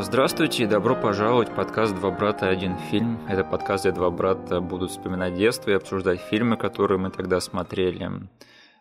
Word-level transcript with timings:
Здравствуйте 0.00 0.62
и 0.62 0.66
добро 0.66 0.94
пожаловать 0.94 1.48
в 1.48 1.56
подкаст 1.56 1.92
«Два 1.92 2.12
брата. 2.12 2.48
Один 2.48 2.78
фильм». 2.78 3.18
Это 3.28 3.42
подкаст, 3.42 3.84
где 3.84 3.92
два 3.92 4.10
брата 4.10 4.60
будут 4.60 4.92
вспоминать 4.92 5.34
детство 5.34 5.72
и 5.72 5.74
обсуждать 5.74 6.20
фильмы, 6.20 6.56
которые 6.56 6.98
мы 6.98 7.10
тогда 7.10 7.40
смотрели. 7.40 8.08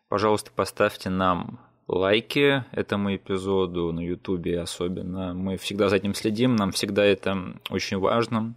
Пожалуйста, 0.10 0.52
поставьте 0.56 1.10
нам 1.10 1.60
лайки 1.88 2.64
этому 2.72 3.16
эпизоду 3.16 3.92
на 3.92 4.00
ютубе 4.02 4.62
особенно. 4.62 5.34
Мы 5.34 5.58
всегда 5.58 5.90
за 5.90 5.96
этим 5.96 6.14
следим, 6.14 6.56
нам 6.56 6.72
всегда 6.72 7.04
это 7.04 7.56
очень 7.72 7.98
важно. 7.98 8.54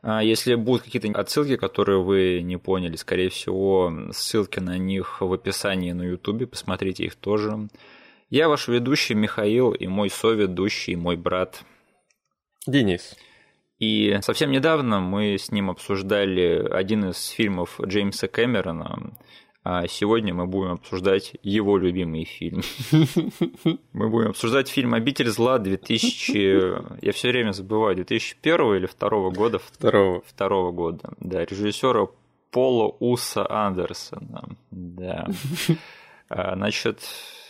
А 0.00 0.22
если 0.22 0.54
будут 0.54 0.84
какие-то 0.84 1.10
отсылки, 1.20 1.56
которые 1.56 2.02
вы 2.02 2.40
не 2.42 2.56
поняли, 2.56 2.96
скорее 2.96 3.28
всего, 3.28 3.92
ссылки 4.12 4.58
на 4.58 4.78
них 4.78 5.20
в 5.20 5.30
описании 5.30 5.92
на 5.92 6.04
ютубе, 6.04 6.46
посмотрите 6.46 7.04
их 7.04 7.14
тоже. 7.16 7.68
Я 8.30 8.48
ваш 8.48 8.68
ведущий 8.68 9.12
Михаил 9.12 9.72
и 9.72 9.86
мой 9.86 10.08
соведущий, 10.08 10.94
мой 10.94 11.16
брат 11.16 11.62
Денис. 12.66 13.16
И 13.78 14.18
совсем 14.20 14.50
недавно 14.50 15.00
мы 15.00 15.36
с 15.38 15.50
ним 15.50 15.70
обсуждали 15.70 16.66
один 16.70 17.10
из 17.10 17.28
фильмов 17.28 17.80
Джеймса 17.80 18.28
Кэмерона, 18.28 19.14
а 19.62 19.86
сегодня 19.88 20.32
мы 20.34 20.46
будем 20.46 20.72
обсуждать 20.72 21.32
его 21.42 21.76
любимый 21.76 22.24
фильм. 22.24 22.62
Мы 23.92 24.08
будем 24.08 24.30
обсуждать 24.30 24.68
фильм 24.68 24.94
«Обитель 24.94 25.28
зла» 25.28 25.58
2000... 25.58 27.02
Я 27.04 27.12
все 27.12 27.28
время 27.28 27.52
забываю, 27.52 27.94
2001 27.96 28.76
или 28.76 28.86
второго 28.86 29.30
года? 29.30 29.58
Второго. 29.58 30.22
Второго 30.26 30.72
года, 30.72 31.12
да. 31.20 31.44
Режиссера 31.44 32.08
Пола 32.50 32.88
Уса 33.00 33.46
Андерсона. 33.50 34.48
Да. 34.70 35.28
А, 36.30 36.54
значит, 36.54 37.00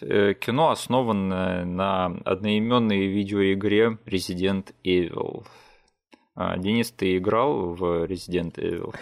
э, 0.01 0.33
кино 0.33 0.70
основано 0.70 1.66
на 1.66 2.07
одноименной 2.25 3.09
видеоигре 3.09 3.98
Resident 4.06 4.75
Evil. 4.83 5.45
А, 6.34 6.56
Денис, 6.56 6.91
ты 6.91 7.19
играл 7.19 7.75
в 7.75 8.06
Resident 8.06 8.55
Evil? 8.55 8.95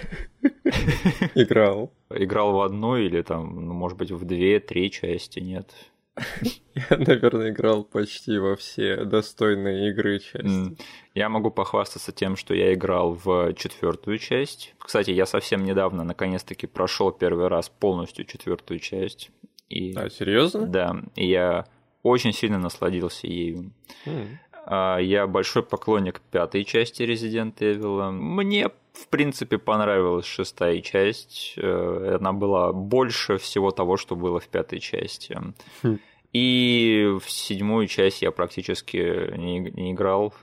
Играл. 1.36 1.92
Играл 2.10 2.54
в 2.54 2.60
одну 2.62 2.96
или 2.96 3.22
там, 3.22 3.66
ну, 3.66 3.72
может 3.72 3.96
быть, 3.96 4.10
в 4.10 4.24
две, 4.24 4.58
три 4.58 4.90
части, 4.90 5.38
нет? 5.38 5.72
Я, 6.74 6.96
наверное, 6.98 7.50
играл 7.50 7.84
почти 7.84 8.38
во 8.38 8.56
все 8.56 9.04
достойные 9.04 9.90
игры 9.90 10.18
части. 10.18 10.76
Я 11.14 11.28
могу 11.28 11.52
похвастаться 11.52 12.10
тем, 12.10 12.34
что 12.34 12.54
я 12.54 12.74
играл 12.74 13.14
в 13.14 13.52
четвертую 13.54 14.18
часть. 14.18 14.74
Кстати, 14.78 15.12
я 15.12 15.26
совсем 15.26 15.64
недавно, 15.64 16.02
наконец-таки, 16.02 16.66
прошел 16.66 17.12
первый 17.12 17.46
раз 17.46 17.68
полностью 17.68 18.24
четвертую 18.24 18.80
часть. 18.80 19.30
И... 19.68 19.94
А, 19.94 20.08
серьезно? 20.10 20.66
Да, 20.66 20.96
и 21.14 21.26
я 21.26 21.66
очень 22.02 22.32
сильно 22.32 22.58
насладился 22.58 23.26
ею. 23.26 23.72
Mm. 24.06 25.02
Я 25.02 25.26
большой 25.26 25.62
поклонник 25.62 26.20
пятой 26.30 26.64
части 26.64 27.02
Resident 27.02 27.56
Evil. 27.58 28.10
Мне, 28.10 28.68
в 28.92 29.08
принципе, 29.08 29.56
понравилась 29.56 30.26
шестая 30.26 30.80
часть. 30.82 31.54
Э, 31.56 32.18
она 32.20 32.34
была 32.34 32.74
больше 32.74 33.38
всего 33.38 33.70
того, 33.70 33.96
что 33.96 34.14
было 34.14 34.40
в 34.40 34.48
пятой 34.48 34.80
части. 34.80 35.38
Mm. 35.82 35.98
И 36.32 37.16
в 37.22 37.30
седьмую 37.30 37.86
часть 37.86 38.20
я 38.20 38.30
практически 38.30 39.34
не, 39.36 39.60
не 39.60 39.92
играл, 39.92 40.34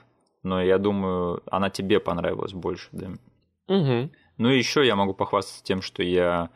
но 0.42 0.60
я 0.62 0.78
думаю, 0.78 1.42
она 1.50 1.70
тебе 1.70 2.00
понравилась 2.00 2.52
больше, 2.52 2.88
да. 2.92 3.12
Угу. 3.68 4.10
Ну 4.38 4.50
и 4.50 4.58
еще 4.58 4.84
я 4.84 4.96
могу 4.96 5.14
похвастаться 5.14 5.64
тем, 5.64 5.82
что 5.82 6.02
я 6.02 6.50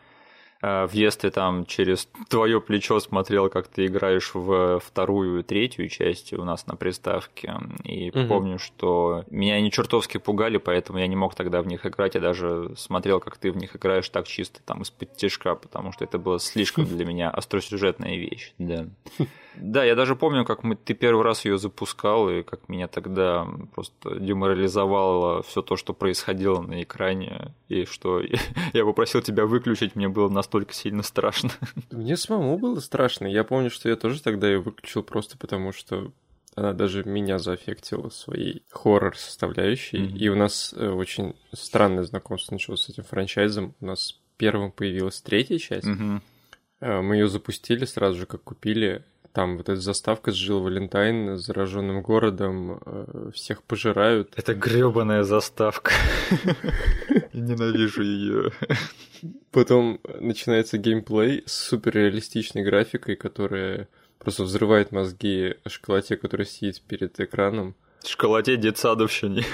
в 0.63 0.91
детстве 0.93 1.31
там 1.31 1.65
через 1.65 2.09
твое 2.29 2.61
плечо 2.61 3.01
смотрел, 3.01 3.49
как 3.49 3.69
ты 3.69 3.87
играешь 3.87 4.33
в 4.35 4.81
вторую 4.81 5.41
и 5.41 5.43
третью 5.43 5.89
часть 5.89 6.33
у 6.35 6.45
нас 6.45 6.67
на 6.67 6.77
приставке. 6.77 7.55
И 7.85 8.11
угу. 8.11 8.29
помню, 8.29 8.59
что 8.59 9.25
меня 9.31 9.55
они 9.55 9.71
чертовски 9.71 10.19
пугали, 10.19 10.59
поэтому 10.59 10.99
я 10.99 11.07
не 11.07 11.17
мог 11.17 11.35
тогда 11.35 11.63
в 11.63 11.67
них 11.67 11.87
играть. 11.87 12.15
Я 12.15 12.21
даже 12.21 12.75
смотрел, 12.77 13.21
как 13.21 13.39
ты 13.39 13.51
в 13.51 13.57
них 13.57 13.75
играешь 13.75 14.09
так 14.09 14.27
чисто 14.27 14.61
там 14.63 14.83
из-под 14.83 15.17
тяжка, 15.17 15.55
потому 15.55 15.93
что 15.93 16.05
это 16.05 16.19
было 16.19 16.39
слишком 16.39 16.85
для 16.97 17.07
меня 17.07 17.31
остросюжетная 17.31 18.17
вещь. 18.17 18.53
Да. 18.59 18.87
Да, 19.57 19.85
я 19.85 19.95
даже 19.95 20.17
помню, 20.17 20.45
как 20.45 20.63
мы, 20.63 20.77
ты 20.77 20.95
первый 20.95 21.25
раз 21.25 21.45
ее 21.45 21.59
запускал, 21.59 22.31
и 22.31 22.43
как 22.43 22.69
меня 22.69 22.89
тогда 22.89 23.47
просто 23.75 24.19
деморализовало 24.19 25.43
все 25.43 25.63
то, 25.63 25.77
что 25.77 25.93
происходило 25.93 26.61
на 26.61 26.83
экране, 26.83 27.55
и 27.69 27.85
что 27.85 28.21
я 28.73 28.85
попросил 28.85 29.23
тебя 29.23 29.47
выключить, 29.47 29.97
мне 29.97 30.09
было 30.09 30.29
настолько 30.29 30.73
сильно 30.73 31.03
страшно. 31.03 31.51
Мне 31.91 32.17
самому 32.17 32.59
было 32.59 32.81
страшно. 32.81 33.27
Я 33.27 33.45
помню, 33.45 33.71
что 33.71 33.89
я 33.89 33.97
тоже 33.97 34.23
тогда 34.23 34.49
ее 34.49 34.61
выключил 34.61 35.03
просто 35.03 35.37
потому, 35.37 35.73
что 35.73 36.13
она 36.55 36.73
даже 36.73 37.05
меня 37.05 37.39
заэффектила 37.39 38.11
своей 38.11 38.63
хоррор-составляющей. 38.71 39.99
Mm-hmm. 39.99 40.19
И 40.19 40.29
у 40.29 40.37
нас 40.37 40.75
э, 40.77 40.89
очень 40.89 41.35
странное 41.53 42.05
знакомство 42.05 42.55
началось 42.55 42.83
с 42.83 42.89
этим 42.89 43.05
франчайзом. 43.05 43.75
У 43.81 43.87
нас 43.87 44.19
первым 44.37 44.73
появилась 44.73 45.21
третья 45.21 45.59
часть. 45.59 45.87
Mm-hmm. 45.87 47.03
Мы 47.03 47.17
ее 47.17 47.29
запустили 47.29 47.85
сразу 47.85 48.21
же, 48.21 48.27
как 48.27 48.43
купили. 48.43 49.05
Там 49.33 49.59
вот 49.59 49.69
эта 49.69 49.81
заставка 49.81 50.33
с 50.33 50.35
Жил 50.35 50.61
Валентайн 50.61 51.39
с 51.39 51.47
зараженным 51.47 52.03
городом, 52.03 52.81
э, 52.85 53.31
всех 53.33 53.63
пожирают. 53.63 54.33
Это 54.37 54.55
гребаная 54.55 55.23
заставка. 55.23 55.93
Ненавижу 57.33 58.03
ее. 58.03 58.51
Потом 59.53 60.01
начинается 60.21 60.79
геймплей 60.79 61.45
с 61.47 61.53
суперреалистичной 61.53 62.65
графикой, 62.65 63.15
которая 63.15 63.89
просто 64.19 64.43
взрывает 64.43 64.91
мозги 64.91 65.55
шоколаде, 65.67 66.17
который 66.17 66.47
сидит 66.47 66.83
перед 66.83 67.21
экраном. 67.21 67.77
Шоколаде 68.05 68.57
детсадовщине. 68.57 69.45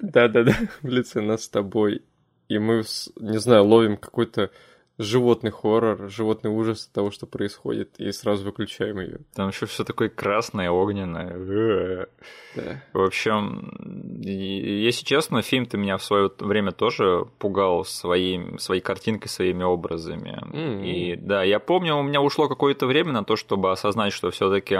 Да-да-да, 0.00 0.56
в 0.80 0.88
лице 0.88 1.20
нас 1.20 1.44
с 1.44 1.48
тобой. 1.48 2.02
И 2.48 2.58
мы, 2.58 2.84
не 3.16 3.38
знаю, 3.38 3.64
ловим 3.64 3.96
какой-то 3.98 4.50
животный 4.98 5.50
хоррор, 5.50 6.08
животный 6.08 6.50
ужас 6.50 6.86
от 6.86 6.92
того, 6.92 7.10
что 7.10 7.26
происходит, 7.26 7.94
и 7.98 8.12
сразу 8.12 8.44
выключаем 8.44 9.00
ее. 9.00 9.20
Там 9.34 9.48
еще 9.48 9.66
все 9.66 9.84
такое 9.84 10.08
красное, 10.08 10.70
огненное. 10.70 12.08
Да. 12.54 12.82
В 12.92 13.02
общем, 13.02 14.20
если 14.20 15.04
честно, 15.04 15.42
фильм 15.42 15.66
ты 15.66 15.76
меня 15.78 15.96
в 15.96 16.04
свое 16.04 16.30
время 16.38 16.70
тоже 16.70 17.26
пугал 17.38 17.84
своим, 17.84 18.58
своей 18.58 18.80
картинкой, 18.80 19.28
своими 19.28 19.64
образами. 19.64 20.40
Mm-hmm. 20.52 20.86
И 20.86 21.16
да, 21.16 21.42
я 21.42 21.58
помню, 21.58 21.96
у 21.96 22.02
меня 22.02 22.20
ушло 22.20 22.48
какое-то 22.48 22.86
время 22.86 23.12
на 23.12 23.24
то, 23.24 23.34
чтобы 23.34 23.72
осознать, 23.72 24.12
что 24.12 24.30
все-таки 24.30 24.78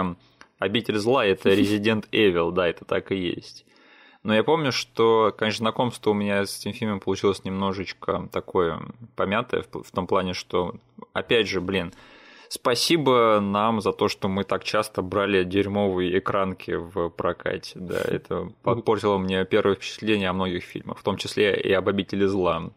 обитель 0.59 0.97
зла 0.97 1.25
это 1.25 1.49
Resident 1.53 2.05
Evil, 2.11 2.51
да, 2.51 2.67
это 2.67 2.85
так 2.85 3.11
и 3.11 3.17
есть. 3.17 3.65
Но 4.25 4.33
я 4.33 4.43
помню, 4.43 4.71
что, 4.71 5.31
конечно, 5.37 5.59
знакомство 5.59 6.09
у 6.09 6.15
меня 6.15 6.47
с 6.47 6.57
этим 6.57 6.73
фильмом 6.73 6.99
получилось 6.99 7.43
немножечко 7.43 8.27
такое 8.31 8.81
помятое, 9.15 9.63
в 9.71 9.91
том 9.91 10.07
плане, 10.07 10.33
что, 10.33 10.73
опять 11.13 11.47
же, 11.47 11.61
блин, 11.61 11.93
Спасибо 12.47 13.39
нам 13.41 13.81
за 13.81 13.91
то, 13.91 14.07
что 14.07 14.27
мы 14.29 14.43
так 14.43 14.63
часто 14.63 15.01
брали 15.01 15.43
дерьмовые 15.43 16.19
экранки 16.19 16.71
в 16.71 17.09
прокате. 17.09 17.77
Да, 17.79 17.99
это 17.99 18.51
подпортило 18.63 19.17
мне 19.17 19.43
первое 19.45 19.75
впечатление 19.75 20.29
о 20.29 20.33
многих 20.33 20.63
фильмах, 20.63 20.99
в 20.99 21.03
том 21.03 21.17
числе 21.17 21.59
и 21.59 21.71
об 21.73 21.89
обители 21.89 22.25
зла. 22.25 22.71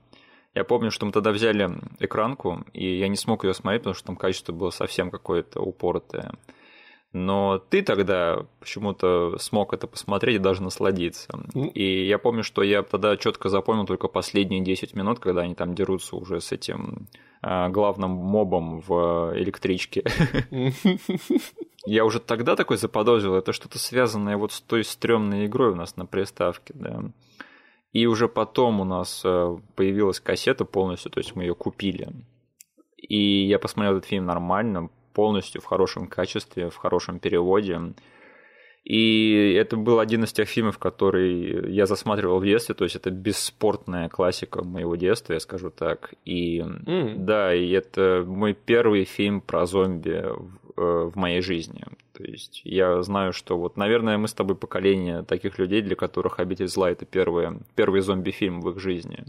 Я 0.54 0.64
помню, 0.64 0.90
что 0.90 1.06
мы 1.06 1.12
тогда 1.12 1.30
взяли 1.30 1.70
экранку, 2.00 2.64
и 2.72 2.98
я 2.98 3.08
не 3.08 3.16
смог 3.16 3.44
ее 3.44 3.54
смотреть, 3.54 3.82
потому 3.82 3.94
что 3.94 4.06
там 4.06 4.16
качество 4.16 4.52
было 4.52 4.70
совсем 4.70 5.10
какое-то 5.10 5.60
упоротое. 5.60 6.32
Но 7.12 7.58
ты 7.58 7.82
тогда 7.82 8.46
почему-то 8.60 9.38
смог 9.38 9.72
это 9.72 9.86
посмотреть 9.86 10.36
и 10.36 10.40
даже 10.40 10.62
насладиться. 10.62 11.28
Mm. 11.54 11.70
И 11.70 12.06
я 12.06 12.18
помню, 12.18 12.42
что 12.42 12.62
я 12.62 12.82
тогда 12.82 13.16
четко 13.16 13.48
запомнил 13.48 13.86
только 13.86 14.08
последние 14.08 14.60
10 14.60 14.94
минут, 14.94 15.18
когда 15.18 15.42
они 15.42 15.54
там 15.54 15.74
дерутся 15.74 16.16
уже 16.16 16.40
с 16.40 16.52
этим 16.52 17.08
а, 17.40 17.70
главным 17.70 18.10
мобом 18.10 18.80
в 18.80 19.32
электричке. 19.36 20.04
Я 21.86 22.04
уже 22.04 22.20
тогда 22.20 22.54
такой 22.56 22.76
заподозрил, 22.76 23.36
это 23.36 23.54
что-то 23.54 23.78
связанное 23.78 24.36
вот 24.36 24.52
с 24.52 24.60
той 24.60 24.84
стрёмной 24.84 25.46
игрой 25.46 25.70
у 25.70 25.74
нас 25.74 25.96
на 25.96 26.04
приставке, 26.04 26.74
да. 26.76 27.02
И 27.92 28.04
уже 28.04 28.28
потом 28.28 28.80
у 28.80 28.84
нас 28.84 29.22
э, 29.24 29.56
появилась 29.74 30.20
кассета 30.20 30.66
полностью, 30.66 31.10
то 31.10 31.18
есть 31.18 31.34
мы 31.34 31.44
ее 31.44 31.54
купили. 31.54 32.08
И 32.96 33.46
я 33.46 33.58
посмотрел 33.58 33.96
этот 33.96 34.08
фильм 34.08 34.26
нормально, 34.26 34.90
полностью 35.12 35.60
в 35.60 35.64
хорошем 35.64 36.06
качестве, 36.06 36.70
в 36.70 36.76
хорошем 36.76 37.18
переводе. 37.18 37.80
И 38.84 39.52
это 39.54 39.76
был 39.76 39.98
один 39.98 40.24
из 40.24 40.32
тех 40.32 40.48
фильмов, 40.48 40.78
который 40.78 41.70
я 41.70 41.84
засматривал 41.84 42.40
в 42.40 42.44
детстве, 42.44 42.74
то 42.74 42.84
есть 42.84 42.96
это 42.96 43.10
бесспортная 43.10 44.08
классика 44.08 44.64
моего 44.64 44.96
детства, 44.96 45.34
я 45.34 45.40
скажу 45.40 45.70
так. 45.70 46.14
И 46.24 46.60
mm. 46.60 47.16
да, 47.16 47.54
и 47.54 47.70
это 47.70 48.24
мой 48.26 48.54
первый 48.54 49.04
фильм 49.04 49.42
про 49.42 49.66
зомби 49.66 50.24
в, 50.24 50.80
э, 50.80 51.10
в 51.12 51.16
моей 51.16 51.42
жизни. 51.42 51.84
То 52.14 52.24
есть 52.24 52.62
я 52.64 53.02
знаю, 53.02 53.32
что 53.32 53.58
вот, 53.58 53.76
наверное, 53.76 54.16
мы 54.16 54.26
с 54.26 54.32
тобой 54.32 54.56
поколение 54.56 55.22
таких 55.22 55.58
людей, 55.58 55.82
для 55.82 55.94
которых 55.94 56.40
«Обитель 56.40 56.68
зла»— 56.68 56.90
это 56.92 57.04
первый, 57.04 57.58
первый 57.74 58.00
зомби-фильм 58.00 58.62
в 58.62 58.70
их 58.70 58.80
жизни. 58.80 59.24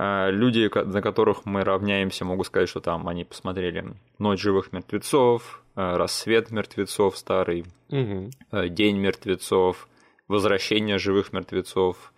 А, 0.00 0.30
люди, 0.30 0.70
на 0.72 1.02
которых 1.02 1.44
мы 1.44 1.64
равняемся, 1.64 2.24
могут 2.24 2.46
сказать, 2.46 2.68
что 2.68 2.78
там 2.78 3.08
они 3.08 3.24
посмотрели 3.24 3.96
«Ночь 4.20 4.40
живых 4.40 4.72
мертвецов», 4.72 5.64
а, 5.74 5.98
«Рассвет 5.98 6.52
мертвецов» 6.52 7.18
старый, 7.18 7.64
угу. 7.88 8.30
«День 8.52 8.98
мертвецов», 8.98 9.88
возвращение 10.28 10.98
живых 10.98 11.32
мертвецов. 11.32 12.12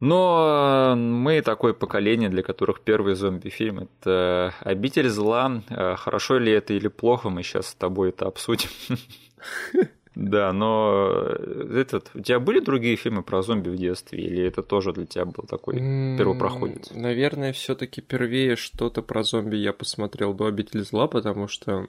Но 0.00 0.94
мы 0.96 1.42
такое 1.42 1.74
поколение, 1.74 2.30
для 2.30 2.42
которых 2.42 2.80
первый 2.80 3.16
зомби-фильм– 3.16 3.78
это 4.00 4.54
«Обитель 4.60 5.10
зла». 5.10 5.62
Хорошо 5.68 6.38
ли 6.38 6.52
это 6.52 6.72
или 6.72 6.88
плохо, 6.88 7.28
мы 7.28 7.42
сейчас 7.42 7.68
с 7.68 7.74
тобой 7.74 8.10
это 8.10 8.26
обсудим. 8.26 8.70
Да, 10.16 10.50
но 10.54 11.28
э, 11.28 11.78
этот, 11.78 12.10
у 12.14 12.20
тебя 12.20 12.40
были 12.40 12.60
другие 12.60 12.96
фильмы 12.96 13.22
про 13.22 13.42
зомби 13.42 13.68
в 13.68 13.76
детстве, 13.76 14.24
или 14.24 14.44
это 14.44 14.62
тоже 14.62 14.94
для 14.94 15.04
тебя 15.04 15.26
был 15.26 15.44
такой 15.44 15.76
первопроходец? 15.76 16.90
Наверное, 16.92 17.52
все-таки 17.52 18.00
первее 18.00 18.56
что-то 18.56 19.02
про 19.02 19.22
зомби 19.22 19.56
я 19.56 19.74
посмотрел 19.74 20.32
до 20.32 20.46
обители 20.46 20.80
зла, 20.80 21.06
потому 21.06 21.48
что 21.48 21.88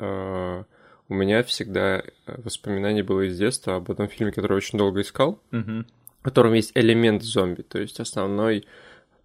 э, 0.00 0.64
у 1.08 1.14
меня 1.14 1.44
всегда 1.44 2.02
воспоминание 2.26 3.04
было 3.04 3.28
из 3.28 3.38
детства 3.38 3.76
об 3.76 3.92
одном 3.92 4.08
фильме, 4.08 4.32
который 4.32 4.54
я 4.54 4.56
очень 4.56 4.76
долго 4.76 5.02
искал, 5.02 5.38
угу. 5.52 5.84
в 6.18 6.24
котором 6.24 6.54
есть 6.54 6.72
элемент 6.74 7.22
зомби, 7.22 7.62
то 7.62 7.78
есть 7.78 8.00
основной 8.00 8.66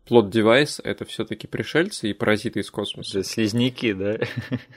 плод-девайс— 0.07 0.79
это 0.83 1.05
все 1.05 1.25
таки 1.25 1.47
пришельцы 1.47 2.09
и 2.09 2.13
паразиты 2.13 2.61
из 2.61 2.71
космоса. 2.71 3.23
Слизняки, 3.23 3.93
да? 3.93 4.17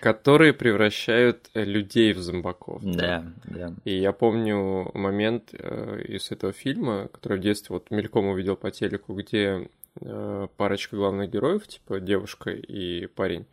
Которые 0.01 0.53
превращают 0.53 1.49
э, 1.55 1.65
людей 1.65 2.13
в 2.13 2.19
зомбаков. 2.19 2.83
Да, 2.83 3.25
да. 3.45 3.75
И 3.85 3.99
я 3.99 4.13
помню 4.13 4.91
момент 4.95 5.51
э, 5.53 6.03
из 6.09 6.31
этого 6.31 6.53
фильма, 6.53 7.09
который 7.09 7.39
в 7.39 7.43
детстве 7.43 7.75
вот 7.75 7.91
мельком 7.91 8.27
увидел 8.27 8.57
по 8.57 8.71
телеку, 8.71 9.15
где 9.15 9.69
э, 10.01 10.49
парочка 10.57 10.97
главных 10.97 11.31
героев, 11.31 11.67
типа 11.67 12.01
девушка 12.01 12.51
и 12.51 13.07
парень, 13.07 13.47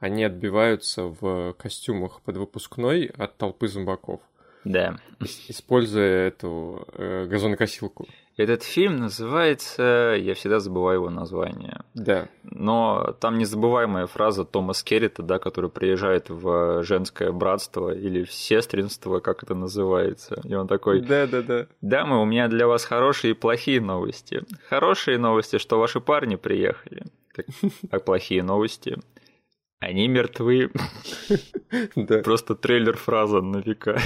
они 0.00 0.24
отбиваются 0.24 1.04
в 1.04 1.54
костюмах 1.54 2.20
под 2.22 2.36
выпускной 2.36 3.06
от 3.16 3.36
толпы 3.36 3.68
зомбаков. 3.68 4.20
Да. 4.64 4.98
Используя 5.48 6.28
эту 6.28 6.86
э, 6.92 7.26
газонокосилку. 7.26 8.06
Этот 8.38 8.62
фильм 8.62 8.98
называется, 8.98 10.14
я 10.16 10.34
всегда 10.34 10.60
забываю 10.60 11.00
его 11.00 11.10
название. 11.10 11.80
Да. 11.94 12.28
Но 12.44 13.16
там 13.20 13.36
незабываемая 13.36 14.06
фраза 14.06 14.44
Томаса 14.44 14.84
Керрита, 14.84 15.24
да, 15.24 15.40
который 15.40 15.70
приезжает 15.70 16.30
в 16.30 16.84
женское 16.84 17.32
братство 17.32 17.92
или 17.92 18.22
в 18.22 18.30
сестринство, 18.32 19.18
как 19.18 19.42
это 19.42 19.56
называется. 19.56 20.40
И 20.44 20.54
он 20.54 20.68
такой... 20.68 21.00
Да, 21.00 21.26
да, 21.26 21.42
да. 21.42 21.66
Дамы, 21.80 22.22
у 22.22 22.24
меня 22.24 22.46
для 22.46 22.68
вас 22.68 22.84
хорошие 22.84 23.32
и 23.32 23.34
плохие 23.34 23.80
новости. 23.80 24.44
Хорошие 24.68 25.18
новости, 25.18 25.58
что 25.58 25.80
ваши 25.80 26.00
парни 26.00 26.36
приехали. 26.36 27.06
А 27.90 27.98
плохие 27.98 28.44
новости 28.44 28.98
они 29.80 30.08
мертвы. 30.08 30.70
Да. 31.94 32.22
Просто 32.22 32.54
трейлер-фраза 32.54 33.42
на 33.42 33.58
века. 33.58 34.00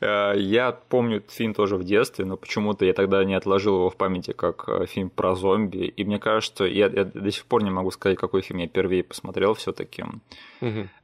Э, 0.00 0.34
я 0.36 0.72
помню 0.72 1.16
этот 1.16 1.30
фильм 1.30 1.54
тоже 1.54 1.76
в 1.76 1.84
детстве, 1.84 2.26
но 2.26 2.36
почему-то 2.36 2.84
я 2.84 2.92
тогда 2.92 3.24
не 3.24 3.34
отложил 3.34 3.76
его 3.76 3.88
в 3.88 3.96
памяти 3.96 4.32
как 4.32 4.68
э, 4.68 4.86
фильм 4.86 5.08
про 5.08 5.34
зомби. 5.34 5.86
И 5.86 6.04
мне 6.04 6.18
кажется, 6.18 6.64
я, 6.64 6.88
я 6.88 7.04
до 7.04 7.30
сих 7.30 7.46
пор 7.46 7.62
не 7.62 7.70
могу 7.70 7.90
сказать, 7.90 8.18
какой 8.18 8.42
фильм 8.42 8.60
я 8.60 8.66
впервые 8.66 9.02
посмотрел 9.02 9.54
все-таки. 9.54 10.04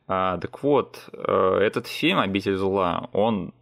А, 0.07 0.37
так 0.39 0.63
вот, 0.63 1.09
э, 1.13 1.59
этот 1.63 1.87
фильм 1.87 2.19
«Обитель 2.19 2.57
зла», 2.57 3.09
он 3.13 3.53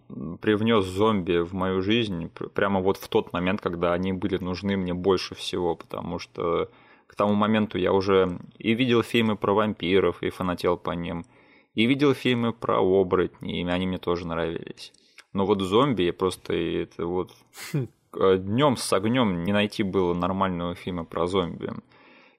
привнес 0.41 0.85
зомби 0.85 1.39
в 1.39 1.53
мою 1.55 1.83
жизнь 1.83 2.31
прямо 2.55 2.81
вот 2.81 2.97
в 2.97 3.09
тот 3.09 3.33
момент, 3.33 3.61
когда 3.61 3.93
они 3.93 4.13
были 4.13 4.39
нужны 4.39 4.77
мне 4.77 4.95
больше 4.95 5.35
всего, 5.35 5.77
потому 5.77 6.19
что 6.19 6.69
к 7.17 7.19
тому 7.19 7.33
моменту 7.33 7.79
я 7.79 7.95
уже 7.95 8.39
и 8.59 8.75
видел 8.75 9.03
фильмы 9.03 9.37
про 9.37 9.55
вампиров, 9.55 10.23
и 10.23 10.29
фанател 10.29 10.77
по 10.77 10.91
ним, 10.91 11.25
и 11.75 11.87
видел 11.87 12.13
фильмы 12.13 12.53
про 12.53 12.79
оборотни, 12.79 13.63
и 13.63 13.67
они 13.67 13.87
мне 13.87 13.97
тоже 13.97 14.27
нравились. 14.27 14.93
Но 15.33 15.47
вот 15.47 15.63
зомби 15.63 16.03
я 16.03 16.13
просто 16.13 16.53
это 16.53 17.07
вот 17.07 17.33
днем 18.13 18.77
с 18.77 18.93
огнем 18.93 19.45
не 19.45 19.55
найти 19.55 19.83
было 19.83 20.13
нормального 20.13 20.75
фильма 20.75 21.07
про 21.07 21.27
зомби. 21.27 21.73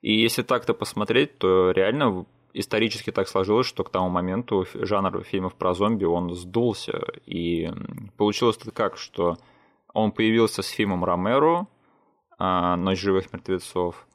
И 0.04 0.14
если 0.14 0.44
так-то 0.44 0.76
посмотреть, 0.76 1.40
то 1.40 1.72
реально 1.72 2.28
исторически 2.54 3.12
так 3.12 3.28
сложилось, 3.28 3.66
что 3.66 3.84
к 3.84 3.90
тому 3.90 4.10
моменту 4.10 4.68
жанр 4.76 5.24
фильмов 5.24 5.56
про 5.56 5.74
зомби, 5.74 6.06
он 6.06 6.36
сдулся. 6.36 7.02
И 7.26 7.72
получилось 8.16 8.58
это 8.62 8.70
как, 8.70 8.98
что 8.98 9.40
он 9.92 10.12
появился 10.12 10.62
с 10.62 10.68
фильмом 10.68 11.04
Ромеро 11.04 11.66
а, 12.38 12.76
«Ночь 12.76 13.00
живых 13.00 13.34
мертвецов», 13.34 14.07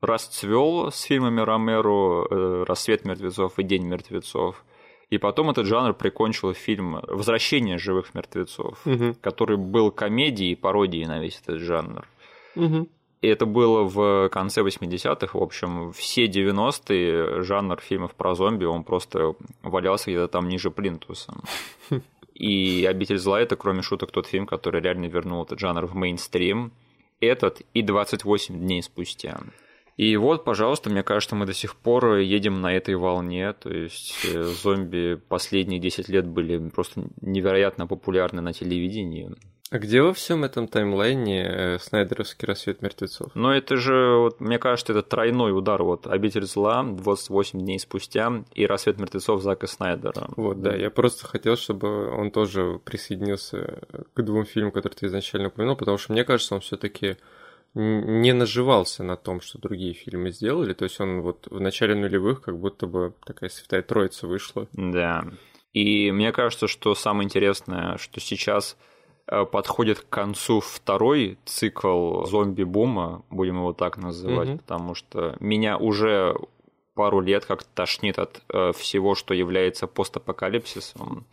расцвел 0.00 0.90
с 0.90 1.02
фильмами 1.02 1.40
Ромеро 1.40 2.26
э, 2.30 2.64
«Рассвет 2.66 3.04
мертвецов» 3.04 3.58
и 3.58 3.62
«День 3.62 3.84
мертвецов». 3.84 4.64
И 5.10 5.18
потом 5.18 5.50
этот 5.50 5.66
жанр 5.66 5.94
прикончил 5.94 6.52
фильм 6.52 7.00
«Возвращение 7.08 7.78
живых 7.78 8.14
мертвецов», 8.14 8.78
угу. 8.86 9.14
который 9.20 9.56
был 9.56 9.90
комедией 9.90 10.52
и 10.52 10.56
пародией 10.56 11.06
на 11.06 11.18
весь 11.18 11.40
этот 11.42 11.60
жанр. 11.60 12.06
Угу. 12.56 12.88
И 13.22 13.26
это 13.26 13.46
было 13.46 13.82
в 13.82 14.28
конце 14.28 14.60
80-х. 14.60 15.36
В 15.36 15.42
общем, 15.42 15.92
все 15.92 16.26
90-е 16.26 17.42
жанр 17.42 17.80
фильмов 17.80 18.14
про 18.14 18.34
зомби, 18.34 18.64
он 18.64 18.84
просто 18.84 19.34
валялся 19.62 20.10
где-то 20.10 20.28
там 20.28 20.48
ниже 20.48 20.70
плинтуса. 20.70 21.34
И 22.34 22.86
«Обитель 22.88 23.18
зла»— 23.18 23.40
это, 23.42 23.56
кроме 23.56 23.82
шуток, 23.82 24.12
тот 24.12 24.28
фильм, 24.28 24.46
который 24.46 24.80
реально 24.80 25.06
вернул 25.06 25.42
этот 25.42 25.58
жанр 25.58 25.86
в 25.86 25.96
мейнстрим. 25.96 26.70
Этот 27.20 27.62
и 27.74 27.82
«28 27.82 28.56
дней 28.56 28.80
спустя». 28.82 29.40
И 29.98 30.16
вот, 30.16 30.44
пожалуйста, 30.44 30.90
мне 30.90 31.02
кажется, 31.02 31.34
мы 31.34 31.44
до 31.44 31.52
сих 31.52 31.74
пор 31.74 32.18
едем 32.18 32.60
на 32.60 32.72
этой 32.72 32.94
волне. 32.94 33.52
То 33.52 33.68
есть 33.68 34.16
э, 34.32 34.44
зомби 34.44 35.20
последние 35.28 35.80
10 35.80 36.08
лет 36.08 36.24
были 36.24 36.68
просто 36.70 37.02
невероятно 37.20 37.88
популярны 37.88 38.40
на 38.40 38.52
телевидении. 38.52 39.34
А 39.72 39.78
где 39.80 40.00
во 40.00 40.14
всем 40.14 40.44
этом 40.44 40.68
таймлайне 40.68 41.42
э, 41.44 41.78
Снайдеровский 41.80 42.46
рассвет 42.46 42.80
мертвецов? 42.80 43.32
Ну, 43.34 43.50
это 43.50 43.76
же, 43.76 44.18
вот, 44.18 44.40
мне 44.40 44.60
кажется, 44.60 44.92
это 44.92 45.02
тройной 45.02 45.50
удар. 45.50 45.82
Вот 45.82 46.06
«Обитель 46.06 46.44
зла» 46.44 46.84
28 46.84 47.58
дней 47.58 47.80
спустя 47.80 48.44
и 48.54 48.66
«Рассвет 48.66 49.00
мертвецов» 49.00 49.42
Зака 49.42 49.66
Снайдера. 49.66 50.28
Вот, 50.36 50.62
да, 50.62 50.76
я 50.76 50.90
просто 50.90 51.26
хотел, 51.26 51.56
чтобы 51.56 52.08
он 52.16 52.30
тоже 52.30 52.80
присоединился 52.84 53.80
к 54.14 54.22
двум 54.22 54.46
фильмам, 54.46 54.70
которые 54.70 54.96
ты 54.96 55.06
изначально 55.06 55.48
упомянул, 55.48 55.74
потому 55.74 55.98
что 55.98 56.12
мне 56.12 56.24
кажется, 56.24 56.54
он 56.54 56.60
все 56.60 56.76
таки 56.76 57.16
не 57.74 58.32
наживался 58.32 59.04
на 59.04 59.16
том, 59.16 59.40
что 59.40 59.58
другие 59.58 59.94
фильмы 59.94 60.30
сделали. 60.30 60.74
То 60.74 60.84
есть 60.84 61.00
он 61.00 61.22
вот 61.22 61.46
в 61.50 61.60
начале 61.60 61.94
нулевых 61.94 62.42
как 62.42 62.58
будто 62.58 62.86
бы 62.86 63.14
такая 63.24 63.50
святая 63.50 63.82
троица 63.82 64.26
вышла. 64.26 64.68
Да. 64.72 65.24
И 65.72 66.10
мне 66.10 66.32
кажется, 66.32 66.66
что 66.66 66.94
самое 66.94 67.26
интересное, 67.26 67.98
что 67.98 68.20
сейчас 68.20 68.76
э, 69.26 69.44
подходит 69.44 70.00
к 70.00 70.08
концу 70.08 70.60
второй 70.60 71.38
цикл 71.44 72.24
зомби-бума, 72.24 73.24
будем 73.30 73.56
его 73.56 73.72
так 73.74 73.98
называть, 73.98 74.48
угу. 74.48 74.58
потому 74.58 74.94
что 74.94 75.36
меня 75.40 75.76
уже 75.76 76.36
пару 76.98 77.20
лет 77.20 77.44
как 77.44 77.62
тошнит 77.62 78.18
от 78.18 78.42
э, 78.52 78.72
всего, 78.72 79.14
что 79.14 79.32
является 79.32 79.86
постапокалипсисом 79.86 81.26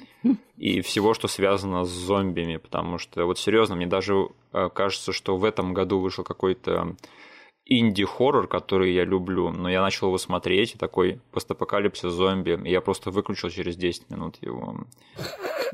и 0.58 0.82
всего, 0.82 1.16
что 1.16 1.28
связано 1.28 1.86
с 1.86 1.90
зомбими, 1.90 2.58
потому 2.58 3.00
что 3.00 3.26
вот 3.26 3.40
серьезно, 3.40 3.76
мне 3.76 3.88
даже 3.88 4.28
э, 4.54 4.70
кажется, 4.72 5.12
что 5.12 5.38
в 5.38 5.44
этом 5.44 5.74
году 5.74 6.00
вышел 6.00 6.24
какой-то 6.24 6.96
инди-хоррор, 7.66 8.48
который 8.48 8.94
я 8.94 9.06
люблю, 9.06 9.50
но 9.50 9.68
я 9.68 9.82
начал 9.82 10.10
его 10.10 10.20
смотреть, 10.20 10.76
такой 10.78 11.20
постапокалипсис 11.32 12.12
зомби, 12.12 12.62
и 12.64 12.70
я 12.70 12.80
просто 12.80 13.10
выключил 13.10 13.50
через 13.50 13.76
10 13.76 14.12
минут 14.12 14.38
его. 14.42 14.86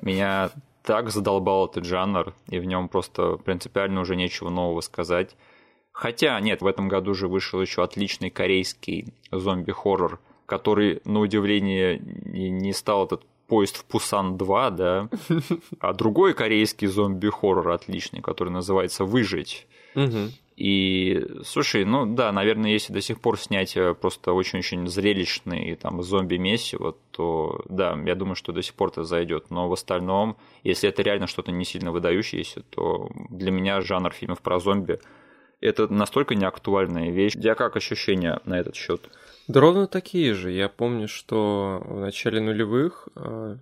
Меня 0.02 0.52
так 0.84 1.10
задолбал 1.10 1.68
этот 1.68 1.84
жанр, 1.84 2.34
и 2.48 2.60
в 2.60 2.66
нем 2.66 2.88
просто 2.88 3.36
принципиально 3.44 4.00
уже 4.00 4.16
нечего 4.16 4.50
нового 4.50 4.80
сказать. 4.80 5.36
Хотя, 6.02 6.40
нет, 6.40 6.64
в 6.64 6.66
этом 6.66 6.88
году 6.88 7.14
же 7.14 7.28
вышел 7.28 7.62
еще 7.62 7.84
отличный 7.84 8.32
корейский 8.32 9.14
зомби-хоррор, 9.32 10.20
который, 10.48 11.00
на 11.06 11.20
удивление, 11.20 12.00
не 12.00 12.74
стал 12.74 13.06
этот 13.06 13.24
поезд 13.46 13.78
в 13.78 13.86
Пусан 13.86 14.36
2, 14.36 14.70
да, 14.72 15.10
а 15.80 15.94
другой 15.94 16.34
корейский 16.34 16.88
зомби-хоррор 16.88 17.70
отличный, 17.70 18.20
который 18.20 18.50
называется 18.50 19.06
«Выжить». 19.06 19.68
И, 20.58 21.24
слушай, 21.44 21.86
ну 21.86 22.08
да, 22.08 22.32
наверное, 22.32 22.72
если 22.72 22.94
до 22.94 23.02
сих 23.02 23.22
пор 23.22 23.40
снять 23.40 23.78
э, 23.78 23.94
просто 23.94 24.34
очень-очень 24.34 24.88
зрелищный 24.88 25.76
там 25.76 26.02
зомби-месиво, 26.02 26.96
то 27.12 27.64
да, 27.70 27.96
я 28.06 28.16
думаю, 28.16 28.36
что 28.36 28.52
до 28.52 28.64
сих 28.64 28.74
пор 28.74 28.90
это 28.90 29.04
зайдет. 29.04 29.52
Но 29.52 29.70
в 29.70 29.74
остальном, 29.74 30.36
если 30.64 30.90
это 30.90 31.04
реально 31.04 31.28
что-то 31.28 31.52
не 31.52 31.66
сильно 31.66 31.92
выдающееся, 31.92 32.64
то 32.70 33.10
для 33.30 33.52
меня 33.52 33.82
жанр 33.82 34.12
фильмов 34.12 34.42
про 34.42 34.60
зомби 34.60 35.00
это 35.62 35.88
настолько 35.88 36.36
неактуальная 36.36 37.12
вещь. 37.12 37.36
У 37.36 37.40
тебя 37.42 37.56
как 37.56 37.76
ощущения 37.76 38.40
на 38.46 38.60
этот 38.60 38.76
счет? 38.76 39.02
Да 39.48 39.60
ровно 39.60 39.88
такие 39.88 40.34
же. 40.34 40.52
Я 40.52 40.70
помню, 40.70 41.08
что 41.08 41.82
в 41.86 42.00
начале 42.00 42.42
нулевых 42.42 43.08
э, 43.16 43.56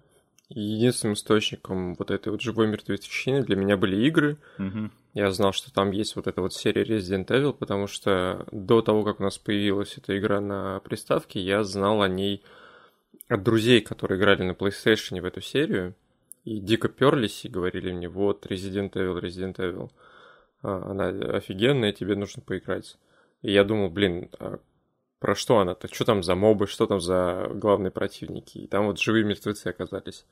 единственным 0.50 1.14
источником 1.14 1.96
вот 1.96 2.12
этой 2.12 2.30
вот 2.30 2.42
живой 2.42 2.68
мертвечины 2.68 3.44
для 3.44 3.56
меня 3.56 3.78
были 3.78 4.08
игры. 4.08 4.38
Угу. 4.58 4.90
Я 5.14 5.32
знал, 5.32 5.54
что 5.54 5.74
там 5.74 5.92
есть 5.92 6.16
вот 6.16 6.28
эта 6.28 6.42
вот 6.42 6.54
серия 6.54 6.84
Resident 6.84 7.28
Evil, 7.28 7.54
потому 7.54 7.88
что 7.88 8.46
до 8.52 8.82
того, 8.82 9.04
как 9.04 9.20
у 9.20 9.24
нас 9.24 9.38
появилась 9.38 9.98
эта 9.98 10.18
игра 10.18 10.40
на 10.40 10.80
приставке, 10.80 11.40
я 11.40 11.64
знал 11.64 12.02
о 12.02 12.08
ней 12.08 12.44
от 13.28 13.44
друзей, 13.44 13.82
которые 13.82 14.20
играли 14.20 14.44
на 14.44 14.52
PlayStation 14.52 15.22
в 15.22 15.26
эту 15.26 15.42
серию. 15.42 15.96
и 16.46 16.60
дико 16.60 16.88
перлись 16.88 17.46
и 17.46 17.50
говорили 17.50 17.92
мне, 17.92 18.10
вот, 18.10 18.46
Resident 18.46 18.94
Evil, 18.94 19.22
Resident 19.22 19.58
Evil, 19.58 19.92
она 20.62 21.08
офигенная, 21.08 21.94
тебе 21.94 22.16
нужно 22.16 22.42
поиграть. 22.42 22.98
И 23.42 23.52
я 23.52 23.64
думал, 23.64 23.90
блин, 23.90 24.30
а 24.40 24.60
про 25.20 25.36
что 25.36 25.60
она-то? 25.60 25.94
Что 25.94 26.06
там 26.06 26.24
за 26.24 26.36
мобы, 26.36 26.68
что 26.68 26.86
там 26.88 27.00
за 27.00 27.50
главные 27.54 27.92
противники? 27.92 28.60
И 28.60 28.68
там 28.68 28.88
вот 28.88 29.00
живые 29.00 29.26
мертвецы 29.26 29.68
оказались. 29.68 30.26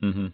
Угу. 0.00 0.32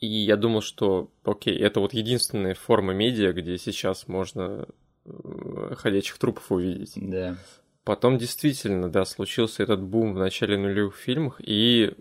И 0.00 0.06
я 0.06 0.36
думал, 0.36 0.60
что, 0.60 1.10
окей, 1.24 1.56
это 1.56 1.80
вот 1.80 1.92
единственная 1.92 2.54
форма 2.54 2.92
медиа, 2.92 3.32
где 3.32 3.56
сейчас 3.58 4.08
можно 4.08 4.66
э, 5.04 5.74
ходячих 5.76 6.18
трупов 6.18 6.50
увидеть. 6.50 6.94
Да. 6.96 7.36
Потом 7.84 8.18
действительно, 8.18 8.90
да, 8.90 9.04
случился 9.04 9.62
этот 9.62 9.80
бум 9.80 10.14
в 10.14 10.18
начале 10.18 10.58
нулевых 10.58 10.96
фильмах, 10.96 11.40
и 11.40 11.94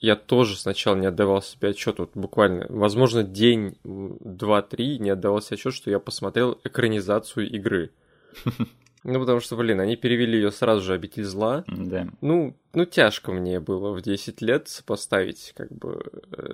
я 0.00 0.16
тоже 0.16 0.56
сначала 0.56 0.96
не 0.96 1.06
отдавал 1.06 1.42
себе 1.42 1.70
отчет, 1.70 1.98
вот 1.98 2.10
буквально, 2.14 2.66
возможно, 2.68 3.22
день, 3.22 3.76
два, 3.84 4.62
три 4.62 4.98
не 4.98 5.10
отдавал 5.10 5.42
себе 5.42 5.56
отчет, 5.56 5.74
что 5.74 5.90
я 5.90 5.98
посмотрел 5.98 6.60
экранизацию 6.64 7.50
игры. 7.50 7.90
Ну, 9.04 9.20
потому 9.20 9.38
что, 9.40 9.56
блин, 9.56 9.80
они 9.80 9.94
перевели 9.96 10.36
ее 10.36 10.50
сразу 10.50 10.82
же 10.82 10.92
«Обитель 10.92 11.24
зла». 11.24 11.64
Да. 11.68 12.08
Ну, 12.20 12.56
ну, 12.74 12.84
тяжко 12.84 13.32
мне 13.32 13.60
было 13.60 13.92
в 13.92 14.02
10 14.02 14.42
лет 14.42 14.82
поставить 14.84 15.54
как 15.56 15.70
бы 15.70 16.04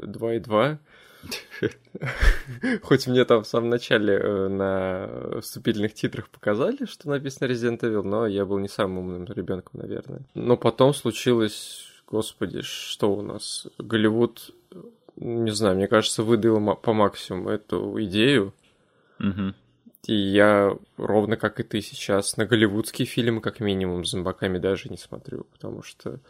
2 0.05 0.35
и 0.35 0.39
2. 0.41 0.79
Хоть 2.83 3.07
мне 3.07 3.25
там 3.25 3.43
в 3.43 3.47
самом 3.47 3.71
начале 3.71 4.15
э, 4.15 4.49
на 4.49 5.41
вступительных 5.41 5.95
титрах 5.95 6.29
показали, 6.29 6.85
что 6.85 7.09
написано 7.09 7.49
Resident 7.49 7.81
Evil, 7.81 8.03
но 8.03 8.27
я 8.27 8.45
был 8.45 8.59
не 8.59 8.69
самым 8.69 8.99
умным 8.99 9.25
ребенком, 9.25 9.81
наверное. 9.81 10.21
Но 10.35 10.57
потом 10.59 10.93
случилось, 10.93 11.87
господи, 12.07 12.63
что 12.63 13.15
у 13.15 13.23
нас? 13.23 13.67
Голливуд, 13.79 14.55
не 15.17 15.51
знаю, 15.51 15.77
мне 15.77 15.89
кажется, 15.89 16.23
выдал 16.23 16.77
по 16.77 16.93
максимуму 16.93 17.51
эту 17.51 18.03
идею. 18.05 18.53
Угу. 19.21 19.55
И 20.07 20.15
я, 20.15 20.77
ровно 20.99 21.37
как 21.37 21.61
и 21.61 21.63
ты 21.63 21.81
сейчас, 21.81 22.37
на 22.37 22.45
голливудские 22.45 23.07
фильмы, 23.07 23.41
как 23.41 23.61
минимум, 23.61 24.05
с 24.05 24.11
зомбаками 24.11 24.59
даже 24.59 24.91
не 24.91 24.99
смотрю, 24.99 25.45
потому 25.53 25.83
что 25.83 26.21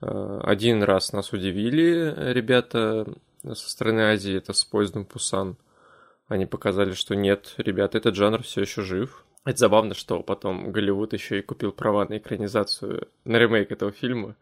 э, 0.00 0.40
один 0.42 0.82
раз 0.82 1.12
нас 1.12 1.32
удивили 1.32 2.12
ребята 2.32 3.06
со 3.44 3.70
стороны 3.70 4.00
Азии, 4.00 4.36
это 4.36 4.52
с 4.52 4.64
поездом 4.64 5.04
Пусан. 5.04 5.56
Они 6.28 6.46
показали, 6.46 6.92
что 6.92 7.14
нет, 7.14 7.54
ребята, 7.56 7.98
этот 7.98 8.14
жанр 8.14 8.42
все 8.42 8.62
еще 8.62 8.82
жив. 8.82 9.24
Это 9.44 9.58
забавно, 9.58 9.94
что 9.94 10.22
потом 10.22 10.70
Голливуд 10.70 11.12
еще 11.12 11.38
и 11.38 11.42
купил 11.42 11.72
права 11.72 12.06
на 12.06 12.18
экранизацию, 12.18 13.08
на 13.24 13.36
ремейк 13.36 13.72
этого 13.72 13.90
фильма. 13.90 14.36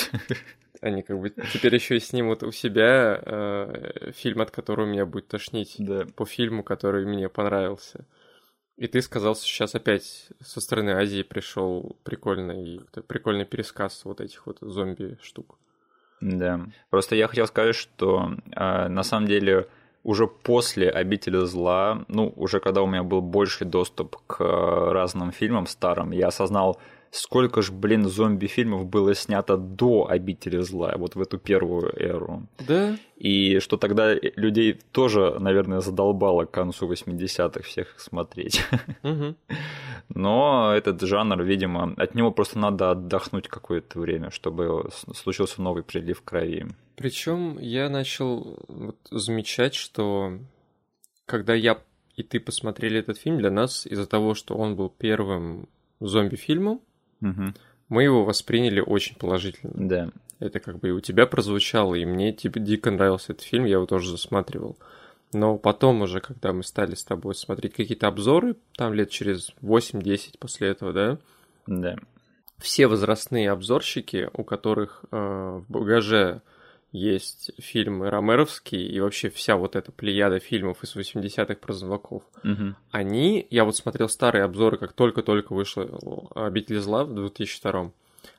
Они 0.80 1.02
как 1.02 1.18
бы 1.18 1.30
теперь 1.30 1.74
еще 1.74 1.96
и 1.96 2.00
снимут 2.00 2.42
у 2.42 2.52
себя 2.52 3.20
э, 3.20 4.12
фильм, 4.14 4.40
от 4.40 4.50
которого 4.50 4.86
меня 4.86 5.06
будет 5.06 5.28
тошнить. 5.28 5.74
Да. 5.78 6.06
По 6.14 6.24
фильму, 6.24 6.62
который 6.62 7.04
мне 7.04 7.28
понравился. 7.28 8.06
И 8.76 8.86
ты 8.86 9.02
сказал, 9.02 9.34
сейчас 9.34 9.74
опять 9.74 10.28
со 10.40 10.60
стороны 10.60 10.90
Азии 10.90 11.22
пришел 11.22 11.96
прикольный, 12.04 12.80
прикольный 13.08 13.44
пересказ 13.44 14.04
вот 14.04 14.20
этих 14.20 14.46
вот 14.46 14.58
зомби-штук. 14.60 15.58
Да. 16.20 16.60
Просто 16.90 17.16
я 17.16 17.26
хотел 17.26 17.48
сказать, 17.48 17.74
что 17.74 18.36
э, 18.54 18.88
на 18.88 19.02
самом 19.02 19.26
деле 19.26 19.68
уже 20.04 20.28
после 20.28 20.88
«Обители 20.88 21.44
зла», 21.44 22.04
ну, 22.08 22.32
уже 22.36 22.60
когда 22.60 22.82
у 22.82 22.86
меня 22.86 23.02
был 23.02 23.20
больший 23.20 23.66
доступ 23.66 24.16
к 24.26 24.40
разным 24.40 25.32
фильмам 25.32 25.66
старым, 25.66 26.12
я 26.12 26.28
осознал, 26.28 26.80
сколько 27.10 27.62
же, 27.62 27.72
блин, 27.72 28.08
зомби-фильмов 28.08 28.86
было 28.86 29.14
снято 29.14 29.56
до 29.56 30.08
«Обители 30.08 30.58
зла», 30.58 30.94
вот 30.96 31.14
в 31.14 31.20
эту 31.20 31.38
первую 31.38 31.92
эру. 32.00 32.46
Да. 32.66 32.96
И 33.16 33.58
что 33.58 33.76
тогда 33.76 34.14
людей 34.14 34.78
тоже, 34.92 35.36
наверное, 35.38 35.80
задолбало 35.80 36.44
к 36.44 36.50
концу 36.50 36.90
80-х 36.90 37.62
всех 37.62 37.98
смотреть. 37.98 38.62
Угу. 39.02 39.34
Но 40.14 40.72
этот 40.74 41.02
жанр, 41.02 41.42
видимо, 41.42 41.94
от 41.96 42.14
него 42.14 42.30
просто 42.30 42.58
надо 42.58 42.90
отдохнуть 42.90 43.48
какое-то 43.48 44.00
время, 44.00 44.30
чтобы 44.30 44.88
случился 45.14 45.60
новый 45.60 45.82
прилив 45.82 46.22
крови. 46.22 46.66
Причем 46.96 47.58
я 47.58 47.88
начал 47.88 48.58
вот 48.68 48.96
замечать, 49.10 49.74
что 49.74 50.38
когда 51.26 51.54
я 51.54 51.78
и 52.18 52.24
ты 52.24 52.40
посмотрели 52.40 52.98
этот 52.98 53.16
фильм, 53.16 53.38
для 53.38 53.50
нас 53.50 53.86
из-за 53.86 54.04
того, 54.04 54.34
что 54.34 54.56
он 54.56 54.74
был 54.74 54.90
первым 54.90 55.68
зомби-фильмом, 56.00 56.80
Угу. 57.20 57.54
Мы 57.88 58.02
его 58.02 58.24
восприняли 58.24 58.80
очень 58.80 59.16
положительно. 59.16 59.72
Да. 59.74 60.10
Это 60.40 60.60
как 60.60 60.78
бы 60.78 60.88
и 60.88 60.92
у 60.92 61.00
тебя 61.00 61.26
прозвучало, 61.26 61.94
и 61.94 62.04
мне 62.04 62.32
типа 62.32 62.60
дико 62.60 62.90
нравился 62.90 63.32
этот 63.32 63.44
фильм, 63.44 63.64
я 63.64 63.74
его 63.74 63.86
тоже 63.86 64.10
засматривал. 64.10 64.76
Но 65.32 65.58
потом 65.58 66.02
уже, 66.02 66.20
когда 66.20 66.52
мы 66.52 66.62
стали 66.62 66.94
с 66.94 67.04
тобой 67.04 67.34
смотреть 67.34 67.74
какие-то 67.74 68.06
обзоры, 68.06 68.56
там 68.76 68.94
лет 68.94 69.10
через 69.10 69.52
8-10 69.62 70.38
после 70.38 70.68
этого, 70.68 70.92
да? 70.92 71.18
Да. 71.66 71.96
Все 72.58 72.86
возрастные 72.86 73.50
обзорщики, 73.50 74.30
у 74.32 74.42
которых 74.42 75.04
э, 75.10 75.16
в 75.16 75.70
багаже 75.70 76.40
есть 76.92 77.50
фильмы 77.58 78.10
ромеровские 78.10 78.86
и 78.86 79.00
вообще 79.00 79.28
вся 79.30 79.56
вот 79.56 79.76
эта 79.76 79.92
плеяда 79.92 80.38
фильмов 80.38 80.82
из 80.82 80.96
80-х 80.96 81.54
про 81.56 81.72
зомбаков. 81.72 82.22
Угу. 82.44 82.74
Они, 82.90 83.46
я 83.50 83.64
вот 83.64 83.76
смотрел 83.76 84.08
старые 84.08 84.44
обзоры, 84.44 84.78
как 84.78 84.92
только-только 84.92 85.52
вышла 85.52 85.88
«Обитель 86.34 86.80
зла» 86.80 87.04
в 87.04 87.14
2002 87.14 87.92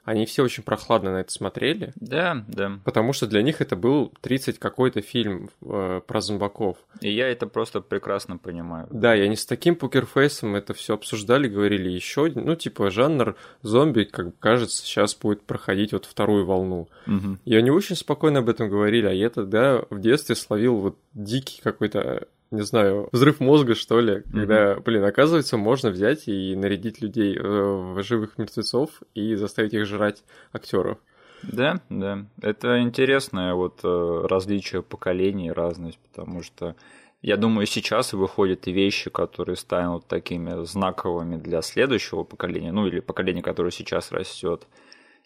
они 0.03 0.25
все 0.25 0.43
очень 0.43 0.63
прохладно 0.63 1.12
на 1.12 1.17
это 1.17 1.31
смотрели. 1.31 1.93
Да, 1.96 2.43
да. 2.48 2.79
Потому 2.84 3.13
что 3.13 3.27
для 3.27 3.41
них 3.41 3.62
это 3.62 3.75
был 3.75 4.12
30 4.22 4.60
какой-то 4.60 5.01
фильм 5.01 5.50
э, 5.62 6.01
про 6.05 6.22
зомбаков. 6.22 6.77
И 7.01 7.12
я 7.12 7.27
это 7.27 7.48
просто 7.48 7.81
прекрасно 7.81 8.38
понимаю. 8.38 8.88
Да, 8.89 9.15
и 9.15 9.22
они 9.22 9.36
с 9.36 9.46
таким 9.46 9.75
покерфейсом 9.75 10.55
это 10.55 10.74
все 10.74 10.96
обсуждали, 10.96 11.48
говорили 11.48 11.89
еще 11.89 12.25
один, 12.25 12.46
ну, 12.46 12.55
типа, 12.55 12.89
жанр 12.89 13.36
зомби, 13.62 14.03
как 14.03 14.38
кажется, 14.39 14.84
сейчас 14.84 15.15
будет 15.15 15.43
проходить 15.43 15.93
вот 15.93 16.05
вторую 16.05 16.46
волну. 16.46 16.89
Угу. 17.08 17.38
И 17.46 17.55
они 17.55 17.69
очень 17.69 17.96
спокойно 17.96 18.39
об 18.39 18.50
этом 18.50 18.69
говорили, 18.69 19.05
а 19.08 19.13
я 19.13 19.29
тогда 19.29 19.84
в 19.89 20.00
детстве 20.00 20.36
словил 20.36 20.77
вот 20.77 20.98
дикий 21.13 21.62
какой-то 21.62 22.27
не 22.51 22.62
знаю, 22.62 23.10
взрыв 23.12 23.39
мозга, 23.39 23.75
что 23.75 24.00
ли, 24.00 24.24
когда, 24.32 24.74
mm-hmm. 24.74 24.84
блин, 24.84 25.03
оказывается, 25.03 25.58
можно 25.58 25.89
взять 25.91 26.27
и 26.27 26.56
нарядить 26.56 27.01
людей 27.01 27.38
э, 27.38 27.41
в 27.41 28.01
живых 28.01 28.38
мертвецов 28.38 28.89
и 29.13 29.36
заставить 29.36 29.74
их 29.74 29.86
жрать 29.86 30.24
актеров. 30.51 30.98
Да, 31.44 31.79
да. 31.89 32.25
Это 32.41 32.82
интересное 32.82 33.53
вот 33.53 33.79
э, 33.84 34.25
различие 34.27 34.82
поколений, 34.82 35.51
разность, 35.51 36.00
потому 36.12 36.41
что 36.41 36.75
я 37.22 37.38
думаю, 37.38 37.68
сейчас 37.68 38.13
выходят 38.13 38.68
и 38.68 38.72
вещи, 38.72 39.10
которые 39.10 39.56
станут 39.56 40.08
такими 40.08 40.63
знаковыми 40.65 41.36
для 41.36 41.62
следующего 41.62 42.24
поколения, 42.24 42.72
ну 42.72 42.88
или 42.88 43.00
поколения, 43.00 43.41
которое 43.41 43.72
сейчас 43.72 44.12
растет 44.12 44.68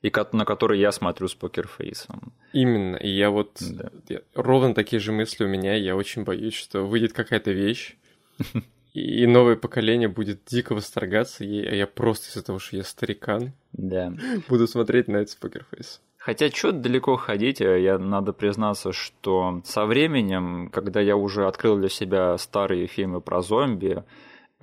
и 0.03 0.11
на 0.33 0.45
который 0.45 0.79
я 0.79 0.91
смотрю 0.91 1.27
с 1.27 1.33
покерфейсом. 1.33 2.33
Именно. 2.51 2.97
И 2.97 3.09
я 3.09 3.29
вот... 3.29 3.57
Да. 3.61 3.89
Я, 4.09 4.19
ровно 4.35 4.75
такие 4.75 4.99
же 4.99 5.13
мысли 5.13 5.45
у 5.45 5.47
меня. 5.47 5.75
Я 5.75 5.95
очень 5.95 6.23
боюсь, 6.23 6.53
что 6.53 6.83
выйдет 6.83 7.13
какая-то 7.13 7.51
вещь, 7.51 7.95
и 8.93 9.25
новое 9.25 9.55
поколение 9.55 10.09
будет 10.09 10.41
дико 10.45 10.75
восторгаться 10.75 11.45
ей, 11.45 11.67
а 11.67 11.73
я 11.73 11.87
просто 11.87 12.29
из-за 12.29 12.43
того, 12.43 12.59
что 12.59 12.75
я 12.75 12.83
старикан, 12.83 13.53
да. 13.71 14.13
буду 14.49 14.67
смотреть 14.67 15.07
на 15.07 15.17
это 15.17 15.31
с 15.31 15.35
покерфейс. 15.35 16.01
Хотя 16.17 16.49
что 16.49 16.71
далеко 16.73 17.15
ходить, 17.15 17.61
э, 17.61 17.81
я 17.81 17.97
надо 17.97 18.33
признаться, 18.33 18.91
что 18.91 19.61
со 19.63 19.85
временем, 19.85 20.69
когда 20.71 20.99
я 20.99 21.15
уже 21.15 21.47
открыл 21.47 21.77
для 21.77 21.89
себя 21.89 22.37
старые 22.37 22.87
фильмы 22.87 23.21
про 23.21 23.41
зомби, 23.41 24.03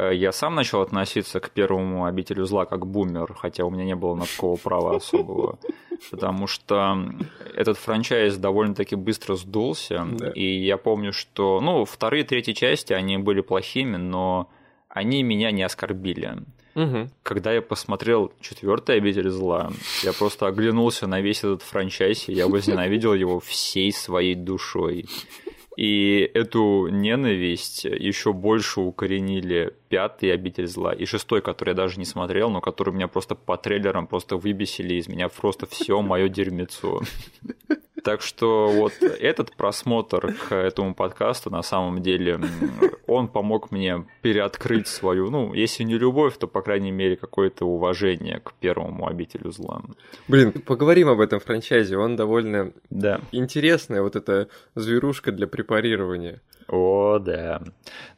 я 0.09 0.33
сам 0.33 0.55
начал 0.55 0.81
относиться 0.81 1.41
к 1.41 1.51
первому 1.51 2.07
обителю 2.07 2.45
зла 2.45 2.65
как 2.67 2.87
бумер, 2.87 3.35
хотя 3.35 3.65
у 3.65 3.71
меня 3.71 3.85
не 3.85 3.95
было 3.95 4.15
на 4.15 4.25
такого 4.25 4.57
права 4.57 4.97
особого. 4.97 5.59
Потому 6.11 6.47
что 6.47 6.97
этот 7.55 7.77
франчайз 7.77 8.37
довольно-таки 8.37 8.97
быстро 8.97 9.37
сдулся. 9.37 10.07
Да. 10.11 10.31
И 10.31 10.45
я 10.45 10.77
помню, 10.77 11.13
что 11.13 11.61
ну, 11.61 11.85
вторые 11.85 12.25
и 12.25 12.27
третьи 12.27 12.53
части, 12.53 12.93
они 12.93 13.19
были 13.19 13.43
плохими, 13.43 13.97
но 13.97 14.49
они 14.89 15.23
меня 15.23 15.51
не 15.51 15.63
оскорбили. 15.63 16.39
Угу. 16.75 17.11
Когда 17.23 17.53
я 17.53 17.63
посмотрел 17.63 18.33
четвертый 18.41 18.97
обитель 18.97 19.29
зла, 19.29 19.73
я 20.03 20.13
просто 20.13 20.47
оглянулся 20.47 21.07
на 21.07 21.21
весь 21.21 21.39
этот 21.39 21.63
франчайз, 21.63 22.29
и 22.29 22.33
я 22.33 22.47
возненавидел 22.47 23.15
его 23.15 23.41
всей 23.41 23.93
своей 23.93 24.35
душой. 24.35 25.07
И 25.81 26.31
эту 26.35 26.89
ненависть 26.89 27.85
еще 27.85 28.35
больше 28.35 28.83
укоренили 28.83 29.73
пятый 29.89 30.31
обитель 30.31 30.67
зла 30.67 30.93
и 30.93 31.07
шестой, 31.07 31.41
который 31.41 31.71
я 31.71 31.75
даже 31.75 31.99
не 31.99 32.05
смотрел, 32.05 32.51
но 32.51 32.61
который 32.61 32.93
меня 32.93 33.09
просто 33.09 33.35
по 33.35 33.57
трейлерам 33.57 34.07
просто 34.07 34.37
выбесили 34.37 34.97
из 34.97 35.09
меня 35.09 35.31
просто 35.31 35.65
все 35.65 36.03
мое 36.03 36.29
дерьмецо. 36.29 37.01
Так 38.03 38.23
что 38.23 38.69
вот 38.69 38.93
этот 39.03 39.55
просмотр 39.57 40.33
к 40.33 40.55
этому 40.55 40.95
подкасту 40.95 41.51
на 41.51 41.63
самом 41.63 42.03
деле, 42.03 42.41
он 43.07 43.29
помог 43.29 43.71
мне 43.71 44.07
переоткрыть 44.23 44.89
свою, 44.89 45.31
ну, 45.31 45.53
если 45.55 45.85
не 45.85 45.99
любовь, 45.99 46.37
то, 46.39 46.47
по 46.47 46.63
крайней 46.63 46.93
мере, 46.93 47.17
какое-то 47.17 47.65
уважение 47.65 48.41
к 48.41 48.53
первому 48.55 49.07
обителю 49.07 49.51
зла. 49.51 49.83
Блин, 50.29 50.53
поговорим 50.53 51.09
об 51.09 51.21
этом 51.21 51.41
франчайзе, 51.41 51.97
он 51.97 52.17
довольно 52.17 52.73
да. 52.91 53.21
интересная, 53.33 54.03
вот 54.03 54.17
эта 54.17 54.49
зверушка 54.75 55.33
для 55.33 55.47
препарирования. 55.47 56.41
О, 56.71 57.19
да. 57.19 57.63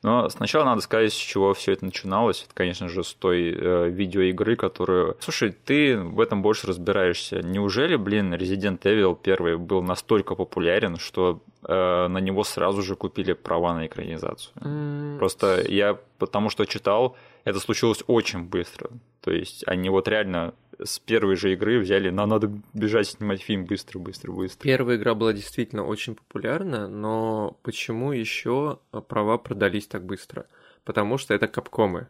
Но 0.02 0.28
сначала 0.28 0.64
надо 0.64 0.82
сказать, 0.82 1.12
с 1.12 1.16
чего 1.16 1.54
все 1.54 1.72
это 1.72 1.86
начиналось. 1.86 2.44
Это, 2.44 2.54
конечно 2.54 2.88
же, 2.88 3.02
с 3.02 3.14
той 3.14 3.50
э, 3.50 3.88
видеоигры, 3.88 4.56
которую... 4.56 5.16
Слушай, 5.20 5.52
ты 5.52 5.96
в 5.96 6.20
этом 6.20 6.42
больше 6.42 6.66
разбираешься. 6.66 7.40
Неужели, 7.40 7.96
блин, 7.96 8.34
Resident 8.34 8.80
Evil 8.82 9.18
1 9.22 9.58
был 9.72 9.82
настолько 9.82 10.34
популярен, 10.34 10.98
что 10.98 11.42
э, 11.66 12.08
на 12.08 12.18
него 12.18 12.44
сразу 12.44 12.82
же 12.82 12.94
купили 12.94 13.32
права 13.32 13.74
на 13.74 13.86
экранизацию? 13.86 14.54
Mm. 14.56 15.18
Просто 15.18 15.64
я 15.68 15.98
потому 16.18 16.50
что 16.50 16.66
читал, 16.66 17.16
это 17.44 17.58
случилось 17.60 18.04
очень 18.06 18.44
быстро. 18.44 18.90
То 19.22 19.30
есть 19.30 19.64
они 19.66 19.90
вот 19.90 20.08
реально 20.08 20.52
с 20.84 20.98
первой 20.98 21.36
же 21.36 21.52
игры 21.52 21.78
взяли, 21.78 22.10
нам 22.10 22.28
надо 22.28 22.50
бежать 22.74 23.08
снимать 23.08 23.42
фильм 23.42 23.64
быстро, 23.64 23.98
быстро, 23.98 24.32
быстро. 24.32 24.62
Первая 24.62 24.96
игра 24.96 25.14
была 25.14 25.32
действительно 25.32 25.86
очень 25.86 26.14
популярна, 26.14 26.88
но 26.88 27.56
почему 27.62 28.12
еще 28.12 28.78
права 29.08 29.38
продались 29.38 29.86
так 29.86 30.04
быстро? 30.04 30.44
Потому 30.84 31.18
что 31.18 31.34
это 31.34 31.48
капкомы. 31.48 32.08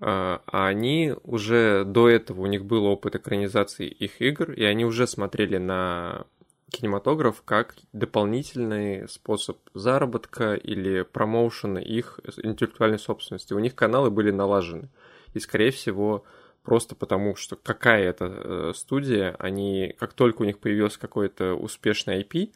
А, 0.00 0.40
а 0.46 0.66
они 0.66 1.14
уже 1.24 1.84
до 1.84 2.08
этого, 2.08 2.42
у 2.42 2.46
них 2.46 2.64
был 2.64 2.86
опыт 2.86 3.16
экранизации 3.16 3.86
их 3.86 4.20
игр, 4.20 4.52
и 4.52 4.64
они 4.64 4.84
уже 4.84 5.06
смотрели 5.06 5.58
на 5.58 6.24
кинематограф 6.72 7.42
как 7.44 7.76
дополнительный 7.92 9.08
способ 9.08 9.58
заработка 9.74 10.54
или 10.54 11.02
промоушена 11.02 11.78
их 11.78 12.18
интеллектуальной 12.42 12.98
собственности. 12.98 13.52
У 13.52 13.58
них 13.58 13.74
каналы 13.74 14.10
были 14.10 14.30
налажены. 14.30 14.88
И, 15.34 15.38
скорее 15.38 15.70
всего, 15.70 16.24
просто 16.62 16.94
потому, 16.94 17.36
что 17.36 17.56
какая 17.56 18.04
это 18.04 18.24
э, 18.24 18.72
студия, 18.74 19.36
они, 19.38 19.94
как 19.98 20.14
только 20.14 20.42
у 20.42 20.44
них 20.44 20.58
появился 20.58 20.98
какой-то 20.98 21.54
успешный 21.54 22.22
IP, 22.22 22.52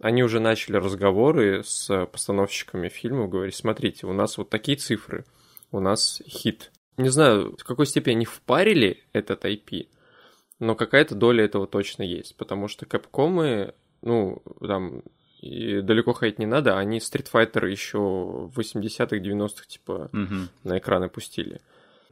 они 0.00 0.22
уже 0.22 0.40
начали 0.40 0.76
разговоры 0.76 1.62
с 1.64 2.06
постановщиками 2.06 2.88
фильмов, 2.88 3.28
говорить, 3.28 3.54
смотрите, 3.54 4.06
у 4.06 4.12
нас 4.12 4.38
вот 4.38 4.50
такие 4.50 4.78
цифры, 4.78 5.24
у 5.70 5.80
нас 5.80 6.22
хит. 6.26 6.72
Не 6.96 7.10
знаю, 7.10 7.56
в 7.56 7.64
какой 7.64 7.86
степени 7.86 8.14
они 8.14 8.24
впарили 8.24 9.04
этот 9.12 9.44
IP, 9.44 9.88
но 10.60 10.74
какая-то 10.74 11.14
доля 11.14 11.44
этого 11.44 11.66
точно 11.66 12.02
есть, 12.02 12.36
потому 12.36 12.68
что 12.68 12.86
капкомы, 12.86 13.74
ну, 14.02 14.42
там, 14.60 15.02
и 15.40 15.80
далеко 15.80 16.12
ходить 16.12 16.38
не 16.38 16.46
надо, 16.46 16.78
они 16.78 16.98
Street 16.98 17.28
Fighter 17.32 17.66
еще 17.66 17.98
в 17.98 18.52
80-х, 18.56 19.16
90-х, 19.16 19.66
типа, 19.66 20.10
угу. 20.12 20.48
на 20.64 20.78
экраны 20.78 21.08
пустили. 21.08 21.60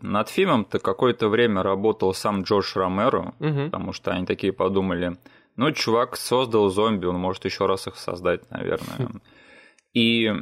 Над 0.01 0.29
фильмом-то 0.29 0.79
какое-то 0.79 1.29
время 1.29 1.63
работал 1.63 2.15
сам 2.15 2.43
Джордж 2.43 2.73
Ромеро, 2.75 3.35
угу. 3.39 3.65
потому 3.67 3.93
что 3.93 4.13
они 4.13 4.25
такие 4.25 4.53
подумали, 4.53 5.19
ну, 5.57 5.71
чувак 5.73 6.17
создал 6.17 6.71
зомби, 6.71 7.07
он 7.07 7.17
может 7.17 7.45
еще 7.45 7.67
раз 7.67 7.87
их 7.87 7.97
создать, 7.97 8.51
наверное. 8.51 9.11
И 9.93 10.33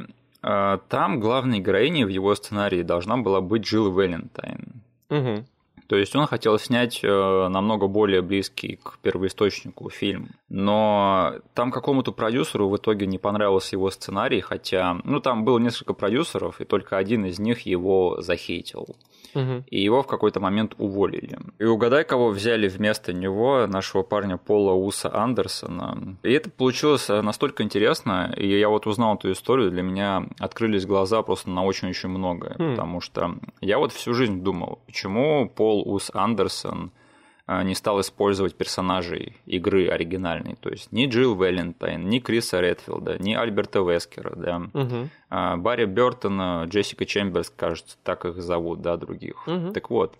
э, 0.43 0.77
там 0.89 1.19
главной 1.19 1.59
героиней 1.59 2.05
в 2.05 2.09
его 2.09 2.35
сценарии 2.35 2.83
должна 2.83 3.17
была 3.17 3.41
быть 3.41 3.63
Джилл 3.63 3.91
Валентайн. 3.91 4.83
Угу. 5.09 5.45
То 5.87 5.95
есть 5.95 6.15
он 6.15 6.27
хотел 6.27 6.59
снять 6.59 6.99
э, 7.03 7.47
намного 7.47 7.87
более 7.87 8.21
близкий 8.21 8.77
к 8.83 8.99
первоисточнику 9.01 9.89
фильм. 9.89 10.31
Но 10.49 11.35
там 11.53 11.71
какому-то 11.71 12.11
продюсеру 12.11 12.67
в 12.69 12.75
итоге 12.75 13.07
не 13.07 13.17
понравился 13.17 13.75
его 13.75 13.89
сценарий, 13.89 14.41
хотя, 14.41 14.99
ну, 15.05 15.21
там 15.21 15.45
было 15.45 15.59
несколько 15.59 15.93
продюсеров, 15.93 16.59
и 16.59 16.65
только 16.65 16.97
один 16.97 17.25
из 17.25 17.39
них 17.39 17.61
его 17.61 18.21
захейтил 18.21 18.97
угу. 19.37 19.63
и 19.69 19.81
его 19.81 20.01
в 20.03 20.07
какой-то 20.07 20.39
момент 20.39 20.75
уволили. 20.77 21.37
И 21.59 21.63
угадай, 21.63 22.03
кого 22.03 22.29
взяли 22.29 22.67
вместо 22.67 23.13
него, 23.13 23.67
нашего 23.67 24.03
парня 24.03 24.37
Пола 24.37 24.73
Уса 24.73 25.13
Андерсона. 25.13 26.17
И 26.23 26.31
это 26.31 26.49
получилось 26.49 27.07
настолько 27.09 27.63
интересно, 27.63 28.33
и 28.35 28.47
я 28.47 28.69
вот 28.69 28.87
узнал 28.87 29.15
эту 29.15 29.31
историю, 29.31 29.71
для 29.71 29.81
меня 29.81 30.27
открылись 30.39 30.85
глаза 30.85 31.21
просто 31.21 31.49
на 31.49 31.63
очень-очень 31.63 32.09
многое, 32.09 32.55
mm. 32.55 32.71
потому 32.71 33.01
что 33.01 33.35
я 33.61 33.77
вот 33.77 33.91
всю 33.91 34.13
жизнь 34.13 34.43
думал, 34.43 34.79
почему 34.85 35.49
Пол 35.49 35.83
Ус 35.85 36.11
Андерсон– 36.13 36.91
не 37.47 37.75
стал 37.75 38.01
использовать 38.01 38.55
персонажей 38.55 39.37
игры 39.45 39.87
оригинальной. 39.87 40.55
То 40.59 40.69
есть 40.69 40.91
ни 40.91 41.05
Джилл 41.05 41.35
Валентайн, 41.35 42.09
ни 42.09 42.19
Криса 42.19 42.59
Редфилда, 42.59 43.17
ни 43.19 43.33
Альберта 43.33 43.79
Вескера, 43.79 44.35
да. 44.35 44.61
Угу. 44.73 45.09
Барри 45.61 45.85
Бертона, 45.85 46.65
Джессика 46.67 47.05
Чемберс, 47.05 47.49
кажется, 47.49 47.97
так 48.03 48.25
их 48.25 48.41
зовут, 48.41 48.81
да, 48.81 48.97
других. 48.97 49.47
Угу. 49.47 49.71
Так 49.71 49.89
вот, 49.89 50.15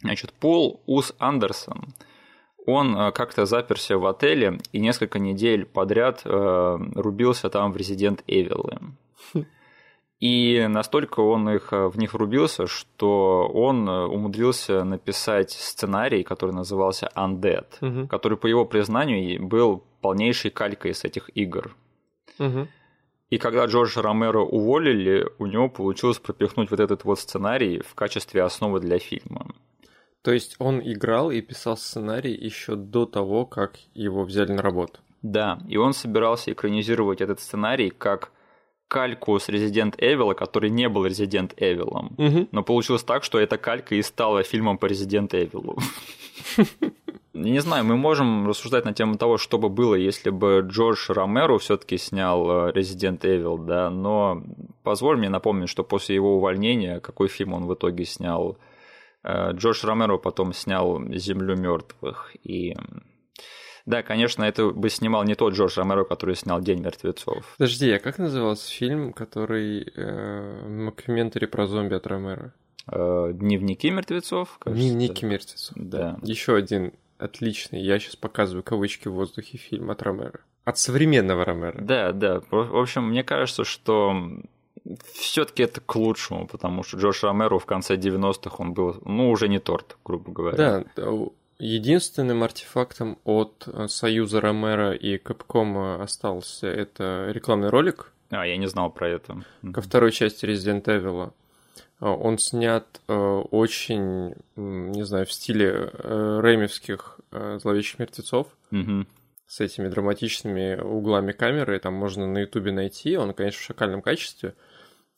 значит, 0.00 0.32
Пол 0.32 0.82
Ус 0.86 1.14
Андерсон, 1.18 1.94
он 2.68 2.94
а, 2.96 3.12
как-то 3.12 3.46
заперся 3.46 3.96
в 3.96 4.04
отеле 4.04 4.60
и 4.72 4.78
несколько 4.78 5.18
недель 5.18 5.64
подряд 5.64 6.20
э, 6.24 6.78
рубился 6.96 7.48
там 7.48 7.72
в 7.72 7.76
Resident 7.76 8.22
Evil. 8.26 8.92
И 10.20 10.66
настолько 10.68 11.20
он 11.20 11.48
их, 11.48 11.72
э, 11.72 11.86
в 11.88 11.96
них 11.96 12.12
врубился, 12.12 12.66
что 12.66 13.48
он 13.54 13.88
э, 13.88 14.06
умудрился 14.06 14.82
написать 14.82 15.52
сценарий, 15.52 16.24
который 16.24 16.52
назывался 16.52 17.08
Undead, 17.14 17.66
угу. 17.80 18.08
который, 18.08 18.36
по 18.36 18.48
его 18.48 18.64
признанию, 18.64 19.40
был 19.46 19.84
полнейшей 20.00 20.50
калькой 20.50 20.94
с 20.94 21.04
этих 21.04 21.30
игр. 21.36 21.76
Угу. 22.40 22.66
И 23.30 23.38
когда 23.38 23.66
Джорджа 23.66 24.02
Ромеро 24.02 24.40
уволили, 24.40 25.28
у 25.38 25.46
него 25.46 25.68
получилось 25.68 26.18
пропихнуть 26.18 26.70
вот 26.70 26.80
этот 26.80 27.04
вот 27.04 27.20
сценарий 27.20 27.80
в 27.80 27.94
качестве 27.94 28.42
основы 28.42 28.80
для 28.80 28.98
фильма. 28.98 29.54
То 30.22 30.32
есть 30.32 30.56
он 30.58 30.80
играл 30.80 31.30
и 31.30 31.40
писал 31.40 31.76
сценарий 31.76 32.34
еще 32.34 32.74
до 32.74 33.06
того, 33.06 33.46
как 33.46 33.76
его 33.94 34.24
взяли 34.24 34.52
на 34.52 34.62
работу? 34.62 34.98
Да, 35.22 35.60
и 35.68 35.76
он 35.76 35.92
собирался 35.92 36.52
экранизировать 36.52 37.20
этот 37.20 37.40
сценарий 37.40 37.90
как 37.90 38.32
кальку 38.88 39.38
с 39.38 39.48
Resident 39.48 39.96
Evil, 39.98 40.34
который 40.34 40.70
не 40.70 40.88
был 40.88 41.06
Resident 41.06 41.54
Evil. 41.56 42.10
Угу. 42.16 42.48
Но 42.52 42.62
получилось 42.62 43.04
так, 43.04 43.22
что 43.24 43.38
эта 43.38 43.58
калька 43.58 43.94
и 43.94 44.02
стала 44.02 44.42
фильмом 44.42 44.78
по 44.78 44.86
Resident 44.86 45.30
Evil. 45.30 45.78
Не 47.34 47.60
знаю, 47.60 47.84
мы 47.84 47.96
можем 47.96 48.48
рассуждать 48.48 48.84
на 48.84 48.92
тему 48.92 49.16
того, 49.16 49.38
что 49.38 49.58
бы 49.58 49.68
было, 49.68 49.94
если 49.94 50.30
бы 50.30 50.66
Джордж 50.66 51.12
Ромеро 51.12 51.58
все-таки 51.58 51.96
снял 51.96 52.50
э, 52.50 52.72
Resident 52.72 53.20
Evil, 53.20 53.64
да, 53.64 53.90
но 53.90 54.42
позволь 54.82 55.18
мне 55.18 55.28
напомнить, 55.28 55.68
что 55.68 55.84
после 55.84 56.16
его 56.16 56.36
увольнения, 56.36 56.98
какой 56.98 57.28
фильм 57.28 57.52
он 57.52 57.66
в 57.66 57.74
итоге 57.74 58.04
снял, 58.06 58.58
э, 59.22 59.52
Джордж 59.52 59.86
Ромеро 59.86 60.16
потом 60.16 60.52
снял 60.52 61.00
Землю 61.12 61.56
мертвых 61.56 62.32
и 62.42 62.74
да, 63.88 64.02
конечно, 64.02 64.44
это 64.44 64.68
бы 64.68 64.90
снимал 64.90 65.24
не 65.24 65.34
тот 65.34 65.54
Джордж 65.54 65.78
Ромеро, 65.78 66.04
который 66.04 66.36
снял 66.36 66.60
День 66.60 66.82
мертвецов. 66.82 67.54
Подожди, 67.56 67.90
а 67.90 67.98
как 67.98 68.18
назывался 68.18 68.70
фильм, 68.70 69.14
который 69.14 69.90
э, 69.96 70.68
мокьюментари 70.68 71.46
про 71.46 71.66
зомби 71.66 71.94
от 71.94 72.06
Ромеро? 72.06 72.52
Э, 72.92 73.30
Дневники 73.32 73.88
мертвецов, 73.90 74.58
кажется. 74.58 74.84
Дневники 74.84 75.24
мертвецов. 75.24 75.72
Да. 75.74 76.18
Еще 76.22 76.54
один 76.54 76.92
отличный, 77.16 77.80
я 77.80 77.98
сейчас 77.98 78.16
показываю 78.16 78.62
кавычки 78.62 79.08
в 79.08 79.12
воздухе, 79.12 79.56
фильм 79.56 79.90
от 79.90 80.02
Ромеро. 80.02 80.40
От 80.66 80.76
современного 80.76 81.46
Ромеро. 81.46 81.80
Да, 81.80 82.12
да. 82.12 82.42
В 82.50 82.76
общем, 82.76 83.08
мне 83.08 83.24
кажется, 83.24 83.64
что 83.64 84.14
все-таки 85.14 85.62
это 85.62 85.80
к 85.80 85.96
лучшему, 85.96 86.46
потому 86.46 86.82
что 86.82 86.98
Джордж 86.98 87.24
Ромеро 87.24 87.58
в 87.58 87.64
конце 87.64 87.96
90-х 87.96 88.56
он 88.58 88.74
был, 88.74 89.00
ну, 89.06 89.30
уже 89.30 89.48
не 89.48 89.60
торт, 89.60 89.96
грубо 90.04 90.30
говоря. 90.30 90.84
Да, 90.94 91.06
Единственным 91.58 92.44
артефактом 92.44 93.18
от 93.24 93.64
э, 93.66 93.88
Союза 93.88 94.40
Ромера 94.40 94.92
и 94.92 95.18
Капкома 95.18 96.00
остался 96.00 96.68
это 96.68 97.30
рекламный 97.32 97.68
ролик. 97.68 98.12
А, 98.30 98.46
я 98.46 98.56
не 98.56 98.68
знал 98.68 98.90
про 98.90 99.08
это. 99.08 99.42
Ко 99.72 99.80
второй 99.80 100.12
части 100.12 100.44
Resident 100.44 100.84
Evil. 100.84 101.32
А, 101.98 102.12
он 102.12 102.38
снят 102.38 102.86
э, 103.08 103.12
очень, 103.12 104.34
не 104.54 105.04
знаю, 105.04 105.26
в 105.26 105.32
стиле 105.32 105.90
э, 105.92 106.40
ремевских 106.42 107.18
зловещих 107.32 107.98
мертвецов. 107.98 108.46
Угу. 108.70 109.06
С 109.48 109.60
этими 109.60 109.88
драматичными 109.88 110.80
углами 110.80 111.32
камеры. 111.32 111.80
Там 111.80 111.94
можно 111.94 112.26
на 112.26 112.38
Ютубе 112.38 112.70
найти. 112.70 113.16
Он, 113.16 113.34
конечно, 113.34 113.60
в 113.60 113.64
шакальном 113.64 114.00
качестве. 114.00 114.54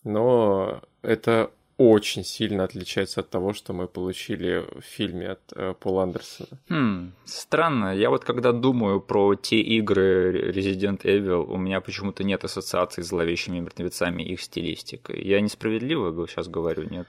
Но 0.04 0.80
это 1.02 1.50
очень 1.80 2.24
сильно 2.24 2.64
отличается 2.64 3.20
от 3.20 3.30
того, 3.30 3.54
что 3.54 3.72
мы 3.72 3.88
получили 3.88 4.66
в 4.78 4.82
фильме 4.82 5.30
от 5.30 5.40
э, 5.56 5.74
Пола 5.80 6.02
Андерсона. 6.02 6.60
Хм, 6.68 7.12
странно. 7.24 7.96
Я 7.96 8.10
вот 8.10 8.22
когда 8.22 8.52
думаю 8.52 9.00
про 9.00 9.34
те 9.34 9.60
игры 9.60 10.52
Resident 10.52 11.00
Evil, 11.04 11.46
у 11.48 11.56
меня 11.56 11.80
почему-то 11.80 12.22
нет 12.22 12.44
ассоциаций 12.44 13.02
с 13.02 13.06
зловещими 13.06 13.60
мертвецами 13.60 14.22
их 14.22 14.42
стилистикой. 14.42 15.24
Я 15.24 15.40
несправедливо 15.40 16.26
сейчас 16.26 16.48
говорю, 16.48 16.86
нет? 16.90 17.06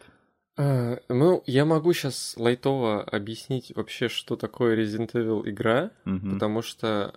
А, 0.58 1.00
ну, 1.10 1.44
я 1.48 1.66
могу 1.66 1.92
сейчас 1.92 2.36
лайтово 2.38 3.04
объяснить 3.04 3.74
вообще, 3.76 4.08
что 4.08 4.38
такое 4.38 4.78
Resident 4.78 5.12
Evil 5.12 5.42
игра, 5.50 5.92
угу. 6.06 6.30
потому 6.32 6.62
что 6.62 7.14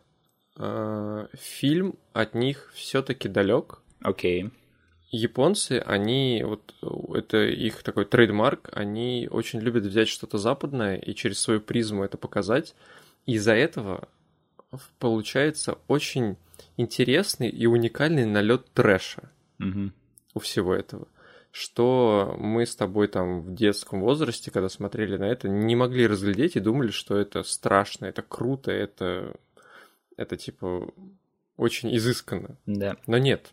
э, 0.58 1.26
фильм 1.34 1.94
от 2.14 2.34
них 2.34 2.72
все-таки 2.74 3.28
далек. 3.28 3.78
Окей. 4.02 4.42
Okay. 4.42 4.50
Японцы, 5.16 5.82
они, 5.86 6.42
вот 6.44 6.74
это 7.16 7.44
их 7.44 7.84
такой 7.84 8.04
трейдмарк, 8.04 8.70
они 8.72 9.28
очень 9.30 9.60
любят 9.60 9.84
взять 9.84 10.08
что-то 10.08 10.38
западное 10.38 10.96
и 10.96 11.14
через 11.14 11.38
свою 11.38 11.60
призму 11.60 12.02
это 12.02 12.18
показать. 12.18 12.74
Из-за 13.24 13.54
этого 13.54 14.08
получается 14.98 15.78
очень 15.86 16.36
интересный 16.76 17.48
и 17.48 17.66
уникальный 17.66 18.26
налет 18.26 18.66
трэша 18.72 19.30
угу. 19.60 19.92
у 20.34 20.40
всего 20.40 20.74
этого. 20.74 21.06
Что 21.52 22.34
мы 22.36 22.66
с 22.66 22.74
тобой 22.74 23.06
там 23.06 23.40
в 23.42 23.54
детском 23.54 24.00
возрасте, 24.00 24.50
когда 24.50 24.68
смотрели 24.68 25.16
на 25.16 25.28
это, 25.28 25.48
не 25.48 25.76
могли 25.76 26.08
разглядеть 26.08 26.56
и 26.56 26.60
думали, 26.60 26.90
что 26.90 27.16
это 27.16 27.44
страшно, 27.44 28.06
это 28.06 28.22
круто, 28.22 28.72
это, 28.72 29.36
это 30.16 30.36
типа 30.36 30.92
очень 31.56 31.96
изысканно. 31.96 32.56
Да. 32.66 32.96
Но 33.06 33.18
нет. 33.18 33.52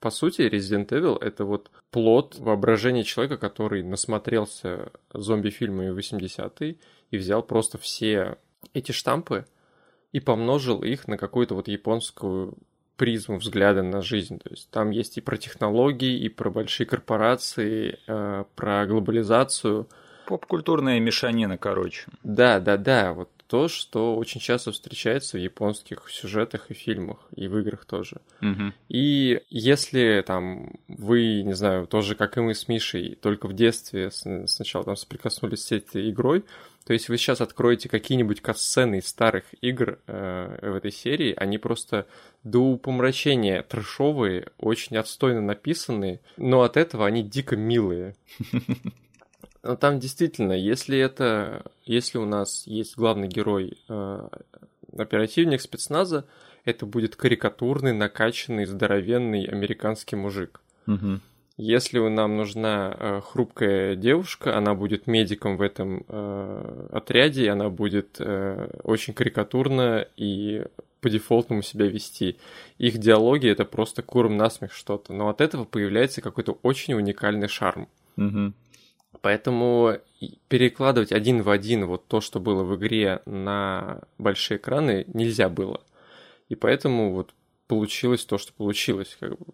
По 0.00 0.10
сути, 0.10 0.42
Resident 0.42 0.88
Evil— 0.88 1.18
это 1.20 1.44
вот 1.44 1.70
плод 1.90 2.36
воображения 2.38 3.04
человека, 3.04 3.36
который 3.36 3.82
насмотрелся 3.82 4.92
зомби-фильмами 5.12 5.94
80-е 5.94 6.78
и 7.10 7.16
взял 7.18 7.42
просто 7.42 7.76
все 7.76 8.38
эти 8.72 8.92
штампы 8.92 9.44
и 10.12 10.20
помножил 10.20 10.82
их 10.82 11.06
на 11.06 11.18
какую-то 11.18 11.54
вот 11.54 11.68
японскую 11.68 12.56
призму 12.96 13.38
взгляда 13.38 13.82
на 13.82 14.00
жизнь. 14.00 14.38
То 14.38 14.50
есть 14.50 14.70
там 14.70 14.90
есть 14.90 15.18
и 15.18 15.20
про 15.20 15.36
технологии, 15.36 16.18
и 16.18 16.28
про 16.28 16.50
большие 16.50 16.86
корпорации, 16.86 17.98
э, 18.06 18.44
про 18.54 18.86
глобализацию. 18.86 19.86
Поп-культурная 20.26 20.98
мешанина, 21.00 21.58
короче. 21.58 22.06
Да, 22.22 22.58
да, 22.60 22.76
да. 22.76 23.12
Вот 23.12 23.30
то, 23.50 23.66
что 23.66 24.14
очень 24.14 24.40
часто 24.40 24.70
встречается 24.70 25.36
в 25.36 25.40
японских 25.40 26.08
сюжетах 26.08 26.70
и 26.70 26.74
фильмах, 26.74 27.18
и 27.34 27.48
в 27.48 27.58
играх 27.58 27.84
тоже. 27.84 28.20
Угу. 28.40 28.72
И 28.88 29.42
если 29.50 30.22
там 30.24 30.78
вы, 30.86 31.42
не 31.42 31.54
знаю, 31.54 31.88
тоже 31.88 32.14
как 32.14 32.38
и 32.38 32.40
мы 32.40 32.54
с 32.54 32.68
Мишей, 32.68 33.16
только 33.16 33.48
в 33.48 33.52
детстве 33.52 34.12
сначала 34.12 34.84
там 34.84 34.94
соприкоснулись 34.94 35.64
с 35.64 35.72
этой 35.72 36.10
игрой, 36.10 36.44
то 36.86 36.92
есть 36.92 37.08
вы 37.08 37.18
сейчас 37.18 37.40
откроете 37.40 37.88
какие-нибудь 37.88 38.40
катсцены 38.40 38.98
из 38.98 39.08
старых 39.08 39.42
игр 39.60 39.98
э, 40.06 40.70
в 40.70 40.76
этой 40.76 40.92
серии, 40.92 41.34
они 41.36 41.58
просто 41.58 42.06
до 42.44 42.60
упомрачения 42.60 43.64
трэшовые, 43.64 44.46
очень 44.58 44.96
отстойно 44.96 45.40
написанные, 45.40 46.20
но 46.36 46.62
от 46.62 46.76
этого 46.76 47.04
они 47.04 47.24
дико 47.24 47.56
милые. 47.56 48.14
Но 49.62 49.76
там 49.76 49.98
действительно, 49.98 50.52
если 50.52 50.98
это, 50.98 51.64
если 51.84 52.18
у 52.18 52.24
нас 52.24 52.66
есть 52.66 52.96
главный 52.96 53.28
герой 53.28 53.78
э, 53.88 54.28
оперативник 54.96 55.60
спецназа, 55.60 56.26
это 56.64 56.86
будет 56.86 57.16
карикатурный, 57.16 57.92
накачанный, 57.92 58.64
здоровенный 58.64 59.44
американский 59.44 60.16
мужик. 60.16 60.60
Угу. 60.86 61.20
Если 61.62 61.98
нам 61.98 62.38
нужна 62.38 62.96
э, 62.98 63.20
хрупкая 63.22 63.94
девушка, 63.94 64.56
она 64.56 64.74
будет 64.74 65.06
медиком 65.06 65.58
в 65.58 65.62
этом 65.62 66.04
э, 66.08 66.88
отряде, 66.90 67.44
и 67.44 67.48
она 67.48 67.68
будет 67.68 68.16
э, 68.18 68.80
очень 68.82 69.12
карикатурно 69.12 70.06
и 70.16 70.64
по 71.02 71.10
дефолтному 71.10 71.60
себя 71.60 71.86
вести. 71.86 72.38
Их 72.78 72.96
диалоги 72.96 73.46
это 73.46 73.66
просто 73.66 74.02
куром 74.02 74.38
насмех 74.38 74.72
что-то, 74.72 75.12
но 75.12 75.28
от 75.28 75.42
этого 75.42 75.64
появляется 75.64 76.22
какой-то 76.22 76.58
очень 76.62 76.94
уникальный 76.94 77.48
шарм. 77.48 77.88
Угу. 78.16 78.54
Поэтому 79.20 79.98
перекладывать 80.48 81.12
один 81.12 81.42
в 81.42 81.50
один 81.50 81.86
вот 81.86 82.06
то, 82.06 82.20
что 82.20 82.40
было 82.40 82.62
в 82.62 82.76
игре 82.76 83.22
на 83.26 84.02
большие 84.18 84.58
экраны, 84.58 85.04
нельзя 85.12 85.48
было. 85.48 85.80
И 86.48 86.54
поэтому 86.54 87.12
вот 87.12 87.34
получилось 87.70 88.24
то, 88.24 88.36
что 88.38 88.52
получилось. 88.52 89.16
Как 89.20 89.30
бы. 89.30 89.46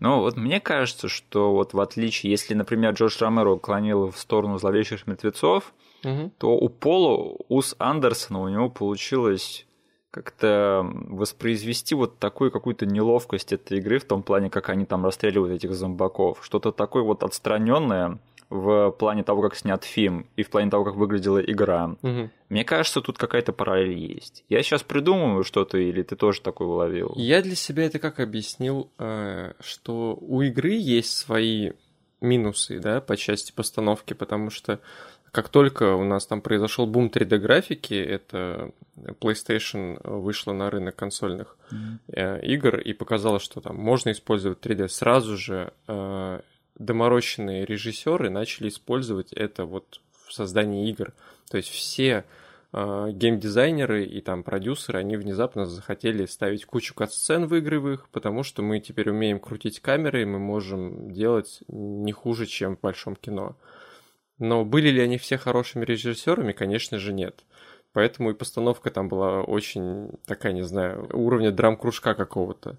Ну, 0.00 0.20
вот 0.20 0.36
мне 0.36 0.60
кажется, 0.60 1.08
что 1.08 1.52
вот 1.52 1.72
в 1.72 1.80
отличие, 1.80 2.32
если, 2.32 2.54
например, 2.54 2.94
Джордж 2.94 3.16
Ромеро 3.20 3.56
клонил 3.56 4.10
в 4.10 4.18
сторону 4.18 4.58
зловещих 4.58 5.06
мертвецов, 5.06 5.72
угу. 6.04 6.32
то 6.38 6.56
у 6.56 6.68
Пола, 6.68 7.36
Ус 7.48 7.76
Андерсона, 7.78 8.40
у 8.40 8.48
него 8.48 8.68
получилось 8.70 9.66
как-то 10.10 10.84
воспроизвести 10.84 11.94
вот 11.94 12.18
такую 12.18 12.50
какую-то 12.50 12.84
неловкость 12.84 13.52
этой 13.52 13.78
игры 13.78 14.00
в 14.00 14.04
том 14.04 14.24
плане, 14.24 14.50
как 14.50 14.68
они 14.68 14.84
там 14.84 15.04
расстреливают 15.04 15.54
этих 15.54 15.72
зомбаков. 15.72 16.40
Что-то 16.42 16.72
такое 16.72 17.04
вот 17.04 17.22
отстраненное, 17.22 18.18
в 18.50 18.90
плане 18.90 19.22
того, 19.22 19.42
как 19.42 19.54
снят 19.54 19.84
фильм, 19.84 20.26
и 20.36 20.42
в 20.42 20.50
плане 20.50 20.70
того, 20.70 20.84
как 20.84 20.96
выглядела 20.96 21.38
игра. 21.38 21.96
Угу. 22.02 22.30
Мне 22.48 22.64
кажется, 22.64 23.00
тут 23.00 23.16
какая-то 23.16 23.52
параллель 23.52 23.96
есть. 23.96 24.44
Я 24.48 24.62
сейчас 24.62 24.82
придумываю 24.82 25.44
что-то, 25.44 25.78
или 25.78 26.02
ты 26.02 26.16
тоже 26.16 26.40
такое 26.42 26.68
уловил? 26.68 27.12
Я 27.16 27.42
для 27.42 27.54
себя 27.54 27.84
это 27.84 28.00
как 28.00 28.18
объяснил, 28.18 28.90
э, 28.98 29.52
что 29.60 30.18
у 30.20 30.42
игры 30.42 30.72
есть 30.72 31.16
свои 31.16 31.72
минусы, 32.20 32.80
да, 32.80 33.00
по 33.00 33.16
части 33.16 33.52
постановки, 33.52 34.14
потому 34.14 34.50
что 34.50 34.80
как 35.32 35.48
только 35.48 35.94
у 35.94 36.04
нас 36.04 36.26
там 36.26 36.42
произошел 36.42 36.86
бум 36.86 37.06
3D-графики, 37.06 37.94
это 37.94 38.72
PlayStation 39.20 40.00
вышла 40.02 40.52
на 40.52 40.70
рынок 40.70 40.96
консольных 40.96 41.56
mm-hmm. 41.70 42.44
игр 42.46 42.78
и 42.78 42.92
показала, 42.92 43.38
что 43.38 43.60
там 43.60 43.76
можно 43.76 44.10
использовать 44.10 44.58
3D 44.58 44.88
сразу 44.88 45.36
же, 45.36 45.72
э, 45.86 46.40
доморощенные 46.80 47.64
режиссеры 47.64 48.30
начали 48.30 48.68
использовать 48.68 49.32
это 49.32 49.66
вот 49.66 50.00
в 50.26 50.32
создании 50.32 50.88
игр. 50.88 51.12
То 51.50 51.58
есть 51.58 51.68
все 51.68 52.24
э, 52.72 53.08
геймдизайнеры 53.12 54.04
и 54.04 54.20
там 54.20 54.42
продюсеры, 54.42 54.98
они 54.98 55.16
внезапно 55.16 55.66
захотели 55.66 56.24
ставить 56.26 56.64
кучу 56.64 56.94
катсцен 56.94 57.46
в 57.46 57.58
игровых, 57.58 58.08
потому 58.08 58.42
что 58.42 58.62
мы 58.62 58.80
теперь 58.80 59.10
умеем 59.10 59.38
крутить 59.38 59.80
камеры, 59.80 60.22
и 60.22 60.24
мы 60.24 60.38
можем 60.38 61.12
делать 61.12 61.60
не 61.68 62.12
хуже, 62.12 62.46
чем 62.46 62.76
в 62.76 62.80
большом 62.80 63.14
кино. 63.14 63.56
Но 64.38 64.64
были 64.64 64.88
ли 64.88 65.02
они 65.02 65.18
все 65.18 65.36
хорошими 65.36 65.84
режиссерами? 65.84 66.52
Конечно 66.52 66.98
же, 66.98 67.12
нет. 67.12 67.44
Поэтому 67.92 68.30
и 68.30 68.34
постановка 68.34 68.90
там 68.90 69.08
была 69.08 69.42
очень 69.42 70.10
такая, 70.24 70.52
не 70.52 70.62
знаю, 70.62 71.08
уровня 71.12 71.50
драм-кружка 71.50 72.14
какого-то. 72.14 72.76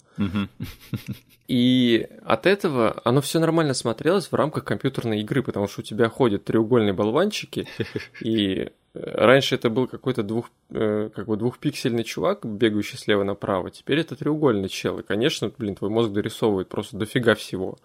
И 1.47 2.07
от 2.23 2.45
этого 2.45 3.01
оно 3.03 3.19
все 3.19 3.39
нормально 3.39 3.73
смотрелось 3.73 4.31
в 4.31 4.35
рамках 4.35 4.63
компьютерной 4.63 5.19
игры, 5.19 5.43
потому 5.43 5.67
что 5.67 5.81
у 5.81 5.83
тебя 5.83 6.07
ходят 6.07 6.45
треугольные 6.45 6.93
болванчики, 6.93 7.67
и 8.21 8.55
э, 8.61 8.69
раньше 8.93 9.55
это 9.55 9.69
был 9.69 9.87
какой-то 9.87 10.23
двух, 10.23 10.49
э, 10.69 11.09
как 11.13 11.27
бы 11.27 11.35
двухпиксельный 11.35 12.05
чувак, 12.05 12.45
бегающий 12.45 12.97
слева 12.97 13.25
направо, 13.25 13.69
теперь 13.69 13.99
это 13.99 14.15
треугольный 14.15 14.69
чел, 14.69 14.99
и, 14.99 15.03
конечно, 15.03 15.51
блин, 15.57 15.75
твой 15.75 15.89
мозг 15.89 16.11
дорисовывает 16.11 16.69
просто 16.69 16.95
дофига 16.95 17.35
всего. 17.35 17.77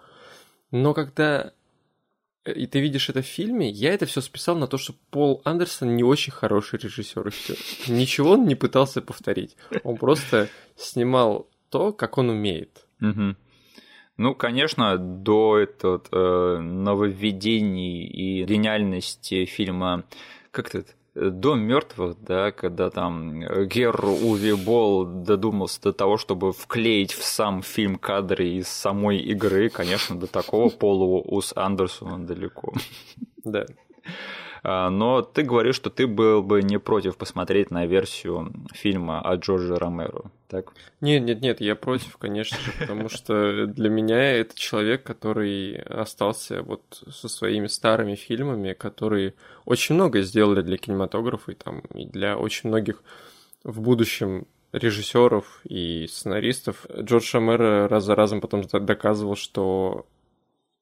Но 0.70 0.94
когда 0.94 1.52
и 2.46 2.66
ты 2.66 2.80
видишь 2.80 3.08
это 3.08 3.22
в 3.22 3.26
фильме, 3.26 3.68
я 3.68 3.92
это 3.92 4.06
все 4.06 4.20
списал 4.20 4.56
на 4.56 4.66
то, 4.66 4.78
что 4.78 4.94
Пол 5.10 5.42
Андерсон 5.44 5.96
не 5.96 6.04
очень 6.04 6.32
хороший 6.32 6.78
режиссер. 6.78 7.32
Ничего 7.88 8.32
он 8.32 8.46
не 8.46 8.54
пытался 8.54 9.02
повторить. 9.02 9.56
Он 9.84 9.96
просто 9.96 10.48
снимал 10.76 11.48
то, 11.70 11.92
как 11.92 12.18
он 12.18 12.30
умеет. 12.30 12.86
Ну, 14.18 14.34
конечно, 14.34 14.96
до 14.96 15.58
этого 15.58 16.02
э, 16.10 16.58
нововведений 16.58 18.06
и 18.06 18.44
гениальности 18.44 19.44
фильма 19.44 20.04
как 20.56 20.74
это 20.74 20.90
Дом 21.18 21.60
мертвых, 21.60 22.16
да, 22.20 22.52
когда 22.52 22.90
там 22.90 23.40
Гер 23.68 24.04
Уви 24.04 24.52
Бол 24.52 25.06
додумался 25.06 25.80
до 25.80 25.92
того, 25.94 26.18
чтобы 26.18 26.52
вклеить 26.52 27.12
в 27.12 27.24
сам 27.24 27.62
фильм 27.62 27.96
кадры 27.96 28.48
из 28.48 28.68
самой 28.68 29.18
игры, 29.20 29.70
конечно, 29.70 30.18
до 30.20 30.26
такого 30.26 30.68
полу 30.68 31.22
Ус 31.24 31.54
Андерсона 31.56 32.18
далеко. 32.18 32.74
Да. 33.44 33.64
А, 34.62 34.90
но 34.90 35.22
ты 35.22 35.42
говоришь, 35.42 35.76
что 35.76 35.90
ты 35.90 36.06
был 36.06 36.42
бы 36.42 36.62
не 36.62 36.78
против 36.78 37.16
посмотреть 37.16 37.70
на 37.70 37.86
версию 37.86 38.52
фильма 38.72 39.20
о 39.20 39.36
Джорджи 39.36 39.76
Ромеро, 39.76 40.30
так? 40.48 40.72
Нет, 41.00 41.22
нет, 41.22 41.40
нет, 41.40 41.60
я 41.60 41.74
против, 41.74 42.16
конечно 42.16 42.58
потому 42.78 43.08
что 43.08 43.66
для 43.66 43.90
меня 43.90 44.32
это 44.32 44.56
человек, 44.56 45.02
который 45.02 45.76
остался 45.76 46.62
вот 46.62 46.82
со 47.10 47.28
своими 47.28 47.66
старыми 47.66 48.14
фильмами, 48.14 48.72
которые 48.72 49.34
очень 49.64 49.94
много 49.94 50.22
сделали 50.22 50.62
для 50.62 50.76
кинематографа 50.76 51.52
и 51.52 51.54
там 51.54 51.80
и 51.94 52.06
для 52.06 52.36
очень 52.36 52.68
многих 52.68 53.02
в 53.64 53.80
будущем 53.80 54.46
режиссеров 54.72 55.60
и 55.64 56.06
сценаристов. 56.08 56.86
Джордж 57.00 57.30
Ромеро 57.34 57.88
раз 57.88 58.04
за 58.04 58.14
разом 58.14 58.40
потом 58.40 58.62
доказывал, 58.62 59.36
что 59.36 60.06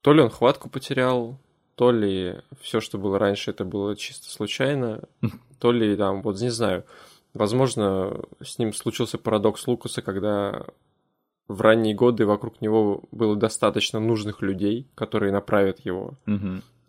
то 0.00 0.12
ли 0.12 0.20
он 0.20 0.30
хватку 0.30 0.68
потерял, 0.68 1.38
то 1.74 1.90
ли 1.90 2.37
все, 2.60 2.80
что 2.80 2.98
было 2.98 3.18
раньше, 3.18 3.50
это 3.50 3.64
было 3.64 3.96
чисто 3.96 4.30
случайно, 4.30 5.02
то 5.58 5.72
ли 5.72 5.96
там, 5.96 6.22
вот 6.22 6.40
не 6.40 6.50
знаю, 6.50 6.84
возможно, 7.32 8.20
с 8.42 8.58
ним 8.58 8.72
случился 8.72 9.18
парадокс 9.18 9.66
Лукаса, 9.66 10.02
когда 10.02 10.66
в 11.48 11.60
ранние 11.60 11.94
годы 11.94 12.26
вокруг 12.26 12.60
него 12.60 13.02
было 13.10 13.37
достаточно 13.37 14.00
нужных 14.00 14.40
людей, 14.40 14.87
которые 14.94 15.32
направят 15.32 15.80
его. 15.80 16.14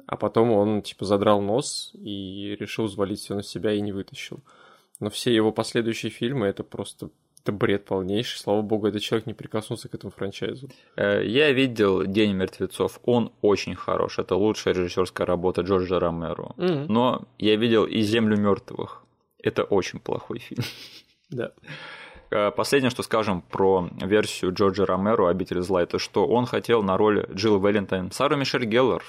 А 0.07 0.17
потом 0.17 0.51
он, 0.51 0.81
типа, 0.83 1.03
задрал 1.03 1.41
нос 1.41 1.91
и 1.95 2.55
решил 2.59 2.85
взвалить 2.85 3.19
все 3.19 3.35
на 3.35 3.43
себя 3.43 3.73
и 3.73 3.81
не 3.81 3.91
вытащил. 3.91 4.39
Но 4.99 5.09
все 5.09 5.33
его 5.33 5.51
последующие 5.51 6.11
фильмы 6.11 6.45
это 6.45 6.63
просто 6.63 7.09
Это 7.45 7.51
бред 7.51 7.86
полнейший. 7.86 8.39
Слава 8.39 8.63
богу, 8.63 8.88
этот 8.88 9.03
человек 9.03 9.27
не 9.27 9.36
прикоснулся 9.36 9.88
к 9.88 9.93
этому 9.93 10.10
франчайзу. 10.10 10.67
Э, 10.95 11.23
я 11.23 11.51
видел 11.51 12.03
День 12.03 12.34
мертвецов. 12.34 12.99
Он 13.03 13.31
очень 13.41 13.75
хорош. 13.75 14.17
Это 14.17 14.36
лучшая 14.36 14.73
режиссерская 14.73 15.27
работа 15.27 15.62
Джорджа 15.62 15.99
Ромеро. 15.99 16.55
Mm-hmm. 16.58 16.86
Но 16.89 17.27
я 17.38 17.55
видел 17.55 17.86
и 17.86 18.01
Землю 18.01 18.36
мертвых. 18.36 19.03
Это 19.43 19.63
очень 19.63 19.99
плохой 19.99 20.39
фильм. 20.39 20.63
Да. 21.29 21.51
Э, 22.31 22.49
последнее, 22.49 22.89
что 22.89 23.03
скажем 23.03 23.43
про 23.43 23.89
версию 24.01 24.51
Джорджа 24.51 24.88
Ромеро 24.88 25.29
«Обитель 25.29 25.62
зла», 25.62 25.84
это 25.84 25.99
что 25.99 26.25
он 26.25 26.47
хотел 26.47 26.81
на 26.81 26.97
роль 26.97 27.27
Джилл 27.31 27.60
Валентайн 27.60 28.12
Сару 28.12 28.38
Мишель 28.38 28.65
Геллер. 28.65 29.03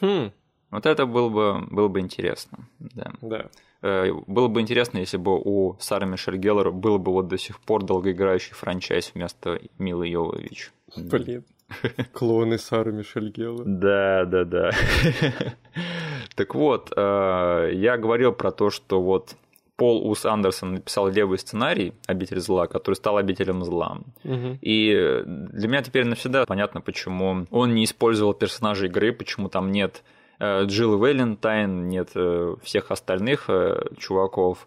Хм. 0.00 0.32
Вот 0.70 0.86
это 0.86 1.04
было 1.04 1.28
бы, 1.28 1.66
было 1.70 1.88
бы 1.88 2.00
интересно. 2.00 2.70
Да. 2.78 3.12
да. 3.20 3.50
Э, 3.82 4.12
было 4.26 4.48
бы 4.48 4.60
интересно, 4.60 4.98
если 4.98 5.16
бы 5.16 5.38
у 5.38 5.76
Сары 5.78 6.06
Мишель 6.06 6.36
Геллер 6.36 6.70
был 6.70 6.98
бы 6.98 7.12
вот 7.12 7.28
до 7.28 7.38
сих 7.38 7.60
пор 7.60 7.82
долгоиграющий 7.82 8.54
франчайз 8.54 9.12
вместо 9.14 9.60
Милы 9.78 10.08
Йовович. 10.08 10.72
Блин. 10.96 11.44
Клоны 12.12 12.58
Сары 12.58 12.92
Мишель 12.92 13.30
Геллер. 13.30 13.64
Да, 13.64 14.24
да, 14.24 14.44
да. 14.44 14.70
Так 16.36 16.54
вот, 16.54 16.92
э, 16.96 17.70
я 17.74 17.98
говорил 17.98 18.32
про 18.32 18.50
то, 18.50 18.70
что 18.70 19.02
вот 19.02 19.34
Пол 19.76 20.08
Ус 20.10 20.24
Андерсон 20.24 20.74
написал 20.74 21.08
левый 21.08 21.38
сценарий 21.38 21.92
«Обитель 22.06 22.40
зла», 22.40 22.66
который 22.66 22.94
стал 22.94 23.16
«Обителем 23.16 23.64
зла». 23.64 23.98
Угу. 24.24 24.58
И 24.60 25.22
для 25.24 25.68
меня 25.68 25.82
теперь 25.82 26.04
навсегда 26.04 26.44
понятно, 26.46 26.80
почему 26.80 27.46
он 27.50 27.74
не 27.74 27.84
использовал 27.84 28.32
персонажей 28.34 28.88
игры, 28.88 29.12
почему 29.12 29.48
там 29.48 29.72
нет 29.72 30.02
Джилл 30.40 30.98
Вэлентайн, 30.98 31.88
нет 31.88 32.10
э, 32.14 32.56
всех 32.62 32.90
остальных 32.90 33.44
э, 33.48 33.82
чуваков. 33.98 34.66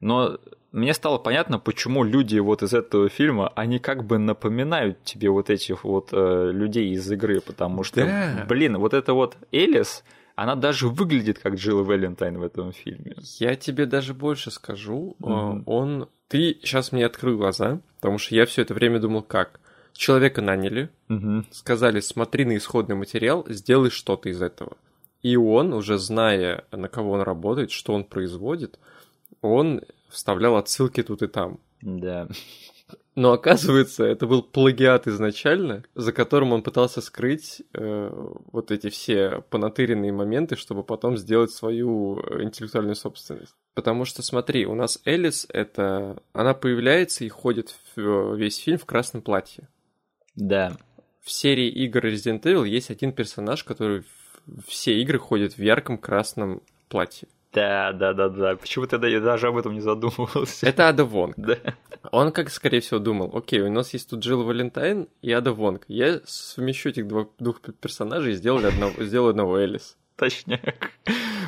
Но 0.00 0.38
мне 0.72 0.92
стало 0.92 1.18
понятно, 1.18 1.58
почему 1.58 2.02
люди 2.04 2.38
вот 2.38 2.62
из 2.62 2.74
этого 2.74 3.08
фильма, 3.08 3.52
они 3.54 3.78
как 3.78 4.04
бы 4.04 4.18
напоминают 4.18 5.02
тебе 5.04 5.30
вот 5.30 5.48
этих 5.48 5.84
вот 5.84 6.08
людей 6.12 6.90
из 6.90 7.10
игры, 7.10 7.40
потому 7.40 7.84
что, 7.84 8.04
да. 8.04 8.44
блин, 8.48 8.76
вот 8.78 8.92
это 8.92 9.14
вот 9.14 9.36
Элис, 9.52 10.02
она 10.34 10.56
даже 10.56 10.88
выглядит 10.88 11.38
как 11.38 11.54
Джилл 11.54 11.84
Валентайн 11.84 12.38
в 12.38 12.42
этом 12.42 12.72
фильме. 12.72 13.14
Я 13.38 13.54
тебе 13.54 13.86
даже 13.86 14.14
больше 14.14 14.50
скажу. 14.50 15.16
Mm-hmm. 15.20 15.62
Он... 15.66 16.08
Ты 16.28 16.58
сейчас 16.62 16.90
мне 16.90 17.06
открыл 17.06 17.38
глаза, 17.38 17.80
потому 17.96 18.18
что 18.18 18.34
я 18.34 18.44
все 18.46 18.62
это 18.62 18.74
время 18.74 18.98
думал, 18.98 19.22
как? 19.22 19.60
Человека 19.92 20.42
наняли, 20.42 20.90
mm-hmm. 21.08 21.44
сказали, 21.52 22.00
смотри 22.00 22.44
на 22.44 22.56
исходный 22.56 22.96
материал, 22.96 23.46
сделай 23.48 23.90
что-то 23.90 24.28
из 24.28 24.42
этого. 24.42 24.76
И 25.24 25.36
он, 25.36 25.72
уже 25.72 25.96
зная, 25.96 26.64
на 26.70 26.88
кого 26.88 27.12
он 27.12 27.22
работает, 27.22 27.70
что 27.70 27.94
он 27.94 28.04
производит, 28.04 28.78
он 29.40 29.80
вставлял 30.10 30.56
отсылки 30.56 31.02
тут 31.02 31.22
и 31.22 31.28
там. 31.28 31.60
Да. 31.80 32.28
Но 33.14 33.32
оказывается, 33.32 34.04
это 34.04 34.26
был 34.26 34.42
плагиат 34.42 35.06
изначально, 35.06 35.82
за 35.94 36.12
которым 36.12 36.52
он 36.52 36.62
пытался 36.62 37.00
скрыть 37.00 37.62
э, 37.72 38.10
вот 38.52 38.70
эти 38.70 38.90
все 38.90 39.42
понатыренные 39.48 40.12
моменты, 40.12 40.56
чтобы 40.56 40.82
потом 40.82 41.16
сделать 41.16 41.52
свою 41.52 42.20
э, 42.20 42.42
интеллектуальную 42.42 42.96
собственность. 42.96 43.54
Потому 43.72 44.04
что, 44.04 44.22
смотри, 44.22 44.66
у 44.66 44.74
нас 44.74 45.00
Элис, 45.06 45.46
это... 45.48 46.22
Она 46.34 46.52
появляется 46.52 47.24
и 47.24 47.30
ходит 47.30 47.74
в 47.96 48.34
весь 48.34 48.58
фильм 48.58 48.76
в 48.76 48.84
красном 48.84 49.22
платье. 49.22 49.68
Да. 50.34 50.76
В 51.22 51.30
серии 51.30 51.68
игр 51.68 52.04
Resident 52.04 52.42
Evil 52.42 52.68
есть 52.68 52.90
один 52.90 53.12
персонаж, 53.12 53.64
который 53.64 54.04
все 54.66 55.00
игры 55.00 55.18
ходит 55.18 55.56
в 55.56 55.62
ярком 55.62 55.98
красном 55.98 56.62
платье. 56.88 57.28
Да, 57.54 57.92
да, 57.92 58.12
да, 58.12 58.28
да. 58.28 58.56
Почему-то 58.56 59.04
я 59.06 59.20
даже 59.20 59.46
об 59.46 59.56
этом 59.56 59.74
не 59.74 59.80
задумывался. 59.80 60.66
Это 60.66 60.88
Ада 60.88 61.04
Вонг. 61.04 61.34
Да. 61.36 61.56
Он, 62.10 62.32
как 62.32 62.50
скорее 62.50 62.80
всего, 62.80 62.98
думал, 62.98 63.30
окей, 63.34 63.60
у 63.60 63.70
нас 63.70 63.92
есть 63.92 64.10
тут 64.10 64.20
Джилл 64.20 64.42
Валентайн 64.42 65.06
и 65.22 65.30
Ада 65.30 65.52
Вонг. 65.52 65.84
Я 65.86 66.20
совмещу 66.24 66.88
этих 66.88 67.06
двух, 67.06 67.28
двух 67.38 67.60
персонажей 67.80 68.32
и 68.32 68.36
сделаю 68.36 68.68
одного, 68.68 69.04
сделаю 69.04 69.30
одного 69.30 69.58
Элис. 69.58 69.96
Точняк. 70.16 70.90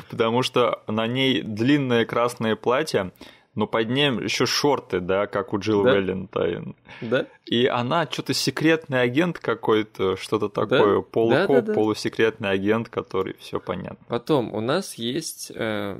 Потому 0.09 0.43
что 0.43 0.81
на 0.87 1.07
ней 1.07 1.41
длинное 1.41 2.05
красное 2.05 2.55
платье, 2.55 3.11
но 3.57 3.65
под 3.65 3.89
ним 3.89 4.23
еще 4.23 4.45
шорты, 4.45 4.99
да, 4.99 5.25
как 5.25 5.51
у 5.51 5.57
Джилл 5.57 5.83
да? 5.83 5.93
Валентайн. 5.93 6.75
Да. 7.01 7.25
И 7.47 7.65
она 7.65 8.07
что-то 8.09 8.35
секретный 8.35 9.01
агент 9.01 9.39
какой-то, 9.39 10.15
что-то 10.15 10.47
такое, 10.47 10.97
да? 10.97 11.01
полукоп, 11.01 11.47
да, 11.47 11.47
да, 11.47 11.61
да. 11.61 11.73
полусекретный 11.73 12.51
агент, 12.51 12.87
который 12.89 13.35
все 13.39 13.59
понятно. 13.59 13.97
Потом 14.09 14.53
у 14.53 14.61
нас 14.61 14.93
есть, 14.93 15.51
э, 15.55 15.97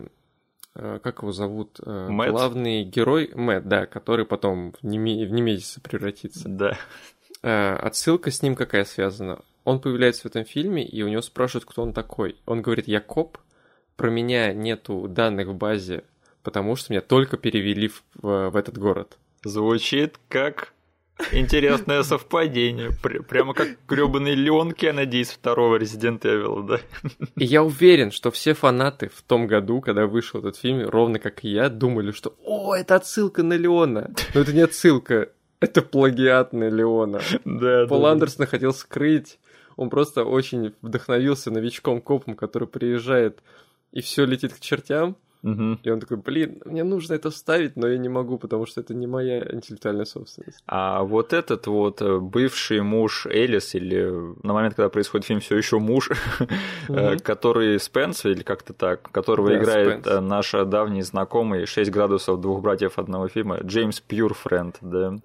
э, 0.76 1.00
как 1.02 1.24
его 1.24 1.32
зовут, 1.32 1.80
э, 1.84 2.08
Мэтт? 2.10 2.32
главный 2.32 2.84
герой 2.84 3.32
Мэтт, 3.34 3.67
да, 3.67 3.88
который 3.88 4.26
потом 4.26 4.74
в, 4.74 4.84
неме... 4.84 5.26
в 5.26 5.32
Немезиса 5.32 5.82
превратится. 5.82 6.48
Да. 6.48 6.78
Э, 7.41 7.74
отсылка 7.74 8.30
с 8.30 8.43
ним 8.43 8.56
какая 8.56 8.86
связана? 8.86 9.39
Он 9.63 9.80
появляется 9.80 10.22
в 10.22 10.26
этом 10.28 10.46
фильме, 10.46 10.86
и 10.86 11.02
у 11.02 11.08
него 11.08 11.24
спрашивают, 11.24 11.65
кто 11.65 11.82
он 11.82 11.93
такой. 11.93 12.36
Он 12.46 12.62
говорит, 12.62 12.88
я 12.88 13.02
коп, 13.02 13.39
про 13.96 14.12
меня 14.12 14.54
нету 14.54 15.08
данных 15.08 15.48
в 15.48 15.56
базе 15.56 16.04
потому 16.47 16.77
что 16.77 16.93
меня 16.93 17.01
только 17.01 17.36
перевели 17.36 17.89
в, 17.89 18.03
в, 18.21 18.51
в 18.51 18.55
этот 18.55 18.77
город. 18.77 19.17
Звучит 19.43 20.17
как 20.29 20.71
интересное 21.33 22.03
совпадение. 22.03 22.91
Прямо 23.27 23.53
как 23.53 23.67
грёбаный 23.86 24.33
Леон 24.33 24.71
из 24.71 25.31
второго 25.31 25.77
Resident 25.77 26.21
Evil, 26.21 26.65
да? 26.65 26.79
И 27.36 27.43
я 27.43 27.63
уверен, 27.63 28.12
что 28.12 28.31
все 28.31 28.53
фанаты 28.53 29.10
в 29.13 29.23
том 29.23 29.45
году, 29.45 29.81
когда 29.81 30.07
вышел 30.07 30.39
этот 30.39 30.55
фильм, 30.55 30.88
ровно 30.88 31.19
как 31.19 31.43
и 31.43 31.49
я, 31.49 31.67
думали, 31.67 32.12
что 32.12 32.33
«О, 32.45 32.73
это 32.73 32.95
отсылка 32.95 33.43
на 33.43 33.55
Леона!» 33.57 34.13
Но 34.33 34.39
это 34.39 34.53
не 34.53 34.62
отсылка, 34.62 35.27
это 35.60 35.81
плагиат 35.81 36.53
на 36.53 36.69
Леона. 36.69 37.19
Да, 37.43 37.88
Пол 37.88 38.03
да, 38.03 38.12
Андерсон 38.13 38.45
да. 38.45 38.51
хотел 38.51 38.71
скрыть. 38.71 39.38
Он 39.75 39.89
просто 39.89 40.23
очень 40.23 40.73
вдохновился 40.81 41.51
новичком-копом, 41.51 42.36
который 42.36 42.69
приезжает 42.69 43.39
и 43.91 43.99
все 43.99 44.23
летит 44.23 44.53
к 44.53 44.62
чертям. 44.62 45.17
Угу. 45.43 45.80
И 45.84 45.89
он 45.89 46.00
такой, 46.00 46.17
блин, 46.17 46.62
мне 46.65 46.84
нужно 46.84 47.13
это 47.13 47.30
вставить, 47.30 47.76
но 47.76 47.88
я 47.88 47.97
не 47.97 48.10
могу, 48.10 48.38
потому 48.38 48.65
что 48.65 48.82
это 48.82 48.93
не 48.93 49.08
моя 49.08 49.39
интеллектуальная 49.52 50.06
собственность. 50.06 50.63
А 50.67 51.04
вот 51.04 51.34
этот 51.34 51.67
вот 51.67 52.02
э, 52.02 52.19
бывший 52.19 52.82
муж 52.82 53.28
Элис, 53.28 53.76
или 53.76 54.04
на 54.43 54.54
момент, 54.54 54.76
когда 54.76 54.89
происходит 54.89 55.26
фильм, 55.26 55.39
все 55.39 55.58
еще 55.58 55.80
муж, 55.80 56.10
угу. 56.89 57.17
который 57.23 57.80
Спенс, 57.80 58.26
или 58.26 58.43
как-то 58.43 58.73
так, 58.73 59.04
которого 59.12 59.50
да, 59.50 59.58
играет 59.58 60.02
Спенс. 60.02 60.08
Э, 60.08 60.19
наш 60.19 60.52
давний 60.52 61.04
знакомый 61.04 61.63
«6 61.63 61.91
градусов 61.91 62.41
двух 62.41 62.62
братьев 62.62 62.97
одного 63.00 63.28
фильма», 63.28 63.60
Джеймс 63.63 64.00
Пьюрфренд, 64.02 64.78
да. 64.82 65.15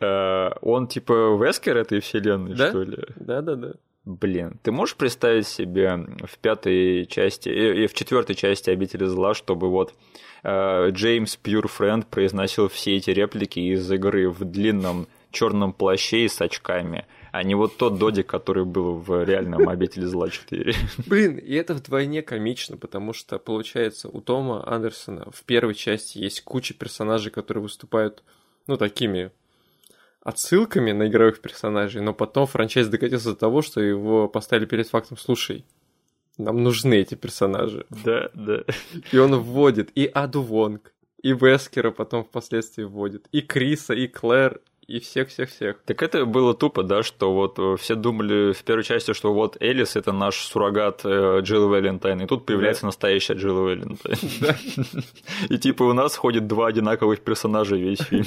Он 0.62 0.86
типа 0.86 1.38
Вескер 1.42 1.76
этой 1.76 2.00
вселенной, 2.00 2.56
что 2.56 2.82
ли? 2.82 2.98
Да-да-да. 3.16 3.74
Блин, 4.10 4.58
ты 4.62 4.72
можешь 4.72 4.96
представить 4.96 5.46
себе 5.46 6.06
в 6.24 6.38
пятой 6.38 7.06
части 7.06 7.48
и 7.48 7.86
в 7.86 7.94
четвертой 7.94 8.34
части 8.34 8.68
обители 8.70 9.04
зла, 9.04 9.34
чтобы 9.34 9.70
вот 9.70 9.94
э, 10.42 10.90
Джеймс 10.90 11.36
Пьюрфренд 11.36 12.06
произносил 12.08 12.68
все 12.68 12.96
эти 12.96 13.10
реплики 13.10 13.60
из 13.60 13.90
игры 13.90 14.28
в 14.28 14.44
длинном 14.44 15.06
черном 15.30 15.72
плаще 15.72 16.24
и 16.24 16.28
с 16.28 16.40
очками, 16.40 17.06
а 17.30 17.44
не 17.44 17.54
вот 17.54 17.76
тот 17.76 17.98
Додик, 17.98 18.26
который 18.26 18.64
был 18.64 18.94
в 18.94 19.22
реальном 19.22 19.68
обители 19.68 20.04
зла 20.04 20.28
4. 20.28 20.74
Блин, 21.06 21.36
и 21.36 21.54
это 21.54 21.74
вдвойне 21.74 22.22
комично, 22.22 22.76
потому 22.76 23.12
что, 23.12 23.38
получается, 23.38 24.08
у 24.08 24.20
Тома 24.20 24.66
Андерсона 24.66 25.28
в 25.32 25.44
первой 25.44 25.74
части 25.74 26.18
есть 26.18 26.42
куча 26.42 26.74
персонажей, 26.74 27.30
которые 27.30 27.62
выступают, 27.62 28.24
ну, 28.66 28.76
такими 28.76 29.30
отсылками 30.22 30.92
на 30.92 31.08
игровых 31.08 31.40
персонажей, 31.40 32.02
но 32.02 32.12
потом 32.12 32.46
франчайз 32.46 32.88
докатился 32.88 33.30
до 33.30 33.36
того, 33.36 33.62
что 33.62 33.80
его 33.80 34.28
поставили 34.28 34.66
перед 34.66 34.88
фактом 34.88 35.16
«Слушай, 35.16 35.64
нам 36.36 36.62
нужны 36.62 36.94
эти 36.94 37.14
персонажи». 37.14 37.86
Да, 38.04 38.30
да. 38.34 38.64
И 39.12 39.18
он 39.18 39.36
вводит 39.36 39.90
и 39.94 40.06
Аду 40.06 40.42
Вонг, 40.42 40.92
и 41.22 41.32
Вескера 41.32 41.90
потом 41.90 42.24
впоследствии 42.24 42.84
вводит, 42.84 43.28
и 43.32 43.40
Криса, 43.40 43.94
и 43.94 44.06
Клэр, 44.06 44.60
и 44.90 44.98
всех-всех-всех. 44.98 45.76
Так 45.84 46.02
это 46.02 46.26
было 46.26 46.52
тупо, 46.52 46.82
да, 46.82 47.02
что 47.02 47.32
вот 47.32 47.58
э, 47.58 47.76
все 47.78 47.94
думали 47.94 48.52
в 48.52 48.62
первой 48.64 48.82
части, 48.82 49.12
что 49.12 49.32
вот 49.32 49.56
Элис 49.60 49.94
это 49.94 50.12
наш 50.12 50.36
суррогат 50.36 51.02
э, 51.04 51.40
Джилл 51.42 51.68
Валентайн, 51.68 52.20
и 52.22 52.26
тут 52.26 52.44
появляется 52.44 52.82
да. 52.82 52.88
настоящая 52.88 53.34
Джилл 53.34 53.62
Валентайн. 53.62 54.18
И 55.48 55.58
типа 55.58 55.84
у 55.84 55.92
нас 55.92 56.16
ходит 56.16 56.46
два 56.46 56.66
одинаковых 56.66 57.20
персонажа 57.20 57.76
весь 57.76 58.00
фильм. 58.00 58.26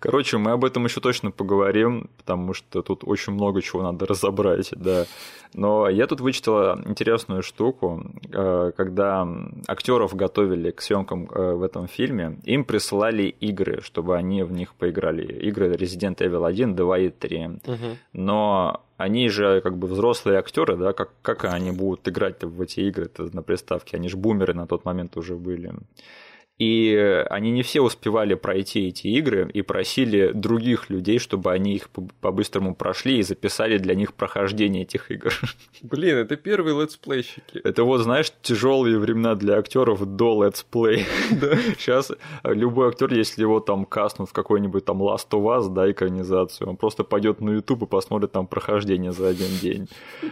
Короче, 0.00 0.38
мы 0.38 0.52
об 0.52 0.64
этом 0.64 0.86
еще 0.86 1.00
точно 1.00 1.30
поговорим, 1.30 2.08
потому 2.16 2.54
что 2.54 2.80
тут 2.80 3.04
очень 3.04 3.34
много 3.34 3.60
чего 3.60 3.82
надо 3.82 4.06
разобрать, 4.06 4.70
да. 4.74 5.04
Но 5.52 5.90
я 5.90 6.06
тут 6.06 6.22
вычитала 6.22 6.80
интересную 6.86 7.42
штуку, 7.42 8.02
э, 8.32 8.72
когда 8.76 9.28
актеров 9.68 10.16
готовили 10.16 10.70
к 10.70 10.80
съемкам 10.80 11.28
э, 11.30 11.52
в 11.52 11.62
этом 11.62 11.86
фильме, 11.86 12.38
им 12.44 12.64
присылали 12.64 13.24
игры, 13.24 13.82
чтобы 13.82 14.16
они 14.16 14.42
в 14.42 14.52
них 14.52 14.74
поиграли. 14.74 15.29
Игры 15.30 15.72
Resident 15.72 16.16
Evil 16.18 16.46
1, 16.46 16.76
2 16.76 16.98
и 16.98 17.08
3. 17.10 17.46
Угу. 17.46 17.76
Но 18.12 18.82
они 18.96 19.28
же 19.28 19.60
как 19.60 19.76
бы 19.76 19.86
взрослые 19.86 20.38
актеры, 20.38 20.76
да, 20.76 20.92
как, 20.92 21.10
как 21.22 21.44
они 21.44 21.72
будут 21.72 22.08
играть 22.08 22.44
в 22.44 22.60
эти 22.60 22.80
игры 22.80 23.10
на 23.32 23.42
приставке? 23.42 23.96
Они 23.96 24.08
же 24.08 24.16
бумеры 24.16 24.54
на 24.54 24.66
тот 24.66 24.84
момент 24.84 25.16
уже 25.16 25.36
были. 25.36 25.72
И 26.60 27.24
они 27.30 27.52
не 27.52 27.62
все 27.62 27.80
успевали 27.80 28.34
пройти 28.34 28.88
эти 28.88 29.06
игры 29.06 29.50
и 29.50 29.62
просили 29.62 30.30
других 30.34 30.90
людей, 30.90 31.18
чтобы 31.18 31.52
они 31.52 31.74
их 31.74 31.88
по-быстрому 32.20 32.74
прошли 32.74 33.18
и 33.18 33.22
записали 33.22 33.78
для 33.78 33.94
них 33.94 34.12
прохождение 34.12 34.82
этих 34.82 35.10
игр. 35.10 35.32
Блин, 35.82 36.18
это 36.18 36.36
первые 36.36 36.78
летсплейщики. 36.78 37.60
Это 37.64 37.84
вот, 37.84 38.02
знаешь, 38.02 38.30
тяжелые 38.42 38.98
времена 38.98 39.36
для 39.36 39.56
актеров 39.56 40.04
до 40.04 40.44
летсплеев. 40.44 41.06
Сейчас 41.78 42.12
любой 42.44 42.88
актер, 42.88 43.10
если 43.14 43.40
его 43.40 43.60
там 43.60 43.86
кастнут 43.86 44.28
в 44.28 44.34
какой-нибудь 44.34 44.84
там 44.84 45.00
Last 45.00 45.30
of 45.30 45.44
Us, 45.44 45.72
да, 45.72 45.90
экранизацию, 45.90 46.68
он 46.68 46.76
просто 46.76 47.04
пойдет 47.04 47.40
на 47.40 47.52
YouTube 47.52 47.84
и 47.84 47.86
посмотрит 47.86 48.32
там 48.32 48.46
прохождение 48.46 49.12
за 49.12 49.28
один 49.28 49.48
день. 49.62 49.88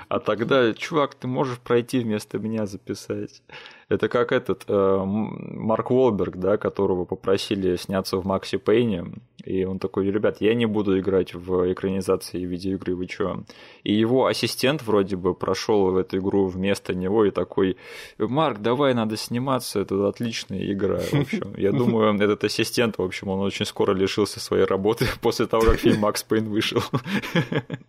А 0.08 0.20
тогда, 0.20 0.74
чувак, 0.74 1.14
ты 1.14 1.26
можешь 1.26 1.58
пройти 1.58 2.00
вместо 2.00 2.38
меня 2.38 2.66
записать. 2.66 3.40
Это 3.88 4.08
как 4.08 4.32
этот 4.32 4.64
э, 4.68 5.02
Марк 5.04 5.90
Уолберг, 5.90 6.36
да, 6.36 6.58
которого 6.58 7.06
попросили 7.06 7.76
сняться 7.76 8.18
в 8.18 8.26
Макси 8.26 8.58
Пейне, 8.58 9.06
и 9.44 9.64
он 9.64 9.78
такой, 9.78 10.10
ребят, 10.10 10.38
я 10.40 10.54
не 10.54 10.66
буду 10.66 10.98
играть 10.98 11.32
в 11.32 11.72
экранизации 11.72 12.44
видеоигры, 12.44 12.94
вы 12.94 13.06
чё? 13.06 13.44
И 13.84 13.94
его 13.94 14.26
ассистент 14.26 14.82
вроде 14.82 15.16
бы 15.16 15.34
прошел 15.34 15.90
в 15.90 15.96
эту 15.96 16.18
игру 16.18 16.46
вместо 16.48 16.94
него 16.94 17.24
и 17.24 17.30
такой, 17.30 17.78
Марк, 18.18 18.58
давай, 18.58 18.92
надо 18.92 19.16
сниматься, 19.16 19.80
это 19.80 20.06
отличная 20.06 20.70
игра. 20.70 20.98
В 20.98 21.14
общем, 21.14 21.54
я 21.56 21.72
думаю, 21.72 22.14
этот 22.20 22.44
ассистент, 22.44 22.98
в 22.98 23.02
общем, 23.02 23.28
он 23.28 23.40
очень 23.40 23.64
скоро 23.64 23.94
лишился 23.94 24.38
своей 24.38 24.64
работы 24.64 25.06
после 25.22 25.46
того, 25.46 25.62
как 25.62 25.78
фильм 25.78 26.00
Макс 26.00 26.22
Пейн 26.22 26.50
вышел. 26.50 26.82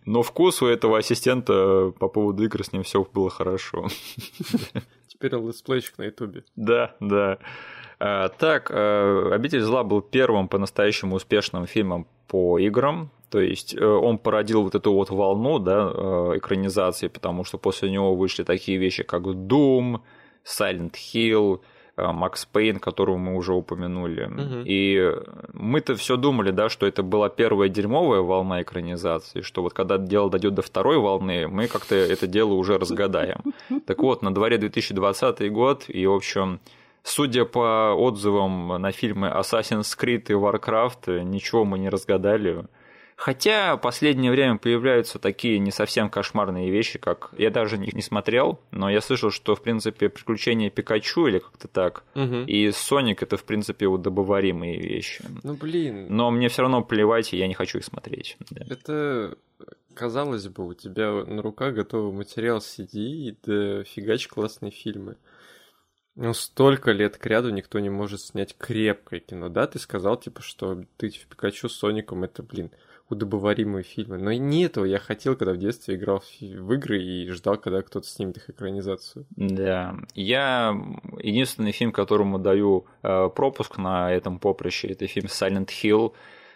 Но 0.06 0.22
вкус 0.22 0.62
у 0.62 0.66
этого 0.66 0.96
ассистента 0.96 1.92
по 1.98 2.08
поводу 2.08 2.42
игр 2.42 2.64
с 2.64 2.72
ним 2.72 2.84
все 2.84 3.06
было 3.12 3.28
хорошо 3.28 3.88
теперь 5.20 5.38
летсплейщик 5.38 5.98
на 5.98 6.04
ютубе. 6.04 6.44
Да, 6.56 6.94
да. 7.00 7.38
А, 7.98 8.28
так, 8.28 8.70
а, 8.70 9.30
«Обитель 9.32 9.60
зла» 9.60 9.84
был 9.84 10.00
первым 10.00 10.48
по-настоящему 10.48 11.16
успешным 11.16 11.66
фильмом 11.66 12.06
по 12.26 12.58
играм, 12.58 13.10
то 13.28 13.40
есть 13.40 13.74
э, 13.74 13.84
он 13.84 14.18
породил 14.18 14.62
вот 14.62 14.74
эту 14.74 14.92
вот 14.92 15.10
волну 15.10 15.58
да, 15.58 15.90
э, 15.92 16.38
экранизации, 16.38 17.08
потому 17.08 17.44
что 17.44 17.58
после 17.58 17.90
него 17.90 18.14
вышли 18.16 18.44
такие 18.44 18.78
вещи, 18.78 19.02
как 19.02 19.22
Doom, 19.22 20.00
Silent 20.44 20.94
Hill, 20.94 21.60
Макс 22.12 22.44
Пейн, 22.46 22.78
которого 22.78 23.16
мы 23.16 23.36
уже 23.36 23.52
упомянули. 23.52 24.24
Угу. 24.24 24.62
И 24.64 25.14
мы-то 25.52 25.96
все 25.96 26.16
думали, 26.16 26.50
да, 26.50 26.68
что 26.68 26.86
это 26.86 27.02
была 27.02 27.28
первая 27.28 27.68
дерьмовая 27.68 28.20
волна 28.20 28.62
экранизации, 28.62 29.42
что 29.42 29.62
вот 29.62 29.72
когда 29.72 29.98
дело 29.98 30.30
дойдет 30.30 30.54
до 30.54 30.62
второй 30.62 30.98
волны, 30.98 31.48
мы 31.48 31.66
как-то 31.66 31.94
это 31.94 32.26
дело 32.26 32.54
уже 32.54 32.78
разгадаем. 32.78 33.40
Так 33.86 33.98
вот, 34.02 34.22
на 34.22 34.34
дворе 34.34 34.58
2020 34.58 35.52
год, 35.52 35.84
и, 35.88 36.06
в 36.06 36.12
общем, 36.12 36.60
Судя 37.02 37.46
по 37.46 37.94
отзывам 37.94 38.68
на 38.80 38.92
фильмы 38.92 39.28
Assassin's 39.28 39.96
Creed 39.98 40.24
и 40.28 40.34
Warcraft, 40.34 41.22
ничего 41.22 41.64
мы 41.64 41.78
не 41.78 41.88
разгадали. 41.88 42.64
Хотя 43.20 43.76
в 43.76 43.80
последнее 43.82 44.30
время 44.30 44.56
появляются 44.56 45.18
такие 45.18 45.58
не 45.58 45.70
совсем 45.70 46.08
кошмарные 46.08 46.70
вещи, 46.70 46.98
как 46.98 47.34
я 47.36 47.50
даже 47.50 47.76
их 47.76 47.92
не 47.92 48.00
смотрел, 48.00 48.60
но 48.70 48.88
я 48.88 49.02
слышал, 49.02 49.30
что 49.30 49.54
в 49.54 49.62
принципе 49.62 50.08
приключения 50.08 50.70
Пикачу 50.70 51.26
или 51.26 51.38
как-то 51.38 51.68
так, 51.68 52.04
угу. 52.14 52.44
и 52.46 52.70
Соник 52.70 53.22
это 53.22 53.36
в 53.36 53.44
принципе 53.44 53.84
удобоваримые 53.84 54.80
вещи. 54.80 55.22
Ну 55.42 55.52
блин. 55.52 56.06
Но 56.08 56.30
мне 56.30 56.48
все 56.48 56.62
равно 56.62 56.82
плевать, 56.82 57.34
и 57.34 57.36
я 57.36 57.46
не 57.46 57.52
хочу 57.52 57.76
их 57.76 57.84
смотреть. 57.84 58.38
Да. 58.48 58.64
Это 58.70 59.36
казалось 59.92 60.48
бы, 60.48 60.66
у 60.68 60.72
тебя 60.72 61.12
на 61.12 61.42
руках 61.42 61.74
готовый 61.74 62.14
материал, 62.14 62.62
сиди 62.62 63.28
и 63.28 63.36
да 63.44 63.84
фигач 63.84 64.28
классные 64.28 64.70
фильмы. 64.70 65.18
Ну, 66.16 66.32
столько 66.32 66.92
лет 66.92 67.18
к 67.18 67.26
ряду 67.26 67.50
никто 67.50 67.80
не 67.80 67.90
может 67.90 68.22
снять 68.22 68.56
крепкое 68.56 69.20
кино, 69.20 69.50
да? 69.50 69.66
Ты 69.66 69.78
сказал, 69.78 70.18
типа, 70.18 70.40
что 70.40 70.84
ты 70.96 71.10
в 71.10 71.26
Пикачу 71.26 71.68
с 71.68 71.76
Соником, 71.76 72.24
это, 72.24 72.42
блин, 72.42 72.70
удобоваримые 73.10 73.82
фильмы. 73.82 74.18
Но 74.18 74.32
не 74.32 74.64
этого 74.64 74.84
я 74.84 74.98
хотел, 74.98 75.36
когда 75.36 75.52
в 75.52 75.58
детстве 75.58 75.96
играл 75.96 76.22
в 76.40 76.72
игры 76.72 77.02
и 77.02 77.28
ждал, 77.30 77.56
когда 77.56 77.82
кто-то 77.82 78.06
снимет 78.06 78.36
их 78.36 78.50
экранизацию. 78.50 79.26
Да. 79.36 79.96
Я 80.14 80.76
единственный 81.18 81.72
фильм, 81.72 81.92
которому 81.92 82.38
даю 82.38 82.86
э, 83.02 83.28
пропуск 83.34 83.78
на 83.78 84.12
этом 84.12 84.38
поприще, 84.38 84.88
это 84.88 85.06
фильм 85.06 85.26
Silent 85.26 85.68
Hill, 85.68 86.12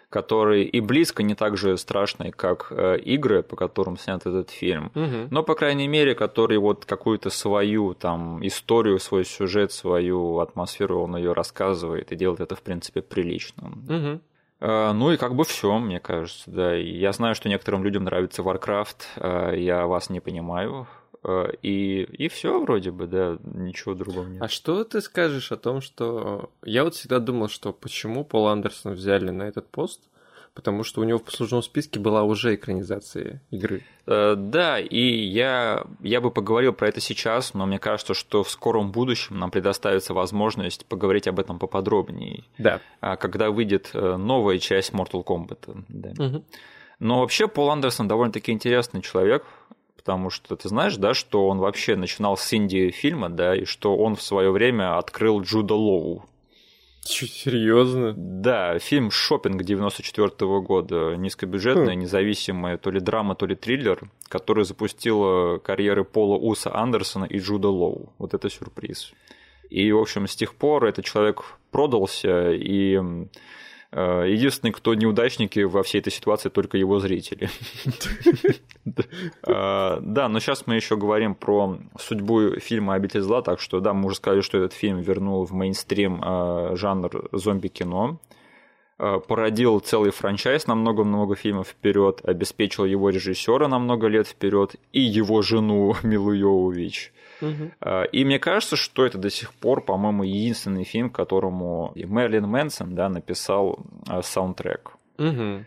который 0.09 0.63
и 0.63 0.79
близко 0.79 1.23
не 1.23 1.35
так 1.35 1.57
же 1.57 1.77
страшный, 1.77 2.31
как 2.31 2.67
э, 2.69 2.99
игры, 2.99 3.43
по 3.43 3.55
которым 3.55 3.97
снят 3.97 4.25
этот 4.25 4.49
фильм, 4.49 4.91
угу. 4.95 5.27
но, 5.29 5.43
по 5.43 5.55
крайней 5.55 5.87
мере, 5.87 6.15
который 6.15 6.57
вот 6.57 6.85
какую-то 6.85 7.29
свою 7.29 7.93
там 7.93 8.45
историю, 8.45 8.99
свой 8.99 9.25
сюжет, 9.25 9.71
свою 9.71 10.39
атмосферу, 10.39 11.01
он 11.01 11.17
ее 11.17 11.33
рассказывает 11.33 12.11
и 12.11 12.15
делает 12.15 12.39
это, 12.39 12.55
в 12.55 12.61
принципе, 12.61 13.01
прилично. 13.01 13.73
Угу. 13.89 14.21
А, 14.59 14.93
ну 14.93 15.11
и 15.11 15.17
как 15.17 15.35
бы 15.35 15.43
все, 15.43 15.77
мне 15.79 15.99
кажется, 15.99 16.49
да. 16.49 16.73
Я 16.75 17.11
знаю, 17.11 17.35
что 17.35 17.49
некоторым 17.49 17.83
людям 17.83 18.03
нравится 18.03 18.41
Warcraft, 18.41 19.01
а, 19.17 19.51
я 19.53 19.85
вас 19.87 20.09
не 20.09 20.19
понимаю. 20.19 20.87
А, 21.23 21.49
и, 21.61 22.03
и 22.03 22.27
все 22.27 22.59
вроде 22.61 22.91
бы, 22.91 23.07
да, 23.07 23.37
ничего 23.43 23.95
другого 23.95 24.27
нет. 24.27 24.41
А 24.41 24.47
что 24.47 24.83
ты 24.83 25.01
скажешь 25.01 25.51
о 25.51 25.57
том, 25.57 25.81
что... 25.81 26.51
Я 26.63 26.83
вот 26.83 26.95
всегда 26.95 27.19
думал, 27.19 27.49
что 27.49 27.73
почему 27.73 28.23
Пол 28.23 28.47
Андерсон 28.47 28.93
взяли 28.93 29.29
на 29.29 29.43
этот 29.43 29.67
пост, 29.67 30.01
потому 30.55 30.83
что 30.83 31.01
у 31.01 31.03
него 31.03 31.19
в 31.19 31.23
послужном 31.23 31.61
списке 31.61 31.99
была 31.99 32.23
уже 32.23 32.55
экранизация 32.55 33.41
игры. 33.51 33.83
Э, 34.07 34.35
да, 34.35 34.79
и 34.79 34.99
я, 34.99 35.85
я 36.01 36.21
бы 36.21 36.31
поговорил 36.31 36.73
про 36.73 36.87
это 36.87 37.01
сейчас, 37.01 37.53
но 37.53 37.65
мне 37.65 37.77
кажется, 37.77 38.13
что 38.13 38.43
в 38.43 38.49
скором 38.49 38.91
будущем 38.91 39.37
нам 39.37 39.51
предоставится 39.51 40.13
возможность 40.13 40.85
поговорить 40.85 41.27
об 41.27 41.39
этом 41.39 41.59
поподробнее. 41.59 42.45
Да. 42.57 42.79
А, 43.01 43.17
когда 43.17 43.51
выйдет 43.51 43.91
э, 43.93 44.15
новая 44.15 44.57
часть 44.57 44.93
Mortal 44.93 45.23
Kombat. 45.25 45.83
Да. 45.89 46.25
Угу. 46.25 46.43
Но 46.99 47.19
вообще 47.19 47.49
Пол 47.49 47.69
Андерсон 47.69 48.07
довольно-таки 48.07 48.53
интересный 48.53 49.01
человек, 49.01 49.43
потому 49.97 50.29
что 50.29 50.55
ты 50.55 50.69
знаешь, 50.69 50.95
да, 50.95 51.13
что 51.13 51.47
он 51.47 51.57
вообще 51.57 51.97
начинал 51.97 52.37
с 52.37 52.53
инди-фильма, 52.53 53.29
да, 53.29 53.53
и 53.55 53.65
что 53.65 53.97
он 53.97 54.15
в 54.15 54.21
свое 54.21 54.51
время 54.51 54.97
открыл 54.97 55.41
Джуда 55.41 55.73
Лоу. 55.73 56.23
Чуть 57.05 57.33
серьезно? 57.33 58.13
Да, 58.17 58.79
фильм 58.79 59.11
Шопинг 59.11 59.63
94 59.63 60.27
-го 60.27 60.61
года, 60.61 61.15
низкобюджетная, 61.15 61.95
хм. 61.95 61.99
независимая, 61.99 62.77
то 62.77 62.89
ли 62.89 62.99
драма, 62.99 63.35
то 63.35 63.45
ли 63.45 63.55
триллер, 63.55 64.09
который 64.27 64.65
запустила 64.65 65.59
карьеры 65.59 66.03
Пола 66.03 66.35
Уса 66.35 66.75
Андерсона 66.75 67.25
и 67.25 67.37
Джуда 67.37 67.69
Лоу. 67.69 68.11
Вот 68.17 68.33
это 68.33 68.49
сюрприз. 68.49 69.13
И, 69.69 69.91
в 69.91 69.99
общем, 69.99 70.27
с 70.27 70.35
тех 70.35 70.55
пор 70.55 70.85
этот 70.85 71.05
человек 71.05 71.43
продался, 71.69 72.51
и 72.51 72.99
единственный, 73.95 74.71
кто 74.71 74.93
неудачники 74.93 75.59
во 75.59 75.81
всей 75.83 75.99
этой 75.99 76.11
ситуации, 76.11 76.49
только 76.49 76.77
его 76.77 76.99
зрители. 76.99 77.49
Э, 79.47 79.97
да, 79.99 80.29
но 80.29 80.39
сейчас 80.39 80.67
мы 80.67 80.75
еще 80.75 80.95
говорим 80.95 81.33
про 81.33 81.79
судьбу 81.99 82.59
фильма 82.59 82.93
«Обитель 82.93 83.21
зла», 83.21 83.41
так 83.41 83.59
что, 83.59 83.79
да, 83.79 83.93
мы 83.93 84.05
уже 84.07 84.17
сказали, 84.17 84.41
что 84.41 84.59
этот 84.59 84.73
фильм 84.73 84.99
вернул 84.99 85.43
в 85.43 85.53
мейнстрим 85.53 86.21
э, 86.23 86.75
жанр 86.75 87.29
зомби-кино, 87.31 88.19
породил 88.97 89.79
целый 89.79 90.11
франчайз 90.11 90.67
на 90.67 90.75
много-много 90.75 91.35
фильмов 91.35 91.69
вперед, 91.69 92.21
обеспечил 92.23 92.85
его 92.85 93.09
режиссера 93.09 93.67
на 93.67 93.79
много 93.79 94.07
лет 94.07 94.27
вперед 94.27 94.75
и 94.93 95.01
его 95.01 95.41
жену 95.41 95.95
Милу 96.03 96.31
Йовович. 96.31 97.11
Угу. 97.41 97.71
И 98.11 98.25
мне 98.25 98.39
кажется, 98.39 98.75
что 98.75 99.05
это 99.05 99.17
до 99.17 99.29
сих 99.29 99.53
пор, 99.53 99.83
по-моему, 99.83 100.23
единственный 100.23 100.83
фильм, 100.83 101.09
которому 101.09 101.91
Мерлин 101.95 102.47
Мэнсон 102.47 102.95
да, 102.95 103.09
написал 103.09 103.79
а, 104.07 104.21
саундтрек. 104.21 104.91
Угу. 105.17 105.65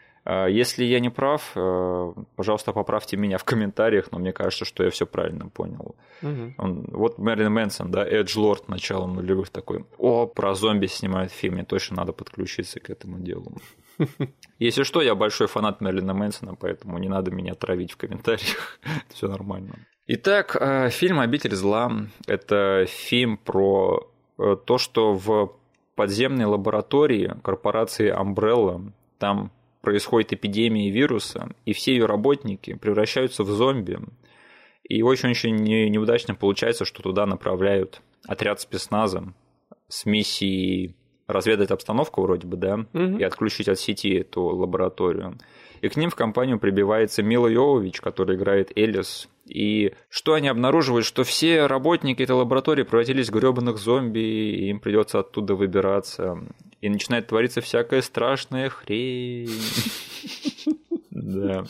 Если 0.49 0.85
я 0.85 1.01
не 1.01 1.09
прав, 1.09 1.53
э, 1.57 2.13
пожалуйста, 2.37 2.75
поправьте 2.75 3.17
меня 3.17 3.39
в 3.39 3.45
комментариях, 3.45 4.13
но 4.13 4.19
мне 4.19 4.33
кажется, 4.33 4.67
что 4.67 4.85
я 4.85 4.91
все 4.91 5.07
правильно 5.07 5.49
понял. 5.49 5.97
Угу. 6.21 6.55
Он, 6.59 6.85
вот 6.93 7.19
Мерлин 7.19 7.51
Мэнсон, 7.51 7.91
да, 7.91 8.07
Эдж 8.07 8.39
Лорд 8.39 8.69
начала 8.69 9.07
нулевых 9.07 9.49
такой, 9.49 9.87
о, 9.97 10.27
про 10.27 10.55
зомби 10.55 10.85
снимают 10.85 11.33
фильм, 11.33 11.55
мне 11.55 11.65
точно 11.65 11.97
надо 11.97 12.13
подключиться 12.13 12.79
к 12.79 12.91
этому 12.91 13.21
делу. 13.21 13.57
Если 14.59 14.83
что, 14.83 15.01
я 15.01 15.15
большой 15.15 15.47
фанат 15.47 15.81
Мерлина 15.81 16.13
Мэнсона, 16.13 16.57
поэтому 16.57 16.99
не 16.99 17.09
надо 17.09 17.31
меня 17.31 17.55
травить 17.55 17.93
в 17.93 17.97
комментариях, 17.97 18.81
все 19.09 19.29
нормально. 19.29 19.77
Итак, 20.11 20.57
э, 20.59 20.89
фильм 20.89 21.21
«Обитель 21.21 21.55
зла»– 21.55 21.93
это 22.27 22.87
фильм 22.89 23.37
про 23.37 24.11
э, 24.39 24.57
то, 24.65 24.79
что 24.79 25.13
в 25.13 25.53
подземной 25.97 26.47
лаборатории 26.47 27.35
корпорации 27.45 28.11
Umbrella 28.11 28.91
там 29.19 29.53
происходит 29.83 30.33
эпидемия 30.33 30.91
вируса, 30.91 31.51
и 31.67 31.75
все 31.75 31.93
ее 31.93 32.07
работники 32.07 32.73
превращаются 32.73 33.45
в 33.45 33.51
зомби. 33.51 33.99
И 34.83 35.03
очень-очень 35.03 35.57
неудачно 35.57 36.35
получается, 36.35 36.87
что 36.87 37.03
туда 37.03 37.27
направляют 37.27 38.01
отряд 38.27 38.63
спецназа 38.63 39.35
с 39.89 40.07
миссией 40.07 40.97
разведать 41.29 41.71
обстановку 41.71 42.23
вроде 42.23 42.47
бы, 42.49 42.57
да, 42.57 42.79
Мгм. 42.93 43.19
и 43.19 43.23
отключить 43.23 43.69
от 43.69 43.79
сети 43.79 44.15
эту 44.17 44.43
лабораторию. 44.43 45.39
И 45.81 45.89
к 45.89 45.97
ним 45.97 46.11
в 46.11 46.17
компанию 46.17 46.59
прибивается 46.59 47.23
Мила 47.23 47.47
Йовович, 47.47 48.01
который 48.01 48.35
играет 48.37 48.77
Элис. 48.77 49.29
И 49.47 49.93
что 50.09 50.35
они 50.35 50.49
обнаруживают, 50.49 51.07
что 51.07 51.23
все 51.23 51.67
работники 51.67 52.21
этой 52.23 52.33
лаборатории 52.35 52.83
превратились 52.83 53.29
в 53.29 53.33
гребаных 53.33 53.79
зомби, 53.79 54.19
и 54.19 54.71
им 54.71 54.81
придется 54.81 55.21
оттуда 55.21 55.55
выбираться. 55.55 56.39
И 56.81 56.89
начинает 56.89 57.29
твориться 57.29 57.61
всякая 57.61 58.03
страшная 58.03 58.71
хрень. 58.71 59.51
Да. 61.11 61.65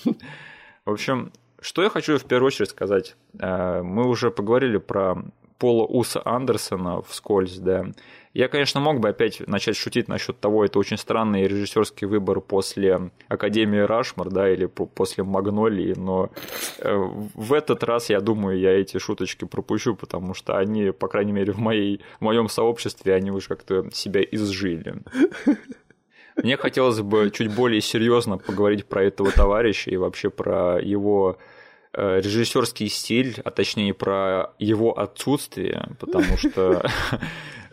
В 0.85 0.91
общем, 0.91 1.33
что 1.61 1.83
я 1.83 1.91
хочу 1.91 2.19
в 2.19 2.25
первую 2.25 2.47
очередь 2.49 2.71
сказать. 2.71 3.17
Э, 3.39 3.83
Мы 3.83 4.07
уже 4.09 4.31
поговорили 4.31 4.79
про 4.79 5.17
Пола 5.59 5.85
Уса 5.85 6.23
Андерсона 6.25 7.03
вскользь, 7.03 7.59
да. 7.59 7.87
Я, 8.35 8.49
конечно, 8.49 8.81
мог 8.81 9.01
бы 9.01 9.09
опять 9.09 9.47
начать 9.47 9.76
шутить 9.76 10.09
насчет 10.09 10.39
того, 10.39 10.64
это 10.64 10.79
очень 10.79 10.99
странный 10.99 11.47
режиссерский 11.49 12.07
выбор 12.07 12.41
после 12.41 13.11
Академии 13.29 13.79
Рашмар, 13.79 14.29
да, 14.31 14.51
или 14.53 14.66
по- 14.66 14.87
после 14.87 15.24
Магнолии, 15.24 15.95
но 15.97 16.31
э, 16.79 16.95
в 16.95 17.53
этот 17.53 17.83
раз, 17.85 18.11
я 18.11 18.20
думаю, 18.20 18.59
я 18.59 18.72
эти 18.79 18.99
шуточки 18.99 19.45
пропущу, 19.45 19.97
потому 19.97 20.35
что 20.35 20.59
они, 20.59 20.93
по 20.93 21.09
крайней 21.09 21.33
мере, 21.33 21.53
в, 21.53 21.59
моей, 21.59 22.01
в 22.20 22.24
моем 22.24 22.49
сообществе, 22.49 23.14
они 23.14 23.31
уже 23.31 23.49
как-то 23.49 23.89
себя 23.93 24.22
изжили. 24.22 25.03
Мне 26.37 26.57
хотелось 26.57 27.01
бы 27.01 27.31
чуть 27.33 27.53
более 27.53 27.81
серьезно 27.81 28.39
поговорить 28.39 28.87
про 28.87 29.03
этого 29.03 29.33
товарища 29.33 29.91
и 29.91 29.97
вообще 29.97 30.31
про 30.31 30.81
его 30.81 31.39
э, 31.93 32.20
режиссерский 32.20 32.89
стиль, 32.89 33.37
а 33.45 33.51
точнее 33.51 33.93
про 33.93 34.53
его 34.61 34.97
отсутствие, 34.97 35.97
потому 35.99 36.37
что 36.37 36.89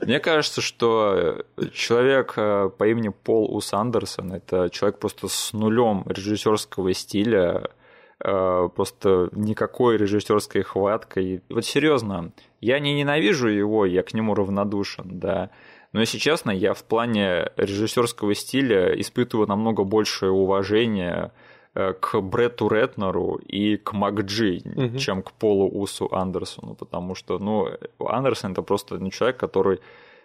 мне 0.02 0.20
кажется, 0.20 0.62
что 0.62 1.46
человек 1.74 2.34
э, 2.38 2.70
по 2.78 2.88
имени 2.88 3.10
Пол 3.10 3.56
Ус 3.56 3.74
Андерсон 3.74 4.34
это 4.34 4.70
человек 4.70 5.00
просто 5.00 5.28
с 5.28 5.54
нулем 5.54 6.04
режиссерского 6.06 6.94
стиля, 6.94 7.70
э, 8.20 8.70
просто 8.76 9.30
никакой 9.32 9.98
режиссерской 9.98 10.64
хваткой. 10.64 11.44
Вот 11.50 11.66
серьезно, 11.66 12.32
я 12.62 12.80
не 12.80 12.94
ненавижу 12.94 13.48
его, 13.48 13.86
я 13.86 14.04
к 14.04 14.14
нему 14.14 14.36
равнодушен, 14.36 15.20
да. 15.20 15.50
Но 15.94 16.02
если 16.02 16.18
честно, 16.18 16.52
я 16.52 16.74
в 16.74 16.84
плане 16.84 17.52
режиссерского 17.56 18.36
стиля 18.36 19.00
испытываю 19.00 19.48
намного 19.48 19.84
большее 19.84 20.32
уважение 20.32 21.32
э, 21.32 21.55
к 22.00 22.22
Бретту 22.22 22.70
Ретнеру 22.70 23.36
и 23.36 23.78
к 23.78 23.94
Макджи, 23.94 24.62
Мгм. 24.64 24.98
чем 24.98 25.22
к 25.22 25.32
Полу 25.34 25.70
Усу 25.70 26.08
Андерсону, 26.12 26.76
потому 26.76 27.16
что, 27.16 27.38
ну, 27.40 27.68
Андерсон 28.00 28.54
это 28.54 28.62
просто 28.62 28.98
ну, 28.98 29.10
человек, 29.10 29.38
который 29.38 29.80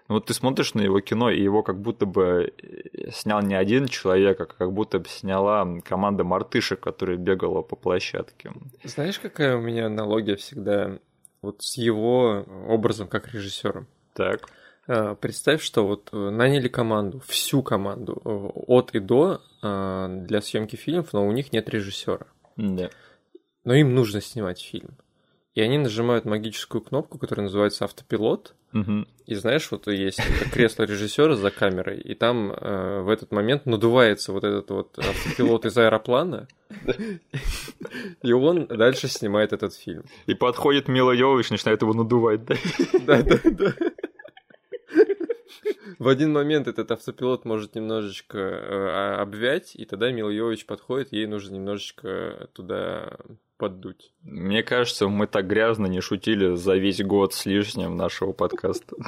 ну, 0.09 0.15
вот 0.17 0.27
ты 0.27 0.35
смотришь 0.35 0.75
на 0.75 0.81
его 0.81 1.01
кино, 1.01 1.31
и 1.31 1.41
его 1.41 1.63
как 1.63 1.81
будто 1.81 2.05
бы 2.05 2.53
э, 2.63 3.11
снял 3.13 3.43
не 3.43 3.55
один 3.55 3.87
человек, 3.87 4.41
а 4.41 4.47
как 4.47 4.73
будто 4.73 4.99
бы 4.99 5.09
сняла 5.09 5.65
команда 5.85 6.25
мартышек, 6.25 6.81
которая 6.81 7.17
бегала 7.17 7.63
по 7.63 7.77
площадке. 7.77 8.51
Знаешь, 8.83 9.21
какая 9.21 9.57
у 9.57 9.61
меня 9.61 9.87
аналогия 9.87 10.35
всегда 10.35 10.99
вот 11.43 11.63
с 11.63 11.77
его 11.77 12.45
образом 12.69 13.07
как 13.07 13.33
режиссером? 13.33 13.87
Так. 14.15 14.51
А, 14.91 15.15
Представь, 15.15 15.63
что 15.63 15.87
вот 15.87 16.09
э, 16.13 16.17
наняли 16.17 16.67
команду, 16.67 17.23
всю 17.27 17.63
команду, 17.63 18.21
э, 18.25 18.29
от 18.67 18.91
и 18.95 18.99
до 18.99 19.41
для 19.63 20.41
съемки 20.41 20.77
фильмов, 20.77 21.13
но 21.13 21.27
у 21.27 21.33
них 21.33 21.53
нет 21.53 21.69
режиссера. 21.69 22.27
Да. 22.57 22.89
Но 23.65 23.75
им 23.75 23.95
нужно 23.95 24.23
снимать 24.23 24.59
фильм. 24.59 24.97
И 25.55 25.61
они 25.61 25.77
нажимают 25.77 26.25
магическую 26.25 26.81
кнопку, 26.81 27.19
которая 27.19 27.45
называется 27.45 27.85
автопилот. 27.85 28.55
Мгм. 28.73 29.07
И 29.27 29.35
знаешь, 29.35 29.71
вот 29.71 29.87
есть 29.89 30.23
кресло 30.53 30.85
режиссера 30.85 31.35
за 31.35 31.51
камерой, 31.51 32.01
и 32.01 32.15
там 32.15 32.53
э, 32.53 33.03
в 33.03 33.11
этот 33.11 33.33
момент 33.33 33.67
надувается 33.67 34.33
вот 34.33 34.45
этот 34.45 34.71
вот 34.71 34.99
автопилот 34.99 35.67
из 35.67 35.77
аэроплана, 35.77 36.49
и 38.23 38.33
он 38.33 38.67
дальше 38.67 39.09
снимает 39.09 39.53
этот 39.53 39.75
фильм. 39.75 40.05
И 40.27 40.35
подходит 40.35 40.89
Мила 40.89 41.13
Йовович, 41.13 41.51
начинает 41.51 41.83
его 41.83 41.93
надувать, 41.93 42.45
да? 42.45 42.55
Да, 43.07 43.23
да, 43.23 43.39
да. 43.45 43.75
В 45.99 46.09
один 46.09 46.33
момент 46.33 46.69
этот 46.69 46.91
автопилот 46.91 47.45
может 47.45 47.75
немножечко 47.75 48.39
э, 48.39 49.17
обвять, 49.21 49.75
и 49.75 49.85
тогда 49.85 50.11
Мила 50.11 50.57
подходит, 50.67 51.13
ей 51.13 51.27
нужно 51.27 51.55
немножечко 51.55 52.49
туда 52.53 53.19
поддуть. 53.61 54.13
Мне 54.23 54.63
кажется, 54.63 55.07
мы 55.07 55.27
так 55.27 55.47
грязно 55.47 55.87
не 55.87 56.01
шутили 56.01 56.55
за 56.57 56.77
весь 56.77 57.03
год 57.03 57.35
с 57.35 57.45
лишним 57.45 57.97
нашего 57.97 58.33
подкаста. 58.33 58.97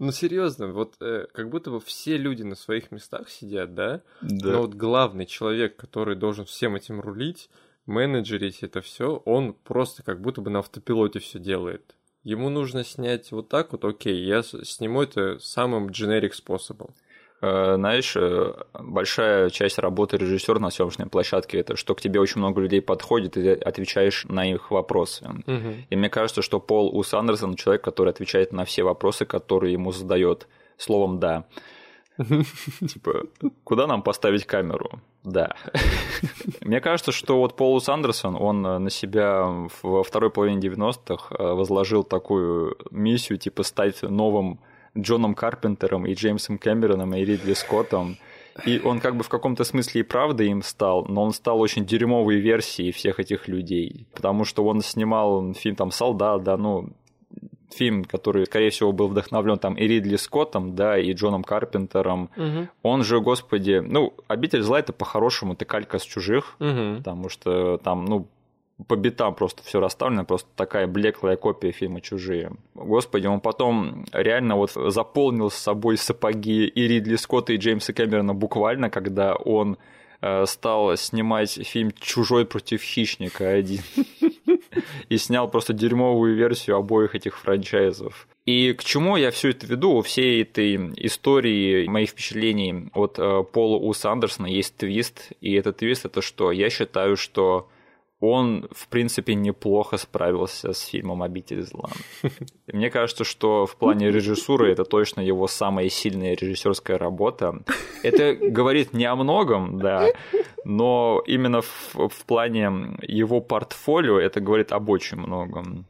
Ну, 0.00 0.10
серьезно, 0.10 0.72
вот 0.72 0.96
э, 1.00 1.26
как 1.32 1.48
будто 1.48 1.70
бы 1.70 1.80
все 1.80 2.16
люди 2.16 2.42
на 2.42 2.56
своих 2.56 2.90
местах 2.90 3.30
сидят, 3.30 3.74
да? 3.74 4.02
Да. 4.20 4.52
Но 4.52 4.62
вот 4.62 4.74
главный 4.74 5.26
человек, 5.26 5.76
который 5.76 6.16
должен 6.16 6.44
всем 6.44 6.74
этим 6.74 7.00
рулить, 7.00 7.48
менеджерить 7.86 8.62
это 8.62 8.80
все, 8.80 9.22
он 9.24 9.54
просто 9.54 10.02
как 10.02 10.20
будто 10.20 10.40
бы 10.40 10.50
на 10.50 10.58
автопилоте 10.58 11.20
все 11.20 11.38
делает. 11.38 11.94
Ему 12.24 12.50
нужно 12.50 12.84
снять 12.84 13.30
вот 13.32 13.48
так 13.48 13.72
вот, 13.72 13.84
окей, 13.84 14.24
я 14.24 14.42
сниму 14.42 15.02
это 15.02 15.38
самым 15.38 15.90
дженерик 15.90 16.34
способом. 16.34 16.94
Э, 17.40 17.76
Знаешь, 17.76 18.16
э, 18.16 18.54
большая 18.74 19.50
часть 19.50 19.78
работы 19.78 20.16
режиссера 20.16 20.58
на 20.58 20.70
съемочной 20.70 21.06
площадке 21.06 21.58
это 21.58 21.76
что 21.76 21.94
к 21.94 22.00
тебе 22.00 22.18
очень 22.20 22.40
много 22.40 22.60
людей 22.60 22.82
подходит, 22.82 23.36
и 23.36 23.42
ты 23.42 23.52
отвечаешь 23.52 24.24
на 24.24 24.50
их 24.50 24.70
вопросы. 24.70 25.28
И 25.90 25.96
мне 25.96 26.10
кажется, 26.10 26.42
что 26.42 26.58
Пол 26.58 26.94
Ус 26.96 27.14
Андерсон 27.14 27.54
человек, 27.54 27.82
который 27.82 28.10
отвечает 28.10 28.52
на 28.52 28.64
все 28.64 28.82
вопросы, 28.82 29.24
которые 29.24 29.72
ему 29.72 29.92
задает 29.92 30.48
словом 30.76 31.20
«да». 31.20 31.44
Типа, 32.88 33.24
куда 33.64 33.86
нам 33.86 34.02
поставить 34.02 34.44
камеру? 34.44 35.00
Да. 35.24 35.54
Мне 36.60 36.80
кажется, 36.80 37.12
что 37.12 37.38
вот 37.38 37.56
Пол 37.56 37.74
Ус 37.74 37.88
Андерсон, 37.88 38.36
он 38.36 38.66
э, 38.66 38.78
на 38.78 38.90
себя 38.90 39.46
во 39.82 40.02
второй 40.02 40.30
половине 40.30 40.60
90-х 40.60 41.34
э, 41.34 41.52
возложил 41.54 42.02
такую 42.02 42.76
миссию, 42.90 43.38
типа, 43.38 43.62
стать 43.62 44.02
новым 44.02 44.60
Джоном 44.96 45.34
Карпентером 45.34 46.06
и 46.06 46.14
Джеймсом 46.14 46.58
Кэмероном 46.58 47.14
и 47.14 47.24
Ридли 47.24 47.54
Скоттом. 47.54 48.16
И 48.66 48.80
он 48.84 48.98
как 48.98 49.16
бы 49.16 49.22
в 49.22 49.28
каком-то 49.28 49.62
смысле 49.62 50.00
и 50.00 50.04
правда 50.04 50.42
им 50.42 50.62
стал, 50.62 51.04
но 51.06 51.22
он 51.22 51.32
стал 51.32 51.60
очень 51.60 51.86
дерьмовой 51.86 52.36
версией 52.40 52.90
всех 52.90 53.20
этих 53.20 53.46
людей. 53.46 54.06
Потому 54.12 54.44
что 54.44 54.64
он 54.64 54.82
снимал 54.82 55.54
фильм 55.54 55.76
там 55.76 55.92
«Солдат», 55.92 56.42
да, 56.42 56.56
ну, 56.56 56.90
фильм, 57.70 58.04
который, 58.04 58.46
скорее 58.46 58.70
всего, 58.70 58.92
был 58.92 59.08
вдохновлен 59.08 59.58
там 59.58 59.74
и 59.74 59.86
Ридли 59.86 60.16
Скоттом, 60.16 60.74
да, 60.74 60.98
и 60.98 61.12
Джоном 61.12 61.44
Карпентером. 61.44 62.30
Мгм. 62.36 62.68
Он 62.82 63.04
же, 63.04 63.20
господи, 63.20 63.82
ну, 63.84 64.14
«Обитель 64.26 64.62
зла»— 64.62 64.78
это 64.80 64.92
по-хорошему 64.92 65.54
ты 65.54 65.64
калька 65.64 65.98
с 65.98 66.02
чужих, 66.02 66.56
Мгм. 66.58 66.98
потому 66.98 67.28
что 67.28 67.76
там, 67.78 68.04
ну, 68.06 68.26
по 68.86 68.94
битам 68.96 69.34
просто 69.34 69.62
все 69.64 69.80
расставлено, 69.80 70.24
просто 70.24 70.48
такая 70.54 70.86
блеклая 70.86 71.36
копия 71.36 71.72
фильма 71.72 72.00
«Чужие». 72.00 72.52
Господи, 72.74 73.26
он 73.26 73.40
потом 73.40 74.04
реально 74.12 74.54
вот 74.56 74.70
заполнил 74.72 75.50
с 75.50 75.54
собой 75.56 75.96
сапоги 75.98 76.64
и 76.66 76.86
Ридли 76.88 77.16
Скотта, 77.16 77.52
и 77.52 77.56
Джеймса 77.56 77.92
Кэмерона 77.92 78.34
буквально, 78.34 78.88
когда 78.88 79.34
он 79.34 79.78
э, 80.20 80.46
стал 80.46 80.96
снимать 80.96 81.50
фильм 81.66 81.90
«Чужой 81.98 82.46
против 82.46 82.80
хищника» 82.82 83.48
один. 83.50 83.80
И 85.08 85.18
снял 85.18 85.48
просто 85.48 85.72
дерьмовую 85.72 86.34
версию 86.34 86.76
обоих 86.76 87.14
этих 87.14 87.38
франчайзов. 87.38 88.28
И 88.46 88.72
к 88.72 88.82
чему 88.82 89.16
я 89.16 89.30
все 89.30 89.50
это 89.50 89.66
веду? 89.66 89.92
У 89.92 90.02
всей 90.02 90.42
этой 90.42 90.76
истории 91.04 91.86
моих 91.86 92.10
впечатлений 92.10 92.88
от 92.94 93.18
э, 93.18 93.44
Пола 93.52 93.76
Уса 93.76 94.10
Андерсона 94.10 94.46
есть 94.46 94.76
твист. 94.76 95.32
И 95.40 95.52
этот 95.52 95.78
твист 95.78 96.06
это 96.06 96.22
что? 96.22 96.50
Я 96.50 96.70
считаю, 96.70 97.16
что 97.16 97.68
он, 98.20 98.68
в 98.72 98.88
принципе, 98.88 99.34
неплохо 99.34 99.96
справился 99.96 100.72
с 100.72 100.80
фильмом 100.80 101.22
«Обитель 101.22 101.62
зла». 101.62 101.90
Мне 102.66 102.90
кажется, 102.90 103.24
что 103.24 103.66
в 103.66 103.76
плане 103.76 104.10
режиссуры 104.10 104.72
это 104.72 104.84
точно 104.84 105.20
его 105.20 105.46
самая 105.46 105.88
сильная 105.88 106.34
режиссерская 106.34 106.98
работа. 106.98 107.62
Это 108.02 108.34
говорит 108.34 108.92
не 108.92 109.04
о 109.04 109.14
многом, 109.14 109.78
да, 109.78 110.08
но 110.64 111.22
именно 111.26 111.62
в, 111.62 111.94
в 111.94 112.24
плане 112.26 112.98
его 113.02 113.40
портфолио 113.40 114.18
это 114.18 114.40
говорит 114.40 114.72
об 114.72 114.88
очень 114.88 115.18
многом. 115.18 115.86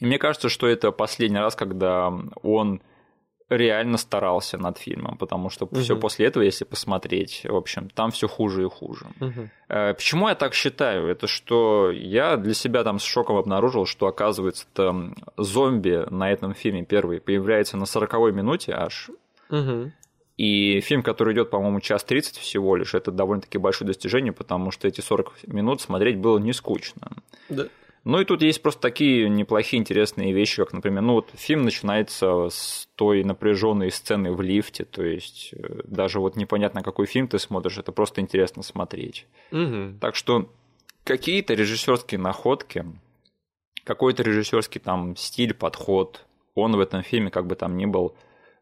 И 0.00 0.06
мне 0.06 0.18
кажется, 0.18 0.48
что 0.48 0.66
это 0.66 0.90
последний 0.90 1.38
раз, 1.38 1.54
когда 1.54 2.12
он 2.42 2.80
реально 3.48 3.96
старался 3.96 4.58
над 4.58 4.78
фильмом, 4.78 5.16
потому 5.16 5.50
что 5.50 5.66
все 5.80 5.94
Мгм. 5.94 6.00
после 6.02 6.26
этого, 6.26 6.42
если 6.42 6.64
посмотреть, 6.64 7.42
в 7.44 7.56
общем, 7.56 7.88
там 7.90 8.10
все 8.10 8.28
хуже 8.28 8.64
и 8.64 8.68
хуже. 8.68 9.06
Э, 9.68 9.94
Почему 9.94 10.28
я 10.28 10.34
так 10.34 10.54
считаю? 10.54 11.08
Это 11.08 11.26
что 11.26 11.90
я 11.90 12.36
для 12.36 12.54
себя 12.54 12.84
там 12.84 12.98
с 12.98 13.04
шоком 13.04 13.36
обнаружил, 13.36 13.86
что 13.86 14.06
оказывается 14.06 14.66
там 14.74 15.14
зомби 15.36 16.06
на 16.10 16.30
этом 16.30 16.54
фильме 16.54 16.84
первый 16.84 17.20
появляется 17.20 17.76
на 17.76 17.86
40 17.86 18.32
минуте 18.32 18.72
аж. 18.72 19.10
Мгм. 19.50 19.92
И 20.36 20.80
фильм, 20.82 21.02
который 21.02 21.34
идет, 21.34 21.50
по-моему, 21.50 21.80
час 21.80 22.04
30 22.04 22.36
всего 22.38 22.76
лишь, 22.76 22.94
это 22.94 23.10
довольно-таки 23.10 23.58
большое 23.58 23.88
достижение, 23.88 24.32
потому 24.32 24.70
что 24.70 24.86
эти 24.86 25.00
40 25.00 25.32
минут 25.48 25.80
смотреть 25.80 26.18
было 26.18 26.38
не 26.38 26.52
скучно. 26.52 27.10
Да. 27.48 27.64
Ну 28.08 28.20
и 28.20 28.24
тут 28.24 28.40
есть 28.40 28.62
просто 28.62 28.80
такие 28.80 29.28
неплохие, 29.28 29.78
интересные 29.78 30.32
вещи, 30.32 30.64
как, 30.64 30.72
например, 30.72 31.02
ну 31.02 31.12
вот 31.12 31.28
фильм 31.34 31.64
начинается 31.64 32.48
с 32.48 32.88
той 32.94 33.22
напряженной 33.22 33.90
сцены 33.90 34.32
в 34.32 34.40
лифте, 34.40 34.86
то 34.86 35.04
есть 35.04 35.50
э, 35.52 35.82
даже 35.84 36.18
вот 36.18 36.34
непонятно, 36.34 36.82
какой 36.82 37.04
фильм 37.04 37.28
ты 37.28 37.38
смотришь, 37.38 37.76
это 37.76 37.92
просто 37.92 38.22
интересно 38.22 38.62
смотреть. 38.62 39.26
Угу. 39.52 39.98
Так 40.00 40.16
что 40.16 40.50
какие-то 41.04 41.52
режиссерские 41.52 42.18
находки, 42.18 42.86
какой-то 43.84 44.22
режиссерский 44.22 44.80
там 44.80 45.14
стиль, 45.14 45.52
подход, 45.52 46.24
он 46.54 46.76
в 46.76 46.80
этом 46.80 47.02
фильме, 47.02 47.30
как 47.30 47.46
бы 47.46 47.56
там 47.56 47.76
ни 47.76 47.84
был, 47.84 48.16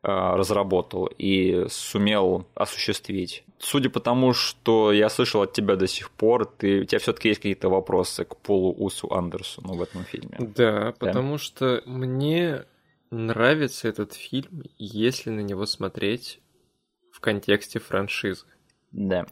разработал 0.06 1.06
и 1.18 1.66
сумел 1.68 2.46
осуществить. 2.54 3.44
Судя 3.58 3.90
по 3.90 4.00
тому, 4.00 4.34
что 4.34 4.92
я 4.92 5.08
слышал 5.08 5.42
от 5.42 5.52
тебя 5.52 5.76
до 5.76 5.88
сих 5.88 6.10
пор, 6.10 6.46
ты, 6.46 6.82
у 6.82 6.84
тебя 6.84 7.00
все-таки 7.00 7.28
есть 7.28 7.40
какие-то 7.40 7.68
вопросы 7.68 8.24
к 8.24 8.36
Полу 8.36 8.72
Усу 8.72 9.10
Андерсону 9.12 9.74
в 9.74 9.82
этом 9.82 10.04
фильме. 10.04 10.36
Да, 10.38 10.46
да, 10.46 10.92
потому 10.92 11.38
что 11.38 11.82
мне 11.86 12.64
нравится 13.10 13.88
этот 13.88 14.12
фильм, 14.12 14.62
если 14.78 15.30
на 15.30 15.40
него 15.40 15.66
смотреть 15.66 16.40
в 17.10 17.20
контексте 17.20 17.80
франшизы. 17.80 18.46
Да. 18.92 19.26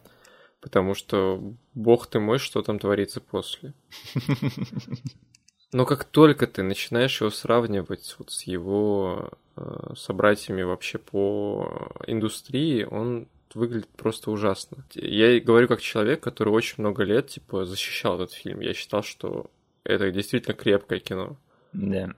Потому 0.59 0.93
что, 0.95 1.53
бог 1.73 2.07
ты 2.07 2.19
мой, 2.19 2.39
что 2.39 2.63
там 2.63 2.79
творится 2.79 3.21
после. 3.21 3.73
Но 5.75 5.85
как 5.85 6.05
только 6.05 6.47
ты 6.47 6.63
начинаешь 6.63 7.19
его 7.19 7.29
сравнивать 7.29 8.15
вот 8.17 8.31
с 8.31 8.43
его 8.43 9.29
э, 9.57 9.93
собратьями 9.97 10.61
вообще 10.61 10.99
по 10.99 11.91
индустрии, 12.07 12.85
он 12.89 13.27
выглядит 13.53 13.89
просто 13.89 14.31
ужасно. 14.31 14.85
Я 14.93 15.37
говорю 15.41 15.67
как 15.67 15.81
человек, 15.81 16.23
который 16.23 16.53
очень 16.53 16.75
много 16.77 17.03
лет 17.03 17.27
типа 17.27 17.65
защищал 17.65 18.15
этот 18.15 18.31
фильм. 18.31 18.61
Я 18.61 18.73
считал, 18.73 19.03
что 19.03 19.51
это 19.83 20.09
действительно 20.11 20.55
крепкое 20.55 21.01
кино. 21.01 21.35
Да. 21.73 22.13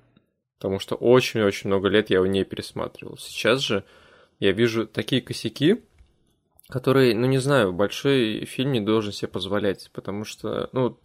Потому 0.60 0.78
что 0.78 0.94
очень-очень 0.94 1.70
много 1.72 1.88
лет 1.88 2.12
я 2.12 2.18
его 2.18 2.28
не 2.28 2.44
пересматривал. 2.44 3.18
Сейчас 3.18 3.62
же 3.62 3.84
я 4.38 4.52
вижу 4.52 4.86
такие 4.86 5.20
косяки, 5.20 5.82
которые, 6.70 7.16
ну 7.16 7.26
не 7.26 7.40
знаю, 7.40 7.74
большой 7.74 8.46
фильм 8.46 8.74
не 8.74 8.82
должен 8.82 9.14
себе 9.14 9.30
позволять, 9.30 9.90
потому 9.94 10.26
что, 10.26 10.70
ну, 10.74 10.96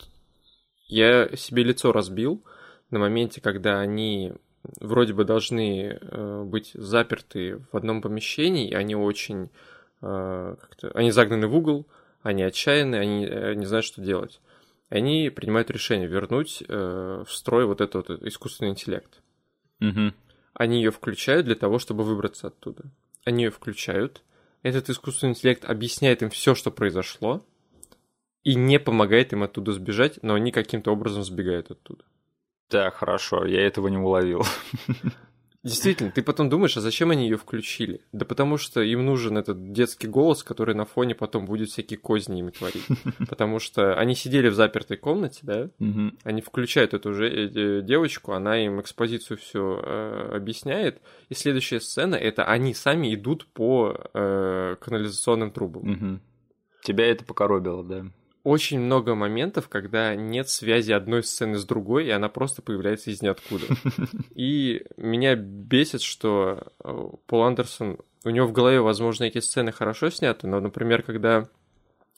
я 0.86 1.28
себе 1.36 1.62
лицо 1.64 1.92
разбил 1.92 2.42
на 2.90 2.98
моменте, 2.98 3.40
когда 3.40 3.80
они 3.80 4.32
вроде 4.80 5.12
бы 5.12 5.24
должны 5.24 5.98
э, 6.00 6.42
быть 6.44 6.70
заперты 6.74 7.58
в 7.72 7.76
одном 7.76 8.00
помещении, 8.00 8.68
и 8.68 8.74
они 8.74 8.94
очень 8.94 9.50
э, 10.02 10.56
они 10.94 11.10
загнаны 11.10 11.48
в 11.48 11.56
угол, 11.56 11.86
они 12.22 12.42
отчаянны, 12.42 12.96
они 12.96 13.26
э, 13.26 13.54
не 13.54 13.66
знают, 13.66 13.84
что 13.84 14.00
делать. 14.00 14.40
Они 14.88 15.30
принимают 15.30 15.70
решение 15.70 16.06
вернуть 16.06 16.62
э, 16.68 17.24
в 17.26 17.32
строй 17.32 17.64
вот 17.66 17.80
этот 17.80 18.08
вот 18.08 18.22
искусственный 18.22 18.70
интеллект. 18.70 19.22
Угу. 19.80 20.12
Они 20.54 20.76
ее 20.76 20.90
включают 20.90 21.46
для 21.46 21.54
того, 21.54 21.78
чтобы 21.78 22.04
выбраться 22.04 22.48
оттуда. 22.48 22.84
Они 23.24 23.44
ее 23.44 23.50
включают. 23.50 24.22
Этот 24.62 24.90
искусственный 24.90 25.30
интеллект 25.30 25.64
объясняет 25.64 26.22
им 26.22 26.30
все, 26.30 26.54
что 26.54 26.70
произошло, 26.70 27.44
и 28.44 28.54
не 28.54 28.78
помогает 28.78 29.32
им 29.32 29.42
оттуда 29.42 29.72
сбежать, 29.72 30.18
но 30.22 30.34
они 30.34 30.52
каким-то 30.52 30.90
образом 30.90 31.22
сбегают 31.24 31.70
оттуда. 31.70 32.04
Да, 32.70 32.90
хорошо, 32.90 33.44
я 33.44 33.66
этого 33.66 33.88
не 33.88 33.98
уловил. 33.98 34.42
Действительно, 35.64 36.10
ты 36.10 36.22
потом 36.22 36.48
думаешь, 36.48 36.76
а 36.76 36.80
зачем 36.80 37.12
они 37.12 37.24
ее 37.24 37.36
включили? 37.36 38.00
Да 38.10 38.24
потому 38.24 38.56
что 38.56 38.80
им 38.80 39.06
нужен 39.06 39.38
этот 39.38 39.72
детский 39.72 40.08
голос, 40.08 40.42
который 40.42 40.74
на 40.74 40.84
фоне 40.84 41.14
потом 41.14 41.44
будет 41.44 41.68
всякие 41.68 41.98
козни 41.98 42.40
им 42.40 42.50
творить. 42.50 42.84
Потому 43.28 43.60
что 43.60 43.94
они 43.94 44.16
сидели 44.16 44.48
в 44.48 44.54
запертой 44.54 44.96
комнате, 44.96 45.38
да? 45.42 45.70
Они 46.24 46.40
включают 46.40 46.94
эту 46.94 47.14
же 47.14 47.28
э, 47.28 47.82
девочку, 47.82 48.32
она 48.32 48.58
им 48.58 48.80
экспозицию 48.80 49.38
все 49.38 49.80
э, 49.80 50.30
объясняет. 50.34 51.00
И 51.28 51.34
следующая 51.34 51.80
сцена 51.80 52.16
это 52.16 52.44
они 52.44 52.74
сами 52.74 53.14
идут 53.14 53.46
по 53.46 53.96
э, 54.14 54.76
канализационным 54.80 55.52
трубам. 55.52 56.20
Тебя 56.82 57.06
это 57.06 57.24
покоробило, 57.24 57.84
да? 57.84 58.06
Очень 58.44 58.80
много 58.80 59.14
моментов, 59.14 59.68
когда 59.68 60.14
нет 60.14 60.48
связи 60.48 60.92
одной 60.92 61.22
сцены 61.22 61.58
с 61.58 61.64
другой, 61.64 62.06
и 62.06 62.10
она 62.10 62.28
просто 62.28 62.62
появляется 62.62 63.10
из 63.10 63.22
ниоткуда. 63.22 63.66
И 64.34 64.84
меня 64.96 65.36
бесит, 65.36 66.02
что 66.02 66.66
э, 66.82 67.08
Пол 67.26 67.42
Андерсон, 67.44 67.98
у 68.24 68.30
него 68.30 68.46
в 68.46 68.52
голове, 68.52 68.80
возможно, 68.80 69.24
эти 69.24 69.38
сцены 69.38 69.72
хорошо 69.72 70.10
сняты, 70.10 70.46
но, 70.46 70.60
например, 70.60 71.02
когда 71.02 71.48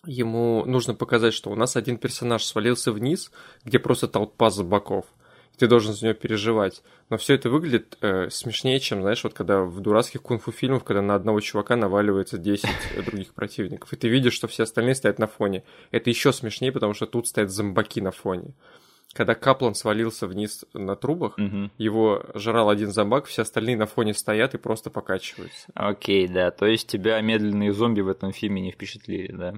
ему 0.07 0.65
нужно 0.67 0.95
показать, 0.95 1.35
что 1.35 1.51
у 1.51 1.57
нас 1.57 1.77
один 1.77 1.99
персонаж 1.99 2.45
свалился 2.45 2.93
вниз, 2.93 3.31
где 3.65 3.79
просто 3.79 4.09
толпа 4.09 4.51
зомбаков– 4.51 5.07
ты 5.59 5.67
должен 5.67 5.93
за 5.93 6.07
нее 6.07 6.15
переживать. 6.15 6.83
Но 7.11 7.17
все 7.17 7.35
это 7.35 7.51
выглядит 7.51 7.97
э, 8.01 8.29
смешнее, 8.31 8.81
чем, 8.81 9.03
знаешь, 9.03 9.23
вот 9.25 9.35
когда 9.35 9.63
в 9.63 9.81
дурацких 9.81 10.23
кунг-фу 10.23 10.53
фильмах, 10.53 10.85
когда 10.85 11.03
на 11.03 11.15
одного 11.15 11.41
чувака 11.41 11.77
наваливается 11.77 12.39
10 12.39 12.67
других 13.07 13.35
противников, 13.35 13.93
и 13.93 13.97
ты 13.97 14.09
видишь, 14.09 14.35
что 14.35 14.49
все 14.49 14.65
остальные 14.65 14.95
стоят 14.95 15.19
на 15.19 15.27
фоне. 15.27 15.65
Это 15.91 16.11
еще 16.11 16.33
смешнее, 16.33 16.73
потому 16.73 16.95
что 16.95 17.07
тут 17.07 17.29
стоят 17.29 17.51
зомбаки 17.51 18.01
на 18.01 18.11
фоне. 18.11 18.55
Когда 19.15 19.37
Каплан 19.37 19.77
свалился 19.77 20.27
вниз 20.27 20.65
на 20.73 20.97
трубах, 20.97 21.39
угу. 21.39 21.71
его 21.79 22.25
жрал 22.35 22.69
один 22.69 22.91
зомбак, 22.91 23.27
все 23.27 23.43
остальные 23.43 23.77
на 23.77 23.87
фоне 23.87 24.13
стоят 24.13 24.55
и 24.55 24.59
просто 24.59 24.91
покачиваются. 24.91 25.69
Окей, 25.75 26.27
да. 26.27 26.51
То 26.51 26.67
есть 26.67 26.89
тебя 26.89 27.21
медленные 27.21 27.73
зомби 27.73 28.01
в 28.01 28.09
этом 28.09 28.33
фильме 28.33 28.61
не 28.61 28.73
впечатлили, 28.73 29.31
да? 29.31 29.55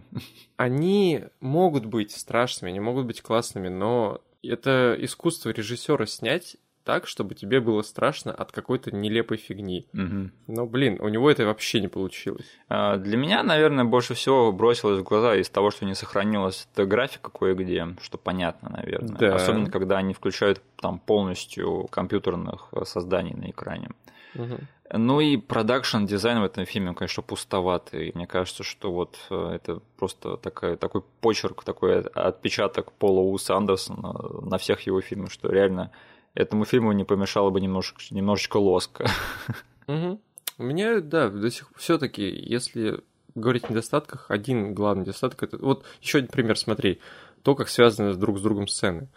Они 0.59 1.25
могут 1.41 1.87
быть 1.87 2.11
страшными, 2.11 2.71
они 2.71 2.81
могут 2.81 3.07
быть 3.07 3.23
классными, 3.23 3.69
но 3.69 4.21
это 4.49 4.97
искусство 4.99 5.51
режиссера 5.51 6.07
снять 6.07 6.57
так, 6.87 7.09
чтобы 7.09 7.35
тебе 7.35 7.61
было 7.61 7.83
страшно 7.83 8.33
от 8.33 8.53
какой-то 8.53 8.95
нелепой 8.95 9.39
фигни. 9.39 9.89
Угу. 9.93 10.31
Но, 10.47 10.67
блин, 10.67 10.99
у 11.01 11.09
него 11.09 11.29
это 11.29 11.45
вообще 11.45 11.81
не 11.81 11.89
получилось. 11.89 12.47
А, 12.69 12.97
для 12.97 13.17
меня, 13.17 13.43
наверное, 13.43 13.85
больше 13.85 14.15
всего 14.15 14.53
бросилось 14.53 15.01
в 15.01 15.03
глаза 15.03 15.35
из 15.35 15.51
того, 15.51 15.73
что 15.73 15.85
не 15.85 15.97
сохранилась 15.97 16.69
эта 16.73 16.87
графика 16.87 17.31
кое-где, 17.31 17.89
что 18.01 18.19
понятно, 18.19 18.71
наверное. 18.71 19.19
Да. 19.19 19.35
Особенно, 19.35 19.69
когда 19.69 19.99
они 19.99 20.15
включают 20.15 20.63
там 20.81 21.01
полностью 21.01 21.89
компьютерных 21.91 22.73
созданий 22.85 23.35
на 23.35 23.51
экране. 23.51 23.91
Угу. 24.37 24.59
Ну 24.93 25.21
и 25.21 25.37
продакшн 25.37 26.05
дизайн 26.05 26.41
в 26.41 26.45
этом 26.45 26.65
фильме, 26.65 26.95
конечно, 26.95 27.23
пустоватый. 27.23 28.13
Мне 28.15 28.27
кажется, 28.27 28.63
что 28.63 28.93
вот 28.93 29.17
э, 29.31 29.53
это 29.57 29.81
просто 29.97 30.37
такая, 30.37 30.77
такой 30.77 31.03
почерк, 31.21 31.65
такой 31.65 32.03
отпечаток 32.03 32.93
Пола 32.93 33.21
Уса 33.21 33.57
Андерсона 33.57 34.15
на 34.43 34.59
всех 34.59 34.83
его 34.83 35.01
фильмах, 35.01 35.33
что 35.33 35.49
реально 35.49 35.91
этому 36.35 36.65
фильму 36.65 36.93
не 36.93 37.05
помешало 37.05 37.51
бы 37.51 37.61
немножечко, 37.61 38.03
немножечко 38.15 38.59
лоска. 38.59 39.11
Угу. 39.89 40.21
У 40.59 40.63
меня, 40.65 40.99
да, 41.01 41.29
до 41.29 41.49
сих 41.49 41.69
пор 41.69 41.79
все-таки, 41.79 42.29
если 42.29 43.01
говорить 43.37 43.65
о 43.65 43.69
недостатках, 43.69 44.27
один 44.31 44.75
главный 44.75 45.03
недостаток 45.03 45.43
это. 45.45 45.59
Вот 45.59 45.85
еще 46.01 46.19
один 46.19 46.31
пример, 46.31 46.59
смотри, 46.59 47.01
то, 47.43 47.55
как 47.55 47.69
связаны 47.69 48.15
друг 48.15 48.39
с 48.39 48.43
другом 48.43 48.67
сцены. 48.67 49.09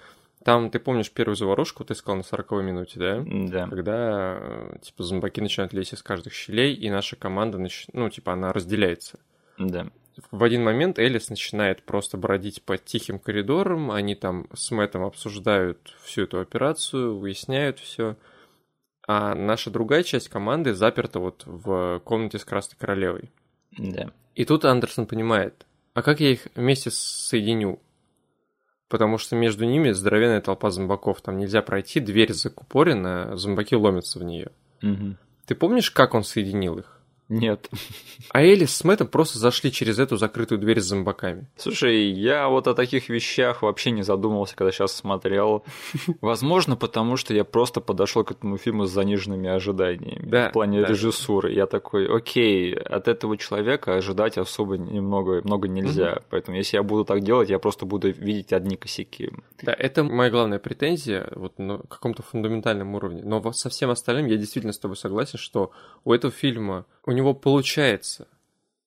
Там, 0.43 0.69
ты 0.69 0.79
помнишь 0.79 1.11
первую 1.11 1.35
заварушку, 1.35 1.83
ты 1.83 1.95
сказал 1.95 2.17
на 2.17 2.23
40 2.23 2.51
минуте, 2.63 2.99
да? 2.99 3.23
Да. 3.25 3.67
Когда, 3.67 4.37
э, 4.39 4.77
типа, 4.81 5.03
зомбаки 5.03 5.41
начинают 5.41 5.73
лезть 5.73 5.93
из 5.93 6.01
каждых 6.01 6.33
щелей, 6.33 6.73
и 6.73 6.89
наша 6.89 7.17
команда, 7.17 7.57
нач... 7.57 7.87
ну, 7.91 8.09
типа, 8.09 8.33
она 8.33 8.53
разделяется. 8.53 9.19
Да. 9.57 9.87
В 10.31 10.43
один 10.43 10.63
момент 10.63 10.99
Элис 10.99 11.29
начинает 11.29 11.83
просто 11.83 12.17
бродить 12.17 12.63
по 12.63 12.77
тихим 12.77 13.19
коридорам, 13.19 13.91
они 13.91 14.15
там 14.15 14.47
с 14.53 14.71
Мэттом 14.71 15.03
обсуждают 15.03 15.95
всю 16.03 16.23
эту 16.23 16.39
операцию, 16.39 17.17
выясняют 17.17 17.79
все. 17.79 18.15
А 19.07 19.33
наша 19.33 19.71
другая 19.71 20.03
часть 20.03 20.29
команды 20.29 20.73
заперта 20.73 21.19
вот 21.19 21.43
в 21.45 21.99
комнате 22.03 22.37
с 22.37 22.45
Красной 22.45 22.77
Королевой. 22.77 23.31
Да. 23.77 24.11
И 24.35 24.45
тут 24.45 24.65
Андерсон 24.65 25.05
понимает, 25.05 25.65
а 25.93 26.01
как 26.01 26.19
я 26.19 26.31
их 26.31 26.47
вместе 26.55 26.91
соединю? 26.91 27.79
Потому 28.89 29.17
что 29.17 29.35
между 29.35 29.65
ними 29.65 29.91
здоровенная 29.91 30.41
толпа 30.41 30.71
зомбаков. 30.71 31.21
Там 31.21 31.37
нельзя 31.37 31.61
пройти, 31.61 31.99
дверь 31.99 32.33
закупорена, 32.33 33.37
зомбаки 33.37 33.75
ломятся 33.75 34.19
в 34.19 34.23
нее. 34.23 34.49
Угу. 34.81 35.15
Ты 35.45 35.55
помнишь, 35.55 35.91
как 35.91 36.15
он 36.15 36.23
соединил 36.23 36.79
их? 36.79 36.98
Нет. 37.29 37.69
А 38.31 38.41
Элис 38.41 38.75
с 38.75 38.83
Мэттом 38.83 39.07
просто 39.07 39.37
зашли 39.37 39.71
через 39.71 39.99
эту 39.99 40.17
закрытую 40.17 40.59
дверь 40.59 40.81
с 40.81 40.85
зомбаками. 40.85 41.47
Слушай, 41.57 42.11
я 42.11 42.49
вот 42.49 42.67
о 42.67 42.73
таких 42.73 43.09
вещах 43.09 43.61
вообще 43.61 43.91
не 43.91 44.01
задумывался, 44.01 44.55
когда 44.55 44.71
сейчас 44.71 44.95
смотрел. 44.95 45.63
Возможно, 46.21 46.75
потому 46.75 47.17
что 47.17 47.33
я 47.33 47.43
просто 47.43 47.81
подошел 47.81 48.23
к 48.23 48.31
этому 48.31 48.57
фильму 48.57 48.85
с 48.85 48.91
заниженными 48.91 49.47
ожиданиями. 49.47 50.27
Да, 50.27 50.49
в 50.49 50.53
плане 50.53 50.81
да. 50.81 50.87
режиссуры. 50.87 51.53
Я 51.53 51.67
такой, 51.67 52.07
окей, 52.07 52.73
от 52.73 53.07
этого 53.07 53.37
человека 53.37 53.95
ожидать 53.95 54.37
особо 54.37 54.77
немного 54.77 55.41
много 55.43 55.67
нельзя. 55.67 56.11
Мгм. 56.11 56.23
Поэтому 56.29 56.57
если 56.57 56.77
я 56.77 56.83
буду 56.83 57.05
так 57.05 57.21
делать, 57.21 57.49
я 57.49 57.59
просто 57.59 57.85
буду 57.85 58.09
видеть 58.09 58.53
одни 58.53 58.75
косяки. 58.75 59.31
Да, 59.61 59.73
это 59.77 60.03
моя 60.03 60.31
главная 60.31 60.59
претензия 60.59 61.29
вот 61.35 61.59
на 61.59 61.77
каком-то 61.79 62.23
фундаментальном 62.23 62.95
уровне. 62.95 63.21
Но 63.23 63.51
со 63.53 63.69
всем 63.69 63.89
остальным 63.89 64.25
я 64.27 64.37
действительно 64.37 64.73
с 64.73 64.79
тобой 64.79 64.97
согласен, 64.97 65.37
что 65.37 65.71
у 66.05 66.13
этого 66.13 66.31
фильма, 66.31 66.85
у 67.05 67.11
него 67.19 67.33
получается 67.33 68.27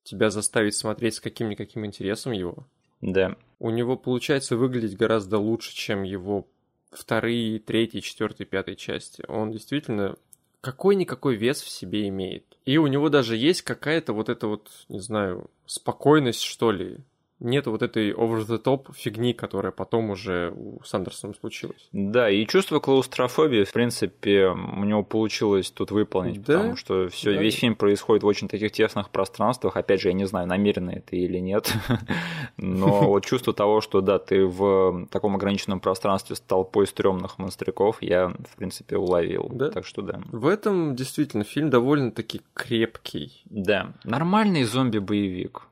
тебя 0.02 0.30
заставить 0.30 0.74
смотреть 0.74 1.14
с 1.14 1.20
каким-никаким 1.20 1.84
интересом 1.86 2.32
его. 2.32 2.66
Да. 3.00 3.36
У 3.58 3.70
него 3.70 3.96
получается 3.96 4.56
выглядеть 4.56 4.96
гораздо 4.96 5.38
лучше, 5.38 5.74
чем 5.74 6.02
его 6.02 6.46
вторые, 6.90 7.58
третьи, 7.58 8.00
четвертые, 8.00 8.46
пятые 8.46 8.76
части. 8.76 9.24
Он 9.28 9.52
действительно 9.52 10.16
какой-никакой 10.60 11.36
вес 11.36 11.60
в 11.60 11.68
себе 11.68 12.08
имеет. 12.08 12.44
И 12.64 12.78
у 12.78 12.86
него 12.86 13.08
даже 13.08 13.36
есть 13.36 13.62
какая-то 13.62 14.12
вот 14.12 14.28
эта 14.28 14.46
вот, 14.46 14.70
не 14.88 15.00
знаю, 15.00 15.50
спокойность, 15.66 16.42
что 16.42 16.72
ли, 16.72 16.98
нет 17.42 17.66
вот 17.66 17.82
этой 17.82 18.12
over-the-top 18.12 18.94
фигни, 18.94 19.32
которая 19.32 19.72
потом 19.72 20.10
уже 20.10 20.52
у 20.54 20.80
Сандерсона 20.84 21.34
случилась. 21.34 21.88
Да, 21.92 22.30
и 22.30 22.46
чувство 22.46 22.78
клаустрофобии, 22.78 23.64
в 23.64 23.72
принципе, 23.72 24.48
у 24.48 24.84
него 24.84 25.02
получилось 25.02 25.70
тут 25.70 25.90
выполнить, 25.90 26.42
да? 26.42 26.58
потому 26.58 26.76
что 26.76 27.08
все, 27.08 27.34
да. 27.34 27.40
весь 27.40 27.56
фильм 27.56 27.74
происходит 27.74 28.22
в 28.22 28.26
очень 28.26 28.48
таких 28.48 28.72
тесных 28.72 29.10
пространствах. 29.10 29.76
Опять 29.76 30.00
же, 30.00 30.08
я 30.08 30.14
не 30.14 30.24
знаю, 30.24 30.46
намеренно 30.46 30.90
это 30.90 31.16
или 31.16 31.38
нет, 31.38 31.72
но 32.56 33.02
вот 33.08 33.24
чувство 33.24 33.52
того, 33.52 33.80
что 33.80 34.00
да, 34.00 34.18
ты 34.18 34.44
в 34.46 35.06
таком 35.10 35.34
ограниченном 35.34 35.80
пространстве 35.80 36.36
с 36.36 36.40
толпой 36.40 36.86
стрёмных 36.86 37.38
монстряков, 37.38 37.98
я, 38.00 38.28
в 38.28 38.56
принципе, 38.56 38.96
уловил. 38.96 39.50
Да? 39.52 39.70
Так 39.70 39.86
что 39.86 40.02
да. 40.02 40.20
В 40.30 40.46
этом 40.46 40.94
действительно 40.94 41.44
фильм 41.44 41.70
довольно-таки 41.70 42.42
крепкий. 42.54 43.42
Да, 43.46 43.92
нормальный 44.04 44.64
зомби-боевик. 44.64 45.62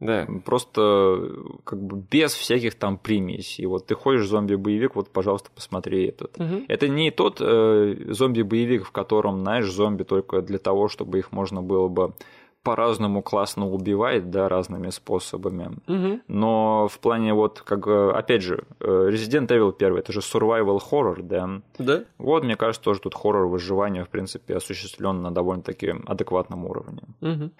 Да. 0.00 0.26
Просто 0.44 1.30
как 1.64 1.80
бы 1.80 2.02
без 2.10 2.32
всяких 2.32 2.74
там 2.74 2.96
примесей. 2.96 3.66
Вот 3.66 3.86
ты 3.86 3.94
ходишь 3.94 4.26
зомби-боевик, 4.26 4.96
вот, 4.96 5.10
пожалуйста, 5.10 5.50
посмотри 5.54 6.08
этот. 6.08 6.38
Угу. 6.40 6.64
Это 6.68 6.88
не 6.88 7.10
тот 7.10 7.38
э, 7.40 7.96
зомби-боевик, 8.08 8.86
в 8.86 8.90
котором, 8.90 9.40
знаешь, 9.40 9.70
зомби 9.70 10.04
только 10.04 10.40
для 10.40 10.58
того, 10.58 10.88
чтобы 10.88 11.18
их 11.18 11.32
можно 11.32 11.62
было 11.62 11.88
бы 11.88 12.14
по-разному 12.62 13.22
классно 13.22 13.68
убивать, 13.68 14.30
да, 14.30 14.48
разными 14.48 14.90
способами. 14.90 15.78
Угу. 15.86 16.20
Но 16.28 16.88
в 16.88 16.98
плане 16.98 17.32
вот, 17.32 17.60
как, 17.60 17.86
опять 17.86 18.42
же, 18.42 18.64
э, 18.80 18.84
Resident 18.84 19.48
Evil 19.48 19.74
1, 19.78 19.96
это 19.96 20.12
же 20.12 20.20
survival 20.20 20.78
horror, 20.90 21.22
да? 21.22 21.62
Да. 21.78 22.04
Вот, 22.18 22.44
мне 22.44 22.56
кажется, 22.56 22.82
тоже 22.82 23.00
тут 23.00 23.14
хоррор 23.14 23.46
выживания, 23.46 24.04
в 24.04 24.08
принципе, 24.08 24.56
осуществлен 24.56 25.22
на 25.22 25.30
довольно-таки 25.30 25.94
адекватном 26.06 26.66
уровне. 26.66 27.02
Угу. 27.20 27.50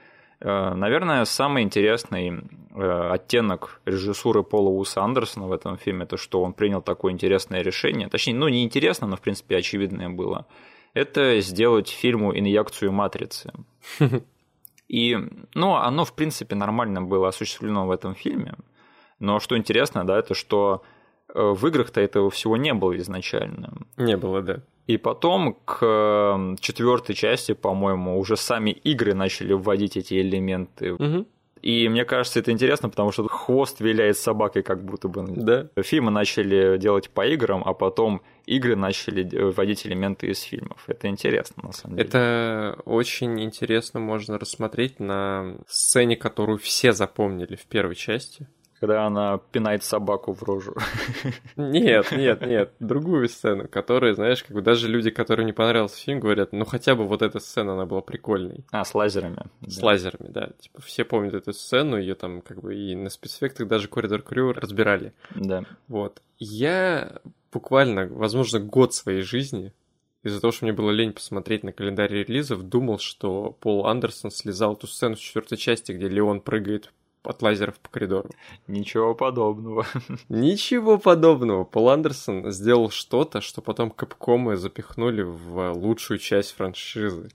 Э, 0.40 0.74
наверное, 0.74 1.24
самый 1.24 1.62
интересный 1.62 2.40
э, 2.74 3.10
оттенок 3.12 3.80
режиссуры 3.84 4.42
Пола 4.42 4.70
Уса 4.70 5.02
Андерсона 5.02 5.46
в 5.46 5.52
этом 5.52 5.76
фильме, 5.76 6.04
это 6.04 6.16
что 6.16 6.42
он 6.42 6.52
принял 6.54 6.80
такое 6.80 7.12
интересное 7.12 7.62
решение, 7.62 8.08
точнее, 8.08 8.34
ну 8.34 8.48
не 8.48 8.64
интересно, 8.64 9.06
но 9.06 9.16
в 9.16 9.20
принципе 9.20 9.56
очевидное 9.56 10.08
было, 10.08 10.46
это 10.94 11.40
сделать 11.40 11.88
фильму 11.88 12.36
инъекцию 12.36 12.92
матрицы. 12.92 13.52
И, 14.88 15.16
ну, 15.54 15.74
оно, 15.76 16.04
в 16.04 16.14
принципе, 16.14 16.56
нормально 16.56 17.00
было 17.00 17.28
осуществлено 17.28 17.86
в 17.86 17.92
этом 17.92 18.16
фильме. 18.16 18.54
Но 19.20 19.38
что 19.38 19.56
интересно, 19.56 20.04
да, 20.04 20.18
это 20.18 20.34
что 20.34 20.82
э, 21.32 21.40
в 21.40 21.64
играх-то 21.64 22.00
этого 22.00 22.28
всего 22.30 22.56
не 22.56 22.74
было 22.74 22.96
изначально. 22.96 23.72
Не 23.96 24.16
было, 24.16 24.42
да. 24.42 24.62
И 24.90 24.96
потом 24.96 25.54
к 25.64 25.86
эм, 25.86 26.56
четвертой 26.58 27.14
части, 27.14 27.52
по-моему, 27.52 28.18
уже 28.18 28.36
сами 28.36 28.70
игры 28.70 29.14
начали 29.14 29.52
вводить 29.52 29.96
эти 29.96 30.20
элементы. 30.20 30.94
Угу. 30.94 31.26
И 31.62 31.88
мне 31.88 32.04
кажется, 32.04 32.40
это 32.40 32.50
интересно, 32.50 32.88
потому 32.88 33.12
что 33.12 33.28
хвост 33.28 33.80
виляет 33.80 34.16
собакой, 34.16 34.64
как 34.64 34.84
будто 34.84 35.06
бы. 35.06 35.24
Да. 35.28 35.68
Фильмы 35.80 36.10
начали 36.10 36.76
делать 36.76 37.08
по 37.10 37.24
играм, 37.24 37.62
а 37.64 37.72
потом 37.72 38.22
игры 38.46 38.74
начали 38.74 39.22
вводить 39.52 39.86
элементы 39.86 40.26
из 40.26 40.40
фильмов. 40.40 40.82
Это 40.88 41.06
интересно, 41.06 41.62
на 41.66 41.72
самом 41.72 41.96
деле. 41.96 42.08
Это 42.08 42.76
очень 42.84 43.40
интересно 43.44 44.00
можно 44.00 44.40
рассмотреть 44.40 44.98
на 44.98 45.54
сцене, 45.68 46.16
которую 46.16 46.58
все 46.58 46.92
запомнили 46.92 47.54
в 47.54 47.66
первой 47.66 47.94
части 47.94 48.48
когда 48.80 49.06
она 49.06 49.38
пинает 49.52 49.84
собаку 49.84 50.32
в 50.32 50.42
рожу. 50.42 50.74
Нет, 51.56 52.10
нет, 52.12 52.40
нет, 52.40 52.72
другую 52.80 53.28
сцену, 53.28 53.68
которая, 53.68 54.14
знаешь, 54.14 54.42
как 54.42 54.52
бы 54.52 54.62
даже 54.62 54.88
люди, 54.88 55.10
которые 55.10 55.44
не 55.44 55.52
понравился 55.52 56.02
фильм, 56.02 56.20
говорят, 56.20 56.52
ну 56.52 56.64
хотя 56.64 56.94
бы 56.94 57.06
вот 57.06 57.20
эта 57.20 57.40
сцена, 57.40 57.74
она 57.74 57.84
была 57.84 58.00
прикольной. 58.00 58.64
А, 58.72 58.84
с 58.84 58.94
лазерами. 58.94 59.44
С 59.66 59.78
да. 59.78 59.86
лазерами, 59.86 60.28
да. 60.28 60.48
Типа 60.58 60.80
все 60.80 61.04
помнят 61.04 61.34
эту 61.34 61.52
сцену, 61.52 61.98
ее 61.98 62.14
там 62.14 62.40
как 62.40 62.62
бы 62.62 62.74
и 62.74 62.94
на 62.94 63.10
спецэффектах 63.10 63.68
даже 63.68 63.88
Коридор 63.88 64.22
Крю 64.22 64.52
разбирали. 64.52 65.12
Да. 65.34 65.64
Вот. 65.86 66.22
Я 66.38 67.20
буквально, 67.52 68.06
возможно, 68.06 68.60
год 68.60 68.94
своей 68.94 69.20
жизни 69.20 69.74
из-за 70.22 70.40
того, 70.40 70.52
что 70.52 70.64
мне 70.64 70.72
было 70.72 70.90
лень 70.90 71.12
посмотреть 71.12 71.64
на 71.64 71.72
календарь 71.72 72.12
релизов, 72.12 72.62
думал, 72.62 72.98
что 72.98 73.56
Пол 73.60 73.86
Андерсон 73.86 74.30
слезал 74.30 74.76
ту 74.76 74.86
сцену 74.86 75.16
в 75.16 75.20
четвертой 75.20 75.58
части, 75.58 75.92
где 75.92 76.08
Леон 76.08 76.40
прыгает 76.40 76.92
от 77.22 77.42
лазеров 77.42 77.78
по 77.78 77.88
коридору. 77.90 78.30
Ничего 78.66 79.14
подобного. 79.14 79.86
Ничего 80.28 80.98
подобного. 80.98 81.64
Пол 81.64 81.90
Андерсон 81.90 82.50
сделал 82.50 82.90
что-то, 82.90 83.40
что 83.40 83.60
потом 83.60 83.90
Капкомы 83.90 84.56
запихнули 84.56 85.22
в 85.22 85.72
лучшую 85.72 86.18
часть 86.18 86.56
франшизы. 86.56 87.30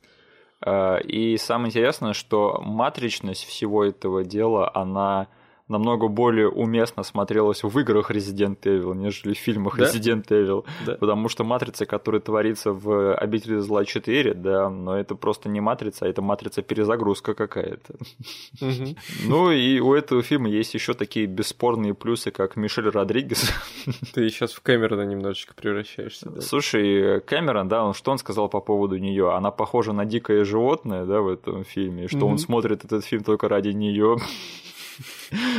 А, 0.61 0.97
и 0.97 1.37
самое 1.37 1.69
интересное, 1.69 2.13
что 2.13 2.61
матричность 2.63 3.45
всего 3.45 3.83
этого 3.83 4.23
дела, 4.23 4.71
она 4.73 5.27
намного 5.67 6.07
более 6.07 6.49
уместно 6.49 7.03
смотрелась 7.03 7.63
в 7.63 7.79
играх 7.79 8.11
Resident 8.11 8.59
Evil, 8.61 8.95
нежели 8.95 9.33
в 9.33 9.37
фильмах 9.37 9.77
да? 9.77 9.85
Resident 9.85 10.27
Evil. 10.27 10.65
Да. 10.85 10.95
Потому 10.95 11.27
что 11.29 11.43
матрица, 11.43 11.85
которая 11.85 12.21
творится 12.21 12.71
в 12.71 13.15
Обители 13.15 13.57
зла 13.57 13.85
4, 13.85 14.33
да, 14.35 14.69
но 14.69 14.97
это 14.97 15.15
просто 15.15 15.49
не 15.49 15.61
матрица, 15.61 16.05
а 16.05 16.07
это 16.07 16.21
матрица 16.21 16.61
перезагрузка 16.61 17.33
какая-то. 17.33 17.95
Ну 19.25 19.51
и 19.51 19.79
у 19.79 19.93
этого 19.93 20.21
фильма 20.21 20.49
есть 20.49 20.73
еще 20.73 20.93
такие 20.93 21.25
бесспорные 21.25 21.93
плюсы, 21.93 22.31
как 22.31 22.55
Мишель 22.55 22.89
Родригес. 22.89 23.51
Ты 24.13 24.29
сейчас 24.29 24.53
в 24.53 24.61
Кэмерона 24.61 25.01
немножечко 25.01 25.53
превращаешься. 25.55 26.29
Да? 26.29 26.41
Слушай, 26.41 27.21
Кэмерон, 27.21 27.67
да, 27.67 27.83
он 27.83 27.93
что 27.93 28.11
он 28.11 28.17
сказал 28.17 28.49
по 28.49 28.59
поводу 28.59 28.97
нее? 28.97 29.33
Она 29.33 29.51
похожа 29.51 29.93
на 29.93 30.05
дикое 30.05 30.43
животное, 30.45 31.05
да, 31.05 31.21
в 31.21 31.27
этом 31.27 31.63
фильме, 31.63 32.07
что 32.07 32.27
он 32.27 32.37
смотрит 32.37 32.85
этот 32.85 33.03
фильм 33.03 33.23
только 33.23 33.47
ради 33.47 33.69
нее. 33.69 34.17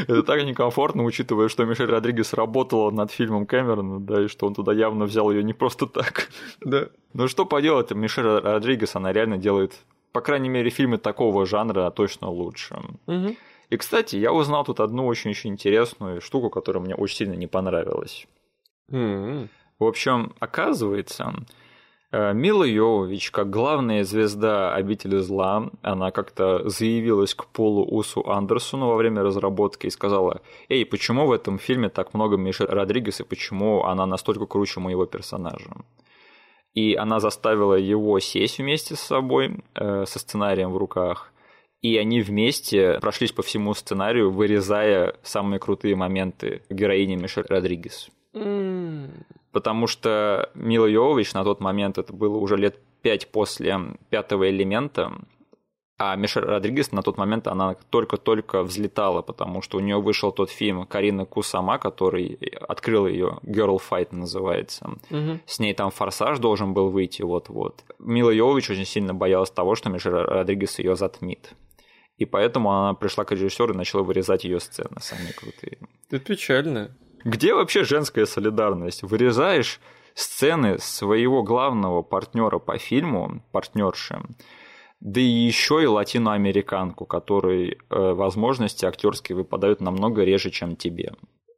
Это 0.08 0.22
так 0.22 0.42
некомфортно, 0.44 1.04
учитывая, 1.04 1.48
что 1.48 1.64
Мишель 1.64 1.90
Родригес 1.90 2.32
работала 2.32 2.90
над 2.90 3.10
фильмом 3.10 3.46
Кэмерона, 3.46 4.00
да, 4.00 4.24
и 4.24 4.28
что 4.28 4.46
он 4.46 4.54
туда 4.54 4.72
явно 4.72 5.04
взял 5.04 5.30
ее 5.30 5.42
не 5.42 5.52
просто 5.52 5.86
так. 5.86 6.28
Да. 6.60 6.88
Ну 7.12 7.28
что 7.28 7.46
поделать, 7.46 7.90
Мишель 7.90 8.24
Родригес, 8.24 8.96
она 8.96 9.12
реально 9.12 9.38
делает, 9.38 9.80
по 10.12 10.20
крайней 10.20 10.48
мере, 10.48 10.70
фильмы 10.70 10.98
такого 10.98 11.46
жанра 11.46 11.90
точно 11.90 12.28
лучше. 12.28 12.76
Угу. 13.06 13.36
И, 13.70 13.76
кстати, 13.76 14.16
я 14.16 14.32
узнал 14.32 14.64
тут 14.64 14.80
одну 14.80 15.06
очень-очень 15.06 15.50
интересную 15.50 16.20
штуку, 16.20 16.50
которая 16.50 16.82
мне 16.82 16.94
очень 16.94 17.16
сильно 17.16 17.34
не 17.34 17.46
понравилась. 17.46 18.26
Mm-hmm. 18.90 19.48
В 19.78 19.84
общем, 19.84 20.34
оказывается, 20.38 21.34
Мила 22.12 22.62
Йовович, 22.62 23.32
как 23.32 23.50
главная 23.50 24.04
звезда 24.04 24.72
«Обители 24.72 25.16
зла», 25.18 25.70
она 25.82 26.12
как-то 26.12 26.68
заявилась 26.68 27.34
к 27.34 27.46
Полу 27.46 27.84
Усу 27.84 28.24
Андерсону 28.28 28.86
во 28.86 28.96
время 28.96 29.22
разработки 29.22 29.88
и 29.88 29.90
сказала, 29.90 30.40
«Эй, 30.68 30.86
почему 30.86 31.26
в 31.26 31.32
этом 31.32 31.58
фильме 31.58 31.88
так 31.88 32.14
много 32.14 32.36
Мишель 32.36 32.66
Родригес 32.66 33.20
и 33.20 33.24
почему 33.24 33.84
она 33.84 34.06
настолько 34.06 34.46
круче 34.46 34.78
моего 34.78 35.04
персонажа?» 35.04 35.70
И 36.74 36.94
она 36.94 37.18
заставила 37.18 37.74
его 37.74 38.20
сесть 38.20 38.58
вместе 38.58 38.94
с 38.94 39.00
собой, 39.00 39.64
э, 39.74 40.04
со 40.06 40.18
сценарием 40.20 40.72
в 40.72 40.76
руках, 40.76 41.32
и 41.82 41.96
они 41.96 42.20
вместе 42.20 42.98
прошлись 43.00 43.32
по 43.32 43.42
всему 43.42 43.74
сценарию, 43.74 44.30
вырезая 44.30 45.16
самые 45.24 45.58
крутые 45.58 45.96
моменты 45.96 46.62
героини 46.70 47.16
Мишель 47.16 47.46
Родригес. 47.48 48.10
Mm 48.32 49.10
потому 49.56 49.86
что 49.86 50.50
Мила 50.52 50.84
Йовович 50.84 51.32
на 51.32 51.42
тот 51.42 51.60
момент, 51.60 51.96
это 51.96 52.12
было 52.12 52.36
уже 52.36 52.58
лет 52.58 52.78
пять 53.00 53.32
после 53.32 53.96
пятого 54.10 54.50
элемента, 54.50 55.14
а 55.96 56.14
Мишель 56.14 56.44
Родригес 56.44 56.92
на 56.92 57.00
тот 57.00 57.16
момент 57.16 57.48
она 57.48 57.74
только-только 57.88 58.62
взлетала, 58.62 59.22
потому 59.22 59.62
что 59.62 59.78
у 59.78 59.80
нее 59.80 59.98
вышел 59.98 60.30
тот 60.30 60.50
фильм 60.50 60.84
Карина 60.84 61.24
Кусама, 61.24 61.78
который 61.78 62.38
открыл 62.68 63.06
ее 63.06 63.38
Girl 63.44 63.80
Fight 63.80 64.08
называется. 64.10 64.90
Угу. 65.10 65.40
С 65.46 65.58
ней 65.58 65.72
там 65.72 65.90
форсаж 65.90 66.38
должен 66.38 66.74
был 66.74 66.90
выйти 66.90 67.22
вот-вот. 67.22 67.82
Мила 67.98 68.28
Йовович 68.28 68.68
очень 68.68 68.84
сильно 68.84 69.14
боялась 69.14 69.50
того, 69.50 69.74
что 69.74 69.88
Мишель 69.88 70.12
Родригес 70.12 70.80
ее 70.80 70.96
затмит. 70.96 71.54
И 72.18 72.26
поэтому 72.26 72.70
она 72.70 72.92
пришла 72.92 73.24
к 73.24 73.32
режиссеру 73.32 73.72
и 73.72 73.76
начала 73.76 74.02
вырезать 74.02 74.44
ее 74.44 74.60
сцены 74.60 75.00
самые 75.00 75.32
крутые. 75.32 75.78
Это 76.10 76.18
печально. 76.18 76.94
Где 77.26 77.54
вообще 77.54 77.82
женская 77.82 78.24
солидарность? 78.24 79.02
Вырезаешь 79.02 79.80
сцены 80.14 80.78
своего 80.78 81.42
главного 81.42 82.02
партнера 82.02 82.60
по 82.60 82.78
фильму, 82.78 83.42
партнерши, 83.50 84.22
да 85.00 85.20
и 85.20 85.24
еще 85.24 85.82
и 85.82 85.86
латиноамериканку, 85.86 87.04
которой 87.04 87.70
э, 87.70 88.12
возможности 88.12 88.84
актерские 88.84 89.34
выпадают 89.34 89.80
намного 89.80 90.22
реже, 90.22 90.50
чем 90.50 90.76
тебе. 90.76 91.14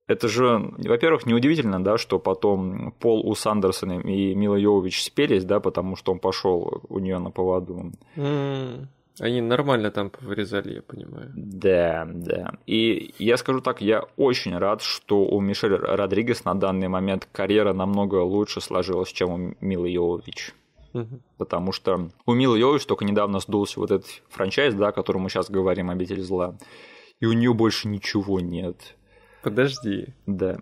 Это 0.06 0.26
же, 0.26 0.72
во-первых, 0.78 1.26
неудивительно, 1.26 1.84
да, 1.84 1.98
что 1.98 2.18
потом 2.18 2.92
Пол 2.92 3.28
у 3.28 3.34
Сандерсона 3.34 4.00
и 4.00 4.34
Мила 4.34 4.56
Йовович 4.56 5.04
спелись, 5.04 5.44
да, 5.44 5.60
потому 5.60 5.96
что 5.96 6.12
он 6.12 6.18
пошел 6.18 6.82
у 6.88 6.98
нее 6.98 7.18
на 7.18 7.30
поводу. 7.30 7.92
Mm. 8.16 8.86
Они 9.20 9.40
нормально 9.40 9.90
там 9.90 10.10
повырезали, 10.10 10.74
я 10.74 10.82
понимаю. 10.82 11.32
Да, 11.34 12.06
да. 12.08 12.54
И 12.66 13.14
я 13.18 13.36
скажу 13.36 13.60
так, 13.60 13.80
я 13.80 14.04
очень 14.16 14.56
рад, 14.56 14.82
что 14.82 15.24
у 15.24 15.40
Мишель 15.40 15.74
Родригес 15.74 16.44
на 16.44 16.54
данный 16.54 16.88
момент 16.88 17.28
карьера 17.32 17.72
намного 17.72 18.16
лучше 18.16 18.60
сложилась, 18.60 19.10
чем 19.10 19.30
у 19.30 19.54
Милы 19.60 19.88
Йовович. 19.88 20.54
Угу. 20.94 21.20
Потому 21.36 21.72
что 21.72 22.10
у 22.26 22.32
Милы 22.32 22.58
Йовович 22.58 22.86
только 22.86 23.04
недавно 23.04 23.40
сдулся 23.40 23.80
вот 23.80 23.90
этот 23.90 24.08
франчайз, 24.28 24.74
да, 24.74 24.88
о 24.88 24.92
котором 24.92 25.22
мы 25.22 25.30
сейчас 25.30 25.50
говорим, 25.50 25.90
«Обитель 25.90 26.22
зла». 26.22 26.56
И 27.20 27.26
у 27.26 27.32
нее 27.32 27.52
больше 27.52 27.88
ничего 27.88 28.40
нет. 28.40 28.96
Подожди. 29.42 30.14
Да. 30.26 30.58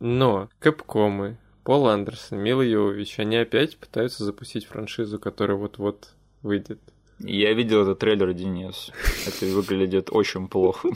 Но 0.00 0.48
Кэпкомы, 0.58 1.38
Пол 1.62 1.86
Андерсон, 1.88 2.40
Мила 2.40 2.62
Йовович, 2.62 3.20
они 3.20 3.36
опять 3.36 3.76
пытаются 3.76 4.24
запустить 4.24 4.66
франшизу, 4.66 5.20
которая 5.20 5.56
вот-вот 5.56 6.14
выйдет. 6.42 6.80
Я 7.22 7.52
видел 7.54 7.82
этот 7.82 8.00
трейлер, 8.00 8.32
Денис. 8.32 8.90
Это 9.26 9.46
выглядит 9.46 10.08
очень 10.10 10.48
плохо. 10.48 10.90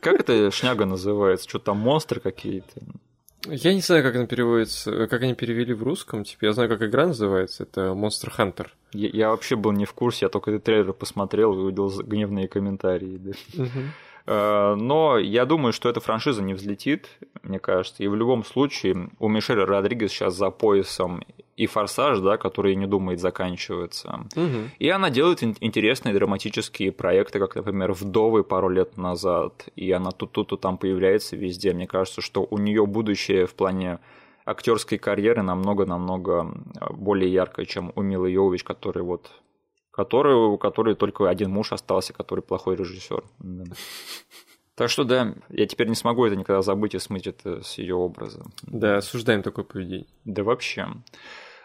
Как 0.00 0.20
эта 0.20 0.50
шняга 0.50 0.84
называется? 0.84 1.48
Что 1.48 1.58
там 1.58 1.78
монстры 1.78 2.20
какие-то? 2.20 2.80
Я 3.46 3.72
не 3.72 3.80
знаю, 3.80 4.02
как 4.02 4.16
она 4.16 4.26
переводится, 4.26 5.06
как 5.06 5.22
они 5.22 5.34
перевели 5.34 5.72
в 5.72 5.82
русском. 5.82 6.24
Типа, 6.24 6.46
я 6.46 6.52
знаю, 6.52 6.68
как 6.68 6.82
игра 6.82 7.06
называется. 7.06 7.62
Это 7.62 7.92
Monster 7.92 8.30
Hunter. 8.36 8.68
Я, 8.92 9.08
я 9.08 9.30
вообще 9.30 9.56
был 9.56 9.72
не 9.72 9.84
в 9.84 9.92
курсе, 9.92 10.26
я 10.26 10.28
только 10.28 10.50
этот 10.50 10.64
трейлер 10.64 10.92
посмотрел 10.92 11.54
и 11.54 11.58
увидел 11.58 11.88
гневные 12.02 12.48
комментарии. 12.48 13.16
Да. 13.18 13.62
Угу. 13.62 13.68
Э, 14.28 14.74
но 14.74 15.18
я 15.18 15.46
думаю, 15.46 15.72
что 15.72 15.88
эта 15.88 16.00
франшиза 16.00 16.42
не 16.42 16.52
взлетит, 16.52 17.08
мне 17.42 17.58
кажется. 17.58 18.02
И 18.02 18.08
в 18.08 18.14
любом 18.14 18.44
случае 18.44 19.08
у 19.18 19.28
Мишеля 19.28 19.64
Родригес 19.64 20.10
сейчас 20.10 20.34
за 20.34 20.50
поясом 20.50 21.22
и 21.56 21.66
«Форсаж», 21.66 22.20
да, 22.20 22.36
который 22.36 22.76
не 22.76 22.86
думает 22.86 23.20
заканчиваться. 23.20 24.26
Угу. 24.36 24.70
И 24.78 24.88
она 24.90 25.08
делает 25.08 25.42
интересные 25.42 26.14
драматические 26.14 26.92
проекты, 26.92 27.38
как, 27.38 27.56
например, 27.56 27.92
«Вдовы» 27.92 28.44
пару 28.44 28.68
лет 28.68 28.98
назад. 28.98 29.66
И 29.76 29.90
она 29.90 30.10
тут-тут 30.10 30.52
и 30.52 30.56
там 30.58 30.76
появляется 30.76 31.34
везде. 31.34 31.72
Мне 31.72 31.86
кажется, 31.86 32.20
что 32.20 32.46
у 32.50 32.58
нее 32.58 32.84
будущее 32.86 33.46
в 33.46 33.54
плане 33.54 33.98
актерской 34.44 34.98
карьеры 34.98 35.42
намного-намного 35.42 36.54
более 36.90 37.32
яркое, 37.32 37.64
чем 37.64 37.92
у 37.94 38.02
Милы 38.02 38.30
Йовович, 38.30 38.62
который 38.62 39.02
вот 39.02 39.30
который, 39.98 40.36
у 40.36 40.56
которой 40.58 40.94
только 40.94 41.28
один 41.28 41.50
муж 41.50 41.72
остался, 41.72 42.12
который 42.12 42.38
плохой 42.38 42.76
режиссер. 42.76 43.24
Да. 43.40 43.64
Так 44.76 44.90
что 44.90 45.02
да, 45.02 45.34
я 45.48 45.66
теперь 45.66 45.88
не 45.88 45.96
смогу 45.96 46.24
это 46.24 46.36
никогда 46.36 46.62
забыть 46.62 46.94
и 46.94 47.00
смыть 47.00 47.26
это 47.26 47.64
с 47.64 47.78
ее 47.78 47.96
образа. 47.96 48.44
Да, 48.62 48.98
осуждаем 48.98 49.42
такое 49.42 49.64
поведение. 49.64 50.06
Да 50.24 50.44
вообще. 50.44 50.86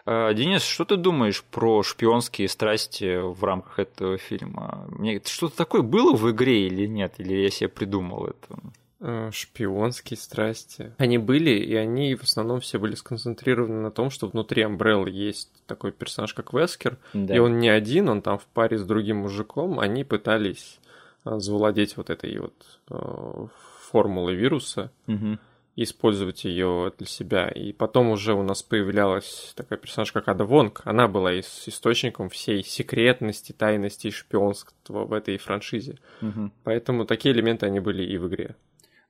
А, 0.07 0.33
Денис, 0.33 0.63
что 0.63 0.83
ты 0.83 0.95
думаешь 0.95 1.43
про 1.43 1.83
шпионские 1.83 2.47
страсти 2.47 3.21
в 3.21 3.43
рамках 3.43 3.77
этого 3.77 4.17
фильма? 4.17 4.87
Мне 4.89 5.21
что-то 5.23 5.55
такое 5.55 5.83
было 5.83 6.15
в 6.15 6.31
игре 6.31 6.65
или 6.65 6.87
нет? 6.87 7.13
Или 7.19 7.35
я 7.35 7.51
себе 7.51 7.69
придумал 7.69 8.25
это? 8.25 8.59
Э, 9.05 9.31
шпионские 9.33 10.17
страсти. 10.17 10.93
Они 10.97 11.17
были, 11.17 11.49
и 11.49 11.75
они 11.75 12.15
в 12.15 12.23
основном 12.23 12.61
все 12.61 12.79
были 12.79 12.95
сконцентрированы 12.95 13.81
на 13.81 13.91
том, 13.91 14.09
что 14.09 14.27
внутри 14.27 14.63
Umbrella 14.63 15.09
есть 15.09 15.49
такой 15.67 15.91
персонаж, 15.91 16.33
как 16.33 16.53
Вескер, 16.53 16.97
да. 17.13 17.35
и 17.35 17.39
он 17.39 17.59
не 17.59 17.67
один, 17.67 18.07
он 18.07 18.21
там 18.21 18.37
в 18.37 18.45
паре 18.45 18.77
с 18.77 18.85
другим 18.85 19.17
мужиком, 19.17 19.81
они 19.81 20.05
пытались 20.05 20.79
э, 21.25 21.37
завладеть 21.37 21.97
вот 21.97 22.09
этой 22.09 22.37
вот 22.39 22.53
э, 22.91 23.47
формулой 23.91 24.35
вируса, 24.35 24.89
угу. 25.05 25.37
использовать 25.75 26.45
ее 26.45 26.93
для 26.97 27.05
себя. 27.05 27.49
И 27.49 27.73
потом 27.73 28.09
уже 28.09 28.33
у 28.33 28.41
нас 28.41 28.63
появлялась 28.63 29.51
такая 29.57 29.77
персонаж, 29.79 30.13
как 30.13 30.29
Ада 30.29 30.45
Вонг. 30.45 30.79
Она 30.85 31.09
была 31.09 31.37
источником 31.41 32.29
всей 32.29 32.63
секретности, 32.63 33.51
тайности 33.51 34.07
и 34.07 34.11
шпионства 34.11 35.03
в 35.03 35.11
этой 35.11 35.37
франшизе. 35.37 35.97
Угу. 36.21 36.51
Поэтому 36.63 37.03
такие 37.03 37.35
элементы 37.35 37.65
они 37.65 37.81
были 37.81 38.01
и 38.01 38.17
в 38.17 38.29
игре. 38.29 38.55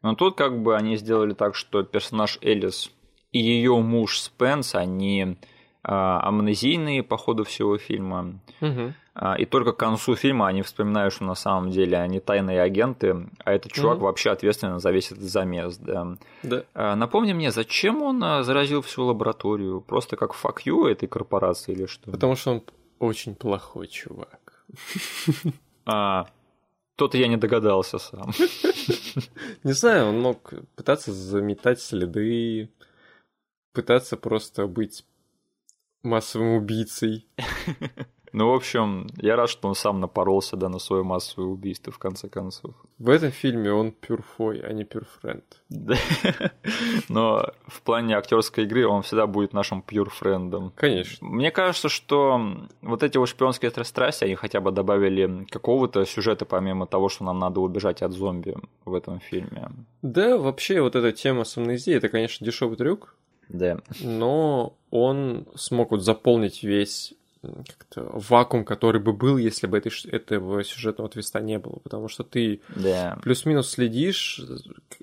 Но 0.03 0.15
тут 0.15 0.35
как 0.35 0.61
бы 0.61 0.75
они 0.75 0.97
сделали 0.97 1.33
так, 1.33 1.55
что 1.55 1.81
персонаж 1.83 2.37
Элис 2.41 2.91
и 3.31 3.39
ее 3.39 3.79
муж 3.79 4.19
Спенс, 4.19 4.75
они 4.75 5.37
а, 5.81 6.19
амнезийные 6.27 7.03
по 7.03 7.17
ходу 7.17 7.43
всего 7.43 7.77
фильма. 7.77 8.39
Угу. 8.61 8.93
И 9.37 9.45
только 9.45 9.73
к 9.73 9.77
концу 9.77 10.15
фильма 10.15 10.47
они 10.47 10.63
вспоминают, 10.63 11.13
что 11.13 11.23
на 11.23 11.35
самом 11.35 11.69
деле 11.69 11.97
они 11.99 12.19
тайные 12.19 12.61
агенты, 12.61 13.27
а 13.43 13.53
этот 13.53 13.71
чувак 13.71 13.97
угу. 13.97 14.05
вообще 14.05 14.31
ответственен 14.31 14.79
за 14.79 14.91
весь 14.91 15.11
этот 15.11 15.23
замес. 15.23 15.77
Да. 15.77 16.17
Да. 16.41 16.63
А, 16.73 16.95
напомни 16.95 17.33
мне, 17.33 17.51
зачем 17.51 18.01
он 18.01 18.19
заразил 18.43 18.81
всю 18.81 19.05
лабораторию? 19.05 19.81
Просто 19.81 20.15
как 20.15 20.31
fuck 20.33 20.57
you 20.65 20.87
этой 20.87 21.07
корпорации 21.07 21.73
или 21.73 21.85
что? 21.85 22.11
Потому 22.11 22.35
что 22.35 22.51
он 22.51 22.63
очень 22.99 23.35
плохой 23.35 23.87
чувак. 23.87 24.65
А, 25.85 26.27
то-то 26.95 27.17
я 27.17 27.27
не 27.27 27.37
догадался 27.37 27.99
сам. 27.99 28.31
Не 29.63 29.73
знаю, 29.73 30.09
он 30.09 30.21
мог 30.21 30.53
пытаться 30.75 31.11
заметать 31.11 31.81
следы, 31.81 32.69
пытаться 33.73 34.17
просто 34.17 34.67
быть 34.67 35.05
массовым 36.03 36.55
убийцей. 36.55 37.27
Ну, 38.33 38.49
в 38.49 38.55
общем, 38.55 39.07
я 39.17 39.35
рад, 39.35 39.47
что 39.47 39.67
он 39.67 39.75
сам 39.75 39.99
напоролся, 39.99 40.57
да, 40.57 40.67
на 40.67 40.79
свое 40.79 41.03
массовое 41.03 41.47
убийство, 41.47 41.93
в 41.93 41.99
конце 41.99 42.27
концов. 42.29 42.73
В 42.97 43.09
этом 43.09 43.29
фильме 43.29 43.71
он 43.71 43.91
пюрфой, 43.91 44.59
а 44.59 44.73
не 44.73 44.85
пюрфренд. 44.85 45.43
Да. 45.69 45.95
Но 47.09 47.45
в 47.67 47.83
плане 47.83 48.17
актерской 48.17 48.63
игры 48.63 48.87
он 48.87 49.03
всегда 49.03 49.27
будет 49.27 49.53
нашим 49.53 49.83
пюрфрендом. 49.83 50.71
Конечно. 50.75 51.27
Мне 51.27 51.51
кажется, 51.51 51.89
что 51.89 52.41
вот 52.81 53.03
эти 53.03 53.17
вот 53.17 53.29
шпионские 53.29 53.71
страсти, 53.83 54.23
они 54.23 54.33
хотя 54.33 54.61
бы 54.61 54.71
добавили 54.71 55.45
какого-то 55.51 56.03
сюжета, 56.05 56.45
помимо 56.45 56.87
того, 56.87 57.09
что 57.09 57.23
нам 57.25 57.37
надо 57.37 57.59
убежать 57.61 58.01
от 58.01 58.13
зомби 58.13 58.55
в 58.83 58.95
этом 58.95 59.19
фильме. 59.19 59.69
Да, 60.01 60.37
вообще 60.37 60.81
вот 60.81 60.95
эта 60.95 61.11
тема 61.11 61.43
с 61.43 61.55
амнезией, 61.55 61.97
это, 61.97 62.09
конечно, 62.09 62.43
дешевый 62.43 62.77
трюк. 62.77 63.15
Да. 63.49 63.77
Но 64.01 64.75
он 64.89 65.45
смог 65.55 65.91
вот 65.91 66.01
заполнить 66.01 66.63
весь 66.63 67.13
вакуум, 67.95 68.65
который 68.65 69.01
бы 69.01 69.13
был, 69.13 69.37
если 69.37 69.67
бы 69.67 69.77
этой, 69.77 69.91
этого 70.09 70.63
сюжетного 70.63 71.09
твиста 71.09 71.41
не 71.41 71.59
было. 71.59 71.79
Потому 71.83 72.07
что 72.07 72.23
ты 72.23 72.61
да. 72.75 73.17
плюс-минус 73.21 73.69
следишь, 73.69 74.41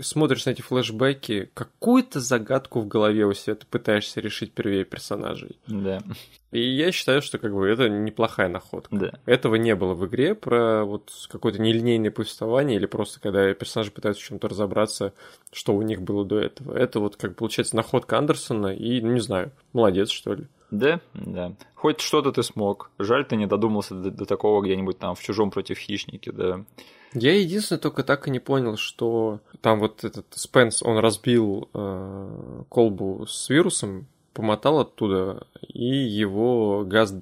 смотришь 0.01 0.47
на 0.47 0.51
эти 0.51 0.63
флешбеки, 0.63 1.51
какую-то 1.55 2.21
загадку 2.21 2.81
в 2.81 2.89
голове 2.89 3.27
у 3.27 3.33
себя 3.35 3.55
ты 3.55 3.67
пытаешься 3.67 4.21
решить 4.21 4.53
первее 4.53 4.85
персонажей. 4.85 5.59
Да. 5.67 6.03
И 6.51 6.61
я 6.61 6.91
считаю, 6.91 7.23
что 7.23 7.39
как 7.39 7.55
бы 7.55 7.69
это 7.69 7.89
неплохая 7.89 8.49
находка. 8.49 8.95
Да. 8.97 9.13
Этого 9.25 9.55
не 9.55 9.75
было 9.77 9.95
в 9.95 10.07
игре 10.07 10.35
про 10.35 10.85
вот 10.85 11.11
какое-то 11.29 11.61
нелинейное 11.61 12.11
повествование 12.11 12.77
или 12.77 12.87
просто 12.87 13.21
когда 13.21 13.53
персонажи 13.55 13.93
пытаются 13.93 14.23
в 14.23 14.27
чем-то 14.27 14.49
разобраться, 14.49 15.13
что 15.53 15.75
у 15.75 15.83
них 15.83 16.03
было 16.03 16.25
до 16.25 16.39
этого. 16.39 16.77
Это 16.77 16.99
вот 16.99 17.17
как 17.17 17.37
получается 17.37 17.77
находка 17.77 18.19
Андерсона 18.19 18.75
и, 18.75 19.01
ну 19.01 19.13
не 19.13 19.21
знаю, 19.21 19.53
молодец 19.73 20.11
что 20.11 20.35
ли. 20.35 20.47
Да, 20.73 21.01
да. 21.15 21.55
Хоть 21.75 22.01
что-то 22.01 22.33
ты 22.33 22.43
смог. 22.43 22.91
Жаль, 22.99 23.25
ты 23.25 23.37
не 23.37 23.47
додумался 23.47 23.95
до, 23.95 24.11
до 24.11 24.25
такого 24.25 24.63
где-нибудь 24.63 24.99
там 24.99 25.15
в 25.15 25.21
чужом 25.21 25.51
против 25.51 25.79
хищники, 25.79 26.31
да. 26.31 26.65
Я 27.13 27.35
единственное 27.37 27.81
только 27.81 28.05
так 28.05 28.29
и 28.29 28.31
не 28.31 28.39
понял, 28.39 28.77
что 28.77 29.41
там 29.61 29.81
вот 29.81 30.05
этот 30.05 30.27
Спенс, 30.31 30.83
он 30.83 30.99
разбил 30.99 31.69
э, 31.75 32.63
колбу 32.69 33.27
с 33.27 33.49
вирусом, 33.49 34.07
помотал 34.33 34.81
оттуда, 34.81 35.47
и 35.69 35.85
его 35.85 36.85
газ 36.85 37.15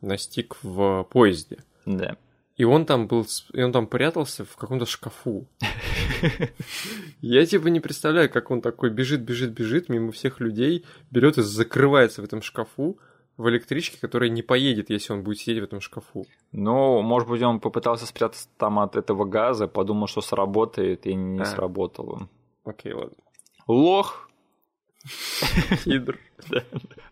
настиг 0.00 0.56
в 0.62 1.06
поезде. 1.10 1.58
Да. 1.84 2.16
И 2.56 2.64
он 2.64 2.86
там 2.86 3.06
был, 3.06 3.26
и 3.52 3.62
он 3.62 3.72
там 3.72 3.86
прятался 3.86 4.44
в 4.44 4.56
каком-то 4.56 4.86
шкафу. 4.86 5.46
Я 7.20 7.44
типа 7.44 7.68
не 7.68 7.80
представляю, 7.80 8.30
как 8.30 8.50
он 8.50 8.62
такой 8.62 8.90
бежит, 8.90 9.20
бежит, 9.20 9.50
бежит 9.50 9.88
мимо 9.90 10.10
всех 10.10 10.40
людей, 10.40 10.84
берет 11.10 11.36
и 11.36 11.42
закрывается 11.42 12.22
в 12.22 12.24
этом 12.24 12.40
шкафу 12.40 12.98
в 13.36 13.48
электричке, 13.50 13.98
которая 14.00 14.30
не 14.30 14.42
поедет, 14.42 14.88
если 14.88 15.12
он 15.12 15.22
будет 15.22 15.38
сидеть 15.38 15.60
в 15.60 15.64
этом 15.64 15.82
шкафу. 15.82 16.26
Ну, 16.52 17.02
может 17.02 17.28
быть, 17.28 17.42
он 17.42 17.60
попытался 17.60 18.06
спрятаться 18.06 18.48
там 18.56 18.78
от 18.78 18.96
этого 18.96 19.26
газа, 19.26 19.68
подумал, 19.68 20.06
что 20.06 20.22
сработает, 20.22 21.06
и 21.06 21.14
не 21.14 21.42
а. 21.42 21.44
сработало. 21.44 22.30
Окей, 22.64 22.94
ладно. 22.94 23.16
Лох, 23.66 24.25
Хидр. 25.84 26.18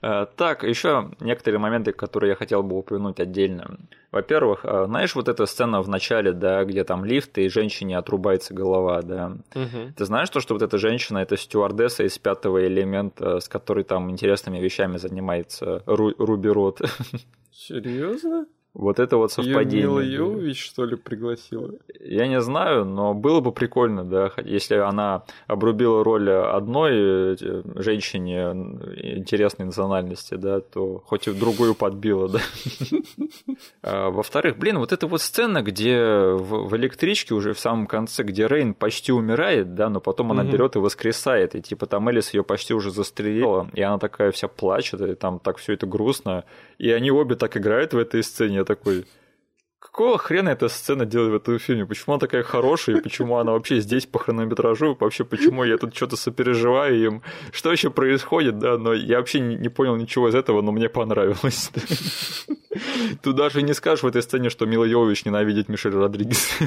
А, 0.02 0.26
так, 0.26 0.64
еще 0.64 1.10
некоторые 1.20 1.60
моменты, 1.60 1.92
которые 1.92 2.30
я 2.30 2.36
хотел 2.36 2.62
бы 2.62 2.78
упомянуть 2.78 3.20
отдельно. 3.20 3.78
Во-первых, 4.10 4.60
а, 4.64 4.86
знаешь, 4.86 5.14
вот 5.14 5.28
эта 5.28 5.46
сцена 5.46 5.80
в 5.82 5.88
начале, 5.88 6.32
да, 6.32 6.64
где 6.64 6.84
там 6.84 7.04
лифт, 7.04 7.38
и 7.38 7.48
женщине 7.48 7.96
отрубается 7.96 8.54
голова, 8.54 9.02
да. 9.02 9.36
Ты 9.52 10.04
знаешь 10.04 10.30
то, 10.30 10.40
что 10.40 10.54
вот 10.54 10.62
эта 10.62 10.78
женщина 10.78 11.18
это 11.18 11.36
стюардесса 11.36 12.04
из 12.04 12.18
пятого 12.18 12.66
элемента, 12.66 13.40
с 13.40 13.48
которой 13.48 13.84
там 13.84 14.10
интересными 14.10 14.58
вещами 14.58 14.96
занимается 14.96 15.82
Руби 15.86 16.48
Рот? 16.48 16.80
Серьезно? 17.52 18.46
Вот 18.74 18.98
это 18.98 19.16
вот 19.18 19.30
совпадение. 19.30 19.82
Мила 19.82 20.00
Йовович, 20.00 20.66
что 20.66 20.84
ли, 20.84 20.96
пригласила? 20.96 21.70
Я 22.00 22.26
не 22.26 22.40
знаю, 22.40 22.84
но 22.84 23.14
было 23.14 23.40
бы 23.40 23.52
прикольно, 23.52 24.04
да, 24.04 24.32
если 24.42 24.74
она 24.74 25.22
обрубила 25.46 26.02
роль 26.02 26.28
одной 26.28 27.36
э, 27.40 27.62
женщине 27.76 28.50
интересной 29.14 29.66
национальности, 29.66 30.34
да, 30.34 30.58
то 30.60 31.00
хоть 31.06 31.28
и 31.28 31.32
другую 31.32 31.74
подбила, 31.74 32.28
да. 32.28 32.40
А, 33.82 34.10
во-вторых, 34.10 34.56
блин, 34.58 34.78
вот 34.78 34.92
эта 34.92 35.06
вот 35.06 35.20
сцена, 35.20 35.62
где 35.62 35.98
в, 35.98 36.68
в 36.68 36.76
электричке 36.76 37.34
уже 37.34 37.52
в 37.52 37.60
самом 37.60 37.86
конце, 37.86 38.22
где 38.22 38.46
Рейн 38.46 38.74
почти 38.74 39.12
умирает, 39.12 39.74
да, 39.74 39.88
но 39.88 40.00
потом 40.00 40.32
она 40.32 40.42
берет 40.42 40.76
и 40.76 40.78
воскресает, 40.78 41.54
и 41.54 41.60
типа 41.60 41.86
там 41.86 42.08
Элис 42.08 42.32
ее 42.32 42.42
почти 42.42 42.74
уже 42.74 42.90
застрелила, 42.90 43.68
и 43.74 43.82
она 43.82 43.98
такая 43.98 44.32
вся 44.32 44.48
плачет, 44.48 45.00
и 45.02 45.14
там 45.14 45.38
так 45.38 45.58
все 45.58 45.74
это 45.74 45.86
грустно, 45.86 46.44
и 46.78 46.90
они 46.90 47.10
обе 47.10 47.36
так 47.36 47.56
играют 47.56 47.92
в 47.92 47.98
этой 47.98 48.22
сцене, 48.22 48.63
такой, 48.64 49.06
какого 49.94 50.18
хрена 50.18 50.48
эта 50.48 50.68
сцена 50.68 51.06
делает 51.06 51.32
в 51.32 51.36
этом 51.36 51.58
фильме? 51.58 51.86
Почему 51.86 52.14
она 52.14 52.20
такая 52.20 52.42
хорошая? 52.42 53.00
Почему 53.00 53.36
она 53.36 53.52
вообще 53.52 53.80
здесь 53.80 54.06
по 54.06 54.18
хронометражу? 54.18 54.96
Вообще, 54.98 55.24
почему 55.24 55.62
я 55.62 55.78
тут 55.78 55.94
что-то 55.94 56.16
сопереживаю 56.16 57.04
им? 57.04 57.22
Что 57.52 57.68
вообще 57.68 57.90
происходит, 57.90 58.58
да? 58.58 58.76
Но 58.76 58.92
я 58.92 59.18
вообще 59.18 59.40
не 59.40 59.68
понял 59.68 59.94
ничего 59.96 60.28
из 60.28 60.34
этого, 60.34 60.62
но 60.62 60.72
мне 60.72 60.88
понравилось. 60.88 61.70
Тут 63.22 63.36
даже 63.36 63.62
не 63.62 63.72
скажешь 63.72 64.02
в 64.02 64.06
этой 64.06 64.22
сцене, 64.22 64.50
что 64.50 64.66
Мила 64.66 64.84
Йовович 64.84 65.24
ненавидит 65.26 65.68
Мишель 65.68 65.94
Родригес. 65.94 66.58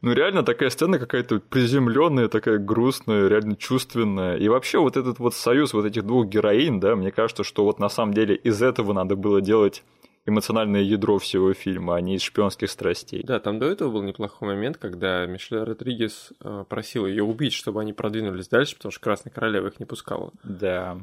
Ну 0.00 0.12
реально 0.12 0.44
такая 0.44 0.70
сцена 0.70 0.98
какая-то 0.98 1.40
приземленная, 1.40 2.28
такая 2.28 2.58
грустная, 2.58 3.26
реально 3.26 3.56
чувственная. 3.56 4.36
И 4.36 4.48
вообще 4.48 4.78
вот 4.78 4.96
этот 4.96 5.18
вот 5.18 5.34
союз 5.34 5.74
вот 5.74 5.84
этих 5.84 6.04
двух 6.04 6.26
героинь, 6.26 6.80
да, 6.80 6.94
мне 6.94 7.10
кажется, 7.10 7.42
что 7.42 7.64
вот 7.64 7.80
на 7.80 7.88
самом 7.88 8.14
деле 8.14 8.36
из 8.36 8.62
этого 8.62 8.92
надо 8.92 9.16
было 9.16 9.40
делать 9.40 9.82
эмоциональное 10.28 10.82
ядро 10.82 11.18
всего 11.18 11.52
фильма, 11.54 11.96
а 11.96 12.00
не 12.00 12.16
из 12.16 12.22
шпионских 12.22 12.70
страстей. 12.70 13.22
Да, 13.24 13.40
там 13.40 13.58
до 13.58 13.66
этого 13.66 13.90
был 13.90 14.02
неплохой 14.02 14.48
момент, 14.48 14.76
когда 14.76 15.26
Мишель 15.26 15.62
Родригес 15.62 16.32
э, 16.40 16.64
просил 16.68 17.06
ее 17.06 17.24
убить, 17.24 17.54
чтобы 17.54 17.80
они 17.80 17.92
продвинулись 17.92 18.48
дальше, 18.48 18.76
потому 18.76 18.92
что 18.92 19.00
Красная 19.00 19.32
Королева 19.32 19.68
их 19.68 19.80
не 19.80 19.86
пускала. 19.86 20.30
Да. 20.44 20.98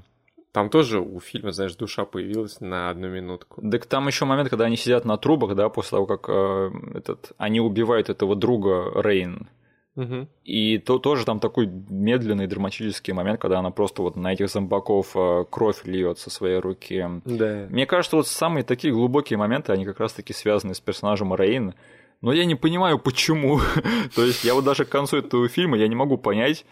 Там 0.52 0.70
тоже 0.70 1.02
у 1.02 1.20
фильма, 1.20 1.52
знаешь, 1.52 1.76
душа 1.76 2.06
появилась 2.06 2.62
на 2.62 2.90
одну 2.90 3.10
минутку. 3.10 3.62
Так 3.70 3.86
там 3.88 4.08
еще 4.08 4.24
момент, 4.24 4.50
когда 4.50 4.66
они 4.66 4.78
сидят 4.78 5.04
на 5.04 5.18
трубах, 5.18 5.56
да, 5.56 5.68
после 5.68 5.90
того, 5.90 6.06
как 6.06 6.30
э, 6.30 6.72
этот, 6.94 7.34
они 7.38 7.60
убивают 7.60 8.10
этого 8.10 8.36
друга 8.36 8.92
Рейн. 8.96 9.50
Угу. 9.96 10.28
И 10.44 10.78
то 10.78 11.00
тоже 11.00 11.26
там 11.26 11.40
такой 11.40 11.68
медленный 11.68 12.48
драматический 12.48 13.14
момент, 13.14 13.40
когда 13.40 13.60
она 13.60 13.72
просто 13.72 14.02
вот 14.02 14.16
на 14.18 14.34
этих 14.34 14.50
зомбаков 14.50 15.16
э, 15.16 15.46
кровь 15.50 15.86
льет 15.86 16.20
со 16.20 16.30
своей 16.30 16.58
руки. 16.60 17.04
Да. 17.24 17.68
Мне 17.70 17.86
кажется, 17.86 18.18
вот 18.18 18.28
самые 18.28 18.64
такие 18.64 18.94
глубокие 18.94 19.38
моменты, 19.38 19.72
они 19.72 19.86
как 19.86 20.00
раз-таки 20.00 20.34
связаны 20.34 20.76
с 20.76 20.82
персонажем 20.82 21.34
Рейн. 21.34 21.76
Но 22.22 22.34
я 22.34 22.46
не 22.46 22.56
понимаю, 22.56 23.00
почему. 23.00 23.60
То 24.16 24.26
есть 24.26 24.44
я 24.44 24.54
вот 24.54 24.66
даже 24.66 24.84
к 24.84 24.90
концу 24.90 25.18
этого 25.18 25.48
фильма 25.48 25.78
я 25.78 25.88
не 25.88 25.96
могу 25.96 26.18
понять, 26.18 26.66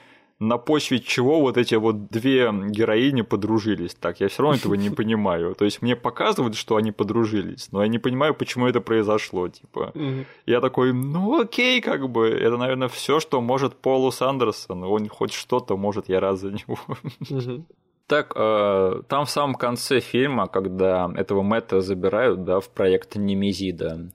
на 0.47 0.57
почве 0.57 0.99
чего 0.99 1.41
вот 1.41 1.57
эти 1.57 1.75
вот 1.75 2.07
две 2.07 2.51
героини 2.51 3.21
подружились. 3.21 3.95
Так, 3.95 4.19
я 4.19 4.27
все 4.27 4.43
равно 4.43 4.57
этого 4.57 4.75
не 4.75 4.89
понимаю. 4.95 5.55
То 5.55 5.65
есть 5.65 5.81
мне 5.81 5.95
показывают, 5.95 6.55
что 6.55 6.75
они 6.75 6.91
подружились, 6.91 7.71
но 7.71 7.81
я 7.81 7.87
не 7.87 7.99
понимаю, 7.99 8.33
почему 8.33 8.67
это 8.67 8.81
произошло. 8.81 9.47
Типа, 9.47 9.93
я 10.45 10.61
такой, 10.61 10.93
ну 10.93 11.41
окей, 11.41 11.81
как 11.81 12.09
бы, 12.09 12.27
это, 12.29 12.57
наверное, 12.57 12.87
все, 12.87 13.19
что 13.19 13.41
может 13.41 13.75
Полу 13.75 14.11
Сандерсон. 14.11 14.83
Он 14.83 15.07
хоть 15.07 15.33
что-то 15.33 15.77
может, 15.77 16.09
я 16.09 16.19
рад 16.19 16.37
за 16.37 16.51
него. 16.51 16.79
Так, 18.05 18.33
э, 18.35 19.01
там 19.07 19.25
в 19.25 19.29
самом 19.29 19.55
конце 19.55 20.01
фильма, 20.01 20.47
когда 20.47 21.09
этого 21.15 21.41
Мэтта 21.41 21.79
забирают, 21.79 22.43
да, 22.43 22.59
в 22.59 22.69
проект 22.69 23.15
Немезида, 23.15 24.11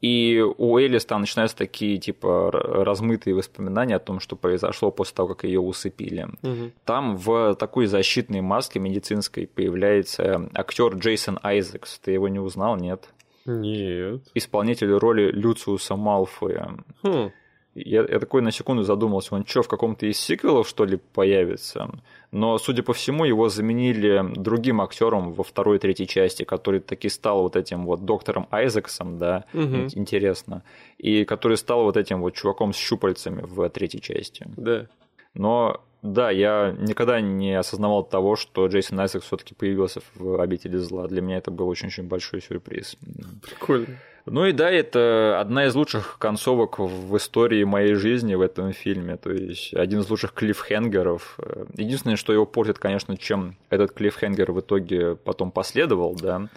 и 0.00 0.40
у 0.40 0.78
Элис 0.78 1.04
там 1.04 1.22
начинаются 1.22 1.56
такие, 1.56 1.98
типа, 1.98 2.50
размытые 2.52 3.34
воспоминания 3.34 3.96
о 3.96 4.00
том, 4.00 4.20
что 4.20 4.36
произошло 4.36 4.92
после 4.92 5.16
того, 5.16 5.34
как 5.34 5.44
ее 5.44 5.60
усыпили. 5.60 6.28
Угу. 6.42 6.72
Там 6.84 7.16
в 7.16 7.56
такой 7.56 7.86
защитной 7.86 8.40
маске 8.40 8.78
медицинской 8.78 9.48
появляется 9.48 10.48
актер 10.54 10.94
Джейсон 10.94 11.40
Айзекс. 11.42 11.98
Ты 11.98 12.12
его 12.12 12.28
не 12.28 12.38
узнал, 12.38 12.76
нет? 12.76 13.08
Нет. 13.44 14.22
Исполнитель 14.34 14.92
роли 14.92 15.32
Люциуса 15.32 15.96
Малфоя. 15.96 16.76
Хм. 17.02 17.30
Я, 17.74 18.02
я 18.02 18.18
такой 18.18 18.42
на 18.42 18.50
секунду 18.50 18.82
задумался, 18.82 19.34
он 19.34 19.46
что, 19.46 19.62
в 19.62 19.68
каком-то 19.68 20.06
из 20.06 20.18
сиквелов, 20.18 20.68
что 20.68 20.84
ли, 20.84 20.96
появится? 20.96 21.88
Но, 22.30 22.58
судя 22.58 22.82
по 22.82 22.92
всему, 22.92 23.24
его 23.24 23.48
заменили 23.48 24.22
другим 24.34 24.80
актером 24.80 25.32
во 25.32 25.42
второй 25.42 25.76
и 25.76 25.78
третьей 25.80 26.06
части, 26.06 26.42
который 26.42 26.80
таки 26.80 27.08
стал 27.08 27.42
вот 27.42 27.56
этим 27.56 27.86
вот 27.86 28.04
доктором 28.04 28.46
Айзексом, 28.50 29.18
да, 29.18 29.44
угу. 29.54 29.88
интересно, 29.94 30.62
и 30.98 31.24
который 31.24 31.56
стал 31.56 31.84
вот 31.84 31.96
этим 31.96 32.20
вот 32.20 32.34
чуваком 32.34 32.72
с 32.72 32.76
щупальцами 32.76 33.42
в 33.42 33.68
третьей 33.70 34.02
части. 34.02 34.46
Да. 34.56 34.86
Но 35.34 35.80
да, 36.02 36.30
я 36.30 36.74
никогда 36.78 37.20
не 37.20 37.58
осознавал 37.58 38.04
того, 38.04 38.36
что 38.36 38.66
Джейсон 38.66 39.00
Айзекс 39.00 39.26
все-таки 39.26 39.54
появился 39.54 40.00
в 40.14 40.40
обители 40.40 40.76
зла. 40.76 41.08
Для 41.08 41.20
меня 41.20 41.38
это 41.38 41.50
был 41.50 41.68
очень-очень 41.68 42.04
большой 42.04 42.40
сюрприз. 42.40 42.96
Прикольно. 43.42 43.98
Ну 44.30 44.44
и 44.44 44.52
да, 44.52 44.70
это 44.70 45.38
одна 45.40 45.66
из 45.66 45.74
лучших 45.74 46.18
концовок 46.18 46.78
в 46.78 47.16
истории 47.16 47.64
моей 47.64 47.94
жизни 47.94 48.34
в 48.34 48.42
этом 48.42 48.72
фильме. 48.72 49.16
То 49.16 49.32
есть 49.32 49.74
один 49.74 50.00
из 50.00 50.10
лучших 50.10 50.34
клиффхенгеров. 50.34 51.38
Единственное, 51.74 52.16
что 52.16 52.32
его 52.32 52.46
портит, 52.46 52.78
конечно, 52.78 53.16
чем 53.16 53.56
этот 53.70 53.92
клиффхенгер 53.92 54.52
в 54.52 54.60
итоге 54.60 55.16
потом 55.16 55.50
последовал, 55.50 56.14
да. 56.14 56.48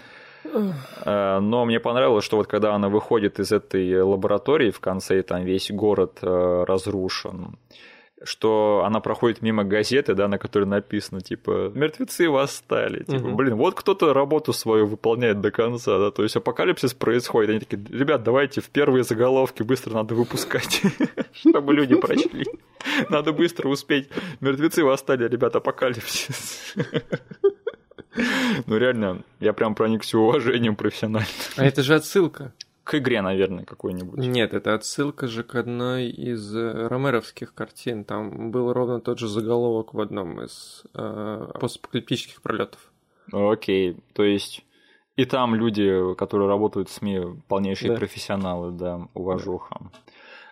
Э, 1.06 1.40
но 1.40 1.66
мне 1.66 1.80
понравилось, 1.80 2.26
что 2.26 2.38
вот 2.38 2.48
когда 2.48 2.74
она 2.74 2.90
выходит 2.90 3.40
из 3.40 3.52
этой 3.52 4.02
лаборатории 4.02 4.72
в 4.72 4.80
конце, 4.80 5.20
и 5.20 5.22
там 5.22 5.44
весь 5.44 5.72
город 5.72 6.20
э, 6.22 6.66
разрушен, 6.68 7.58
что 8.24 8.84
она 8.86 9.00
проходит 9.00 9.42
мимо 9.42 9.64
газеты, 9.64 10.14
да, 10.14 10.28
на 10.28 10.38
которой 10.38 10.66
написано, 10.66 11.22
типа, 11.22 11.72
мертвецы 11.74 12.30
восстали. 12.30 13.04
Типа, 13.04 13.28
угу. 13.28 13.36
блин, 13.36 13.56
вот 13.56 13.76
кто-то 13.76 14.14
работу 14.14 14.54
свою 14.54 14.86
выполняет 14.88 15.42
до 15.42 15.52
конца, 15.52 15.98
да, 15.98 16.12
то 16.12 16.24
есть 16.24 16.36
апокалипсис 16.36 16.94
происходит. 16.94 17.50
Они 17.50 17.60
такие, 17.60 17.84
ребят, 17.90 18.24
давайте 18.24 18.62
в 18.62 18.70
первые 18.70 19.04
заголовки 19.04 19.64
быстро 19.64 19.94
надо 19.94 20.16
выпускать, 20.16 20.82
чтобы 21.34 21.74
люди 21.74 21.96
прочли. 21.96 22.46
Надо 23.10 23.32
быстро 23.34 23.70
успеть. 23.70 24.10
Мертвецы 24.40 24.84
восстали, 24.84 25.28
ребят, 25.28 25.56
апокалипсис. 25.56 26.76
Ну 28.66 28.78
реально, 28.78 29.24
я 29.40 29.54
прям 29.54 29.74
проникся 29.74 30.18
уважением 30.18 30.76
профессионально. 30.76 31.30
А 31.56 31.66
это 31.66 31.82
же 31.82 31.96
отсылка 31.96 32.54
к 32.92 32.96
игре, 32.98 33.22
наверное, 33.22 33.64
какой-нибудь. 33.64 34.20
Нет, 34.20 34.54
это 34.54 34.74
отсылка 34.74 35.28
же 35.28 35.44
к 35.44 35.56
одной 35.56 36.10
из 36.10 36.54
э, 36.54 36.88
ромеровских 36.88 37.54
картин. 37.54 38.04
Там 38.04 38.52
был 38.52 38.74
ровно 38.74 39.00
тот 39.00 39.18
же 39.18 39.30
заголовок 39.30 39.94
в 39.94 40.02
одном 40.02 40.42
из 40.42 40.84
э, 40.94 41.52
постапокалиптических 41.58 42.42
пролетов. 42.42 42.92
Окей, 43.32 43.96
то 44.14 44.24
есть 44.24 44.66
и 45.16 45.24
там 45.24 45.56
люди, 45.56 46.14
которые 46.16 46.50
работают 46.50 46.90
в 46.90 46.94
СМИ, 46.94 47.42
полнейшие 47.48 47.94
да. 47.94 47.98
профессионалы, 47.98 48.72
да, 48.72 49.08
уважуха. 49.14 49.78
Да. 49.80 50.00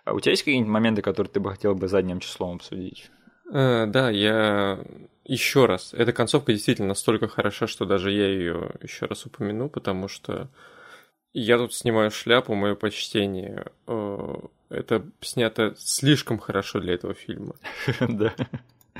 А 0.06 0.14
у 0.14 0.20
тебя 0.20 0.30
есть 0.30 0.42
какие-нибудь 0.42 0.72
моменты, 0.72 1.02
которые 1.02 1.30
ты 1.30 1.40
бы 1.40 1.50
хотел 1.50 1.74
бы 1.74 1.88
задним 1.88 2.20
числом 2.20 2.56
обсудить? 2.56 3.10
Э, 3.52 3.84
да, 3.84 4.08
я 4.08 4.80
еще 5.26 5.66
раз. 5.66 5.92
Эта 5.92 6.14
концовка 6.14 6.54
действительно 6.54 6.88
настолько 6.88 7.28
хороша, 7.28 7.66
что 7.66 7.84
даже 7.84 8.10
я 8.10 8.28
ее 8.28 8.70
еще 8.82 9.04
раз 9.04 9.26
упомяну, 9.26 9.68
потому 9.68 10.08
что 10.08 10.48
я 11.32 11.58
тут 11.58 11.74
снимаю 11.74 12.10
шляпу, 12.10 12.54
мое 12.54 12.74
почтение. 12.74 13.66
Э, 13.86 14.34
это 14.68 15.06
снято 15.20 15.74
слишком 15.78 16.38
хорошо 16.38 16.80
для 16.80 16.94
этого 16.94 17.14
фильма. 17.14 17.54
Да. 18.08 18.34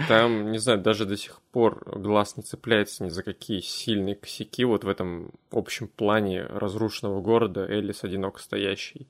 Там, 0.09 0.53
не 0.53 0.59
знаю, 0.59 0.81
даже 0.81 1.05
до 1.05 1.17
сих 1.17 1.41
пор 1.53 1.83
глаз 1.99 2.37
не 2.37 2.43
цепляется 2.43 3.05
ни 3.05 3.09
за 3.09 3.23
какие 3.23 3.61
сильные 3.61 4.15
косяки 4.15 4.65
вот 4.65 4.85
в 4.85 4.89
этом 4.89 5.33
общем 5.51 5.89
плане 5.89 6.43
разрушенного 6.45 7.21
города 7.21 7.67
Элис 7.67 8.05
одиноко 8.05 8.41
стоящий. 8.41 9.09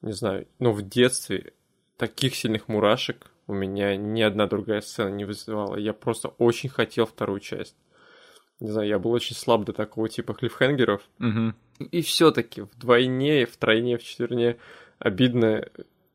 Не 0.00 0.12
знаю, 0.12 0.46
но 0.58 0.72
в 0.72 0.82
детстве 0.82 1.52
таких 1.96 2.34
сильных 2.34 2.68
мурашек 2.68 3.30
у 3.46 3.52
меня 3.52 3.96
ни 3.96 4.22
одна 4.22 4.46
другая 4.46 4.80
сцена 4.80 5.08
не 5.08 5.24
вызывала. 5.24 5.76
Я 5.76 5.92
просто 5.92 6.28
очень 6.38 6.68
хотел 6.68 7.06
вторую 7.06 7.40
часть. 7.40 7.76
Не 8.62 8.70
знаю, 8.70 8.86
я 8.86 9.00
был 9.00 9.10
очень 9.10 9.34
слаб 9.34 9.64
до 9.64 9.72
такого 9.72 10.08
типа 10.08 10.34
клиффхенгеров. 10.34 11.02
Угу. 11.18 11.86
И 11.90 12.00
все-таки 12.02 12.62
вдвойне, 12.62 13.44
втройне, 13.44 13.98
в 13.98 14.04
четверне 14.04 14.56
обидно, 15.00 15.66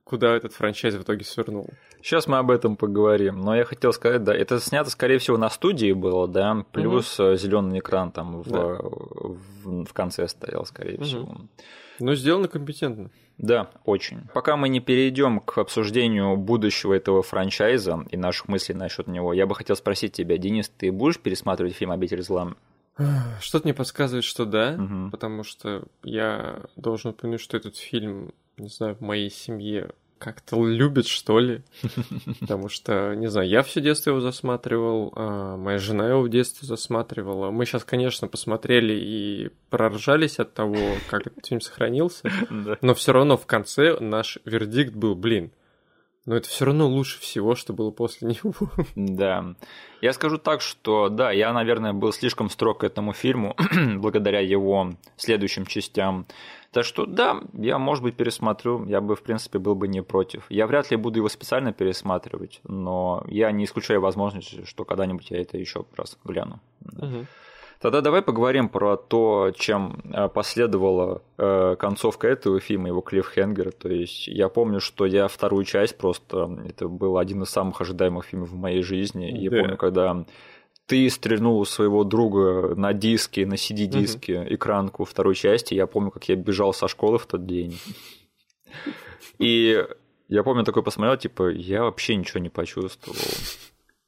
куда 0.06 0.34
этот 0.34 0.54
франчайз 0.54 0.95
в 0.95 1.02
итоге 1.02 1.26
свернул. 1.26 1.68
Сейчас 2.02 2.26
мы 2.26 2.38
об 2.38 2.50
этом 2.50 2.78
поговорим. 2.78 3.41
Но 3.41 3.54
я 3.54 3.66
хотел 3.66 3.91
сказать, 3.91 4.24
да, 4.24 4.34
это 4.34 4.62
снято, 4.62 4.89
скорее 4.89 5.18
всего, 5.18 5.36
на 5.36 5.50
студии 5.50 5.91
было, 5.91 6.26
да, 6.26 6.64
плюс 6.72 7.20
угу. 7.20 7.36
зеленый 7.36 7.80
экран 7.80 8.14
там 8.14 8.41
в, 8.43 8.50
да. 8.50 8.78
в, 8.80 9.84
в 9.84 9.93
конце 9.93 10.26
стоял, 10.30 10.66
скорее 10.66 10.95
угу. 10.95 11.04
всего. 11.04 11.38
Ну, 12.00 12.16
сделано 12.16 12.48
компетентно. 12.48 13.10
Да, 13.38 13.70
очень. 13.86 14.22
Пока 14.34 14.58
мы 14.58 14.70
не 14.70 14.80
перейдем 14.80 15.39
к 15.39 15.58
обсуждению 15.58 16.38
будущего 16.38 16.93
этого 16.93 17.22
франчайза 17.22 18.06
и 18.10 18.18
наших 18.18 18.48
мыслей 18.48 18.76
насчет 18.76 19.08
него, 19.08 19.34
я 19.34 19.45
бы 19.45 19.56
хотел 19.56 19.76
спросить 19.76 20.14
тебя, 20.14 20.38
Денис, 20.38 20.70
ты 20.70 20.91
будешь 20.91 21.20
пересматривать 21.20 21.74
фильм 21.74 21.91
«Обитель 21.91 22.24
зла»? 22.24 22.56
Что-то 23.39 23.68
мне 23.68 23.76
подсказывает, 23.76 24.24
что 24.24 24.45
да, 24.45 24.76
угу. 24.76 25.12
потому 25.12 25.43
что 25.43 25.84
я 26.04 26.64
должен 26.76 27.12
упомянуть, 27.12 27.41
что 27.41 27.56
этот 27.56 27.78
фильм, 27.78 28.34
не 28.58 28.70
знаю, 28.70 28.95
в 28.95 29.02
моей 29.02 29.30
семье 29.30 29.91
как-то 30.18 30.65
любит, 30.65 31.07
что 31.07 31.39
ли. 31.39 31.61
Потому 32.39 32.70
что, 32.70 33.13
не 33.15 33.28
знаю, 33.28 33.47
я 33.47 33.63
все 33.63 33.82
детство 33.82 34.11
его 34.11 34.20
засматривал, 34.20 35.13
а 35.15 35.57
моя 35.57 35.78
жена 35.78 36.09
его 36.09 36.22
в 36.22 36.30
детстве 36.30 36.68
засматривала. 36.68 37.51
Мы 37.51 37.65
сейчас, 37.65 37.84
конечно, 37.84 38.28
посмотрели 38.28 38.93
и 38.93 39.49
проржались 39.70 40.39
от 40.39 40.53
того, 40.53 40.78
как 41.09 41.28
этот 41.28 41.45
фильм 41.45 41.61
сохранился. 41.61 42.30
Но 42.82 42.93
все 42.93 43.13
равно 43.13 43.38
в 43.38 43.45
конце 43.45 43.99
наш 43.99 44.39
вердикт 44.45 44.93
был, 44.93 45.15
блин, 45.15 45.51
но 46.28 46.36
это 46.36 46.50
все 46.50 46.66
равно 46.66 46.88
лучше 46.88 47.20
всего, 47.22 47.56
что 47.56 47.74
было 47.74 47.90
после 47.90 48.28
него. 48.28 48.54
Да. 48.96 49.56
Я 50.02 50.14
скажу 50.14 50.38
так, 50.38 50.62
что 50.62 51.10
да, 51.10 51.32
я, 51.32 51.54
наверное, 51.54 51.94
был 51.94 52.12
слишком 52.12 52.50
строг 52.50 52.82
к 52.82 52.84
этому 52.84 53.14
фильму, 53.14 53.56
благодаря 53.96 54.42
его 54.42 54.94
следующим 55.16 55.66
частям. 55.66 56.28
Так 56.72 56.84
что 56.84 57.06
да, 57.06 57.42
я, 57.54 57.80
может 57.80 58.04
быть, 58.04 58.16
пересмотрю, 58.16 58.86
я 58.86 59.00
бы, 59.00 59.16
в 59.16 59.24
принципе, 59.24 59.58
был 59.58 59.74
бы 59.74 59.88
не 59.88 60.04
против. 60.04 60.46
Я 60.50 60.68
вряд 60.68 60.92
ли 60.92 60.98
буду 60.98 61.20
его 61.20 61.30
специально 61.30 61.72
пересматривать, 61.72 62.60
но 62.66 63.24
я 63.28 63.52
не 63.52 63.64
исключаю 63.64 64.02
возможности, 64.02 64.66
что 64.66 64.84
когда-нибудь 64.84 65.32
я 65.32 65.42
это 65.42 65.58
еще 65.58 65.86
раз 65.96 66.18
гляну. 66.26 66.60
Угу. 66.92 67.26
Тогда 67.80 68.02
давай 68.02 68.22
поговорим 68.22 68.70
про 68.70 68.98
то, 68.98 69.52
чем 69.56 70.02
э, 70.12 70.30
последовала 70.30 71.22
э, 71.38 71.76
концовка 71.78 72.28
этого 72.28 72.60
фильма, 72.60 72.88
его 72.88 73.02
клиффхенгер. 73.02 73.72
То 73.72 73.90
есть 73.90 74.28
я 74.28 74.50
помню, 74.50 74.80
что 74.80 75.06
я 75.06 75.28
вторую 75.28 75.64
часть 75.64 75.98
просто... 75.98 76.60
Это 76.68 76.88
был 76.88 77.18
один 77.18 77.44
из 77.44 77.50
самых 77.50 77.80
ожидаемых 77.80 78.26
фильмов 78.26 78.50
в 78.50 78.56
моей 78.56 78.82
жизни. 78.82 79.32
Да. 79.32 79.38
Я 79.38 79.62
помню, 79.62 79.78
когда 79.78 80.26
ты 80.88 81.10
стрельнул 81.10 81.64
своего 81.66 82.04
друга 82.04 82.74
на 82.76 82.94
диске, 82.94 83.46
на 83.46 83.54
CD-диске, 83.54 84.42
угу. 84.42 84.56
экранку 84.56 85.06
второй 85.06 85.36
части. 85.36 85.76
Я 85.76 85.86
помню, 85.86 86.12
как 86.12 86.28
я 86.30 86.36
бежал 86.36 86.74
со 86.74 86.88
школы 86.88 87.20
в 87.20 87.28
тот 87.28 87.46
день. 87.46 87.78
И 89.38 89.86
я 90.30 90.44
помню, 90.44 90.64
такой 90.64 90.84
посмотрел, 90.84 91.18
типа, 91.18 91.50
я 91.50 91.84
вообще 91.84 92.16
ничего 92.16 92.40
не 92.40 92.50
почувствовал. 92.50 93.18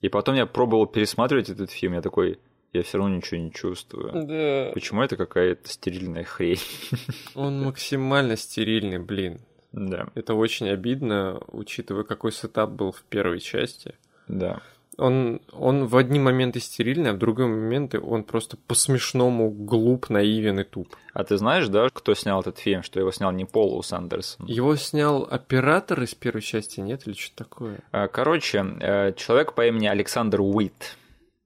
И 0.02 0.10
потом 0.10 0.36
я 0.36 0.46
пробовал 0.46 0.88
пересматривать 0.88 1.50
этот 1.50 1.70
фильм, 1.70 1.94
я 1.94 2.02
такой, 2.02 2.40
я 2.74 2.84
все 2.84 2.98
равно 2.98 3.16
ничего 3.16 3.40
не 3.40 3.52
чувствую. 3.52 4.12
Да. 4.14 4.72
Почему 4.74 5.02
это 5.02 5.16
какая-то 5.16 5.68
стерильная 5.70 6.24
хрень? 6.24 6.60
Он 7.36 7.64
максимально 7.64 8.38
стерильный, 8.38 9.00
блин. 9.00 9.42
Да. 9.72 10.08
Это 10.16 10.34
очень 10.34 10.70
обидно, 10.70 11.42
учитывая, 11.48 12.04
какой 12.04 12.32
сетап 12.32 12.72
был 12.72 12.92
в 12.92 13.04
первой 13.04 13.40
части. 13.40 13.96
Да. 14.28 14.62
Он, 14.98 15.42
он 15.54 15.86
в 15.86 15.96
одни 15.96 16.20
моменты 16.20 16.60
стерильный, 16.60 17.12
а 17.12 17.14
в 17.14 17.18
другие 17.18 17.48
моменты 17.48 18.02
он 18.02 18.26
просто 18.26 18.58
по-смешному 18.58 19.50
глуп, 19.50 20.10
наивен 20.10 20.60
и 20.60 20.64
туп. 20.66 20.94
А 21.14 21.24
ты 21.24 21.38
знаешь, 21.38 21.70
да, 21.70 21.88
кто 21.90 22.14
снял 22.16 22.42
этот 22.42 22.58
фильм, 22.58 22.84
что 22.84 23.00
его 23.00 23.12
снял 23.12 23.32
не 23.32 23.46
Пол 23.46 23.82
Сандерсон? 23.82 24.46
Его 24.46 24.76
снял 24.76 25.26
оператор 25.30 26.02
из 26.02 26.16
первой 26.16 26.42
части, 26.42 26.82
нет, 26.82 27.08
или 27.08 27.14
что 27.14 27.34
такое? 27.38 27.80
А, 27.92 28.10
короче, 28.10 28.66
э, 28.82 29.14
человек 29.14 29.54
по 29.54 29.66
имени 29.66 29.88
Александр 29.88 30.42
Уит. 30.42 30.98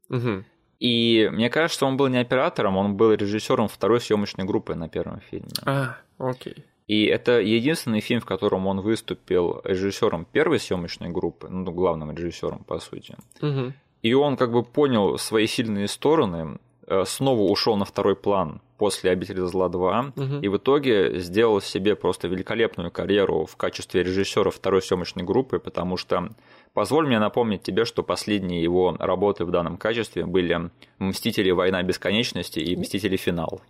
Угу. 0.09 0.45
И 0.83 1.29
мне 1.31 1.49
кажется, 1.49 1.85
он 1.85 1.95
был 1.95 2.07
не 2.07 2.17
оператором, 2.17 2.75
он 2.75 2.97
был 2.97 3.13
режиссером 3.13 3.69
второй 3.69 4.01
съемочной 4.01 4.43
группы 4.43 4.75
на 4.75 4.89
первом 4.89 5.21
фильме. 5.31 5.47
А, 5.65 5.95
окей. 6.17 6.65
И 6.87 7.05
это 7.05 7.39
единственный 7.39 8.01
фильм, 8.01 8.19
в 8.19 8.25
котором 8.25 8.67
он 8.67 8.81
выступил 8.81 9.61
режиссером 9.63 10.25
первой 10.25 10.59
съемочной 10.59 11.09
группы, 11.09 11.47
ну, 11.49 11.71
главным 11.71 12.11
режиссером, 12.11 12.65
по 12.65 12.79
сути. 12.79 13.15
Угу. 13.41 13.71
И 14.01 14.13
он 14.13 14.35
как 14.35 14.51
бы 14.51 14.61
понял 14.63 15.17
свои 15.17 15.47
сильные 15.47 15.87
стороны, 15.87 16.59
э, 16.85 17.05
снова 17.05 17.49
ушел 17.49 17.77
на 17.77 17.85
второй 17.85 18.17
план 18.17 18.59
после 18.77 19.11
«Обители 19.11 19.39
зла 19.39 19.69
2», 19.69 20.11
угу. 20.15 20.39
и 20.41 20.49
в 20.49 20.57
итоге 20.57 21.17
сделал 21.19 21.61
себе 21.61 21.95
просто 21.95 22.27
великолепную 22.27 22.91
карьеру 22.91 23.45
в 23.45 23.55
качестве 23.55 24.03
режиссера 24.03 24.51
второй 24.51 24.81
съемочной 24.81 25.23
группы, 25.23 25.59
потому 25.59 25.95
что 25.95 26.27
Позволь 26.73 27.05
мне 27.05 27.19
напомнить 27.19 27.61
тебе, 27.61 27.85
что 27.85 28.01
последние 28.01 28.63
его 28.63 28.95
работы 28.99 29.45
в 29.45 29.51
данном 29.51 29.77
качестве 29.77 30.25
были 30.25 30.71
«Мстители. 30.97 31.51
Война 31.51 31.83
бесконечности» 31.83 32.59
и 32.59 32.75
«Мстители. 32.75 33.15
Финал». 33.15 33.61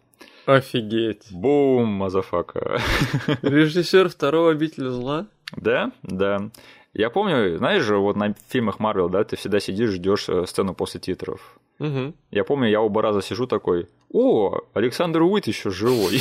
Офигеть. 0.45 1.27
Бум, 1.31 1.87
motherfucker. 1.89 2.81
Режиссер 3.41 4.09
второго 4.09 4.51
«Обителя 4.51 4.89
зла»? 4.89 5.27
Да, 5.55 5.91
да. 6.03 6.49
Я 6.93 7.09
помню, 7.09 7.57
знаешь 7.57 7.83
же, 7.83 7.97
вот 7.97 8.15
на 8.15 8.35
фильмах 8.49 8.79
Марвел, 8.79 9.09
да, 9.09 9.23
ты 9.23 9.35
всегда 9.35 9.59
сидишь, 9.59 9.91
ждешь 9.91 10.29
э, 10.29 10.45
сцену 10.45 10.73
после 10.73 10.99
титров. 10.99 11.59
Угу. 11.79 12.13
Я 12.31 12.43
помню, 12.43 12.69
я 12.69 12.81
оба 12.81 13.01
раза 13.01 13.21
сижу 13.21 13.47
такой, 13.47 13.89
о, 14.11 14.59
Александр 14.73 15.23
Витт 15.23 15.47
еще 15.47 15.71
живой. 15.71 16.19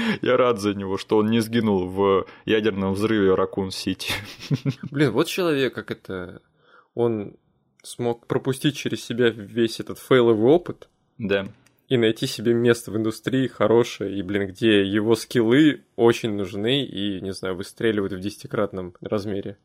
Я 0.23 0.37
рад 0.37 0.61
за 0.61 0.75
него, 0.75 0.99
что 0.99 1.19
он 1.19 1.27
не 1.27 1.41
сгинул 1.41 1.87
в 1.87 2.27
ядерном 2.45 2.95
взрыве 2.95 3.35
Ракун-Сити. 3.35 4.13
Блин, 4.91 5.13
вот 5.13 5.27
человек, 5.27 5.75
как 5.75 5.91
это... 5.91 6.41
Он 6.95 7.37
смог 7.83 8.27
пропустить 8.27 8.77
через 8.77 9.05
себя 9.05 9.29
весь 9.29 9.81
этот 9.81 9.99
фейловый 9.99 10.51
опыт. 10.51 10.89
Да. 11.19 11.47
И 11.89 11.97
найти 11.97 12.27
себе 12.27 12.53
место 12.53 12.91
в 12.91 12.97
индустрии 12.97 13.47
хорошее, 13.47 14.19
и, 14.19 14.23
блин, 14.23 14.49
где 14.49 14.83
его 14.83 15.15
скиллы 15.15 15.85
очень 15.95 16.33
нужны 16.33 16.85
и, 16.85 17.21
не 17.21 17.33
знаю, 17.33 17.55
выстреливают 17.55 18.13
в 18.13 18.19
десятикратном 18.21 18.95
размере. 19.01 19.57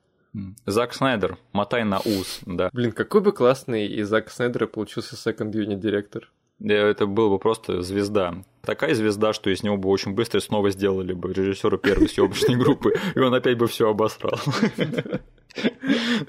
Зак 0.65 0.93
Снайдер, 0.93 1.37
мотай 1.51 1.83
на 1.83 1.99
ус, 1.99 2.39
да. 2.45 2.69
Блин, 2.73 2.91
какой 2.91 3.21
бы 3.21 3.33
классный 3.33 3.87
из 3.87 4.07
Зака 4.07 4.29
Снайдера 4.29 4.67
получился 4.67 5.15
second 5.15 5.51
unit 5.51 5.79
директор. 5.79 6.31
Это 6.63 7.05
был 7.05 7.29
бы 7.29 7.39
просто 7.39 7.81
звезда. 7.81 8.35
Такая 8.61 8.93
звезда, 8.93 9.33
что 9.33 9.49
из 9.49 9.63
него 9.63 9.77
бы 9.77 9.89
очень 9.89 10.13
быстро 10.13 10.39
снова 10.39 10.69
сделали 10.69 11.13
бы 11.13 11.33
режиссера 11.33 11.77
первой 11.77 12.07
съемочной 12.07 12.55
группы, 12.55 12.93
и 13.15 13.19
он 13.19 13.33
опять 13.33 13.57
бы 13.57 13.67
все 13.67 13.89
обосрал. 13.89 14.39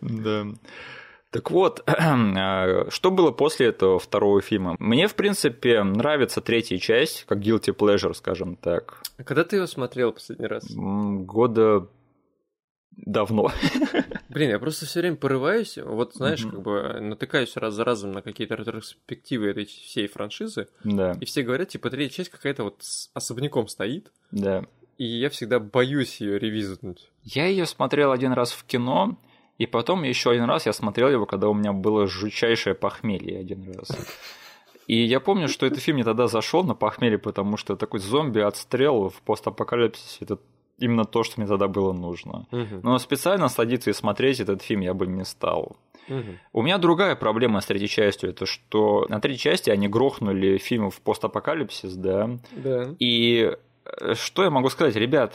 Да. 0.00 0.46
Так 1.30 1.50
вот, 1.50 1.82
а, 1.86 2.90
что 2.90 3.10
было 3.10 3.30
после 3.30 3.68
этого 3.68 3.98
второго 3.98 4.42
фильма? 4.42 4.76
Мне, 4.78 5.08
в 5.08 5.14
принципе, 5.14 5.82
нравится 5.82 6.40
третья 6.40 6.76
часть, 6.76 7.24
как 7.24 7.38
guilty 7.38 7.74
pleasure, 7.74 8.12
скажем 8.12 8.56
так. 8.56 9.00
А 9.16 9.24
когда 9.24 9.44
ты 9.44 9.56
его 9.56 9.66
смотрел 9.66 10.12
последний 10.12 10.46
раз? 10.46 10.64
Года 10.70 11.86
давно. 12.96 13.52
Блин, 14.28 14.50
я 14.50 14.58
просто 14.58 14.86
все 14.86 15.00
время 15.00 15.16
порываюсь, 15.16 15.78
вот 15.78 16.14
знаешь, 16.14 16.44
mm-hmm. 16.44 16.50
как 16.50 16.62
бы 16.62 17.00
натыкаюсь 17.00 17.56
раз 17.56 17.74
за 17.74 17.84
разом 17.84 18.12
на 18.12 18.22
какие-то 18.22 18.54
ретроспективы 18.54 19.48
этой 19.48 19.64
всей 19.64 20.06
франшизы, 20.06 20.68
да. 20.84 21.16
и 21.20 21.24
все 21.24 21.42
говорят, 21.42 21.68
типа, 21.68 21.90
третья 21.90 22.16
часть 22.16 22.30
какая-то 22.30 22.64
вот 22.64 22.76
с 22.80 23.10
особняком 23.14 23.68
стоит. 23.68 24.12
Да. 24.30 24.64
И 24.98 25.04
я 25.04 25.30
всегда 25.30 25.58
боюсь 25.58 26.20
ее 26.20 26.38
ревизитнуть. 26.38 27.10
Я 27.22 27.46
ее 27.46 27.66
смотрел 27.66 28.12
один 28.12 28.32
раз 28.32 28.52
в 28.52 28.64
кино, 28.64 29.18
и 29.58 29.66
потом 29.66 30.02
еще 30.02 30.30
один 30.30 30.44
раз 30.44 30.66
я 30.66 30.72
смотрел 30.72 31.08
его, 31.08 31.26
когда 31.26 31.48
у 31.48 31.54
меня 31.54 31.72
было 31.72 32.06
жутчайшее 32.06 32.74
похмелье 32.74 33.38
один 33.38 33.72
раз. 33.72 33.90
И 34.86 34.96
я 35.04 35.20
помню, 35.20 35.48
что 35.48 35.66
этот 35.66 35.78
фильм 35.78 35.96
мне 35.96 36.04
тогда 36.04 36.26
зашел 36.26 36.64
на 36.64 36.74
похмелье, 36.74 37.18
потому 37.18 37.56
что 37.56 37.76
такой 37.76 38.00
зомби-отстрел 38.00 39.08
в 39.08 39.22
постапокалипсисе, 39.22 40.18
это 40.20 40.38
именно 40.82 41.04
то, 41.04 41.22
что 41.22 41.40
мне 41.40 41.48
тогда 41.48 41.68
было 41.68 41.92
нужно. 41.92 42.46
Угу. 42.50 42.80
Но 42.82 42.98
специально 42.98 43.48
садиться 43.48 43.90
и 43.90 43.92
смотреть 43.92 44.40
этот 44.40 44.62
фильм 44.62 44.80
я 44.80 44.94
бы 44.94 45.06
не 45.06 45.24
стал. 45.24 45.76
Угу. 46.08 46.38
У 46.52 46.62
меня 46.62 46.78
другая 46.78 47.16
проблема 47.16 47.60
с 47.60 47.66
третьей 47.66 47.88
частью, 47.88 48.30
это 48.30 48.46
что 48.46 49.06
на 49.08 49.20
третьей 49.20 49.40
части 49.40 49.70
они 49.70 49.88
грохнули 49.88 50.58
фильм 50.58 50.90
в 50.90 51.00
постапокалипсис, 51.00 51.94
да? 51.94 52.30
Да. 52.52 52.94
И 52.98 53.56
э, 53.84 54.14
что 54.14 54.44
я 54.44 54.50
могу 54.50 54.68
сказать, 54.68 54.96
ребят, 54.96 55.34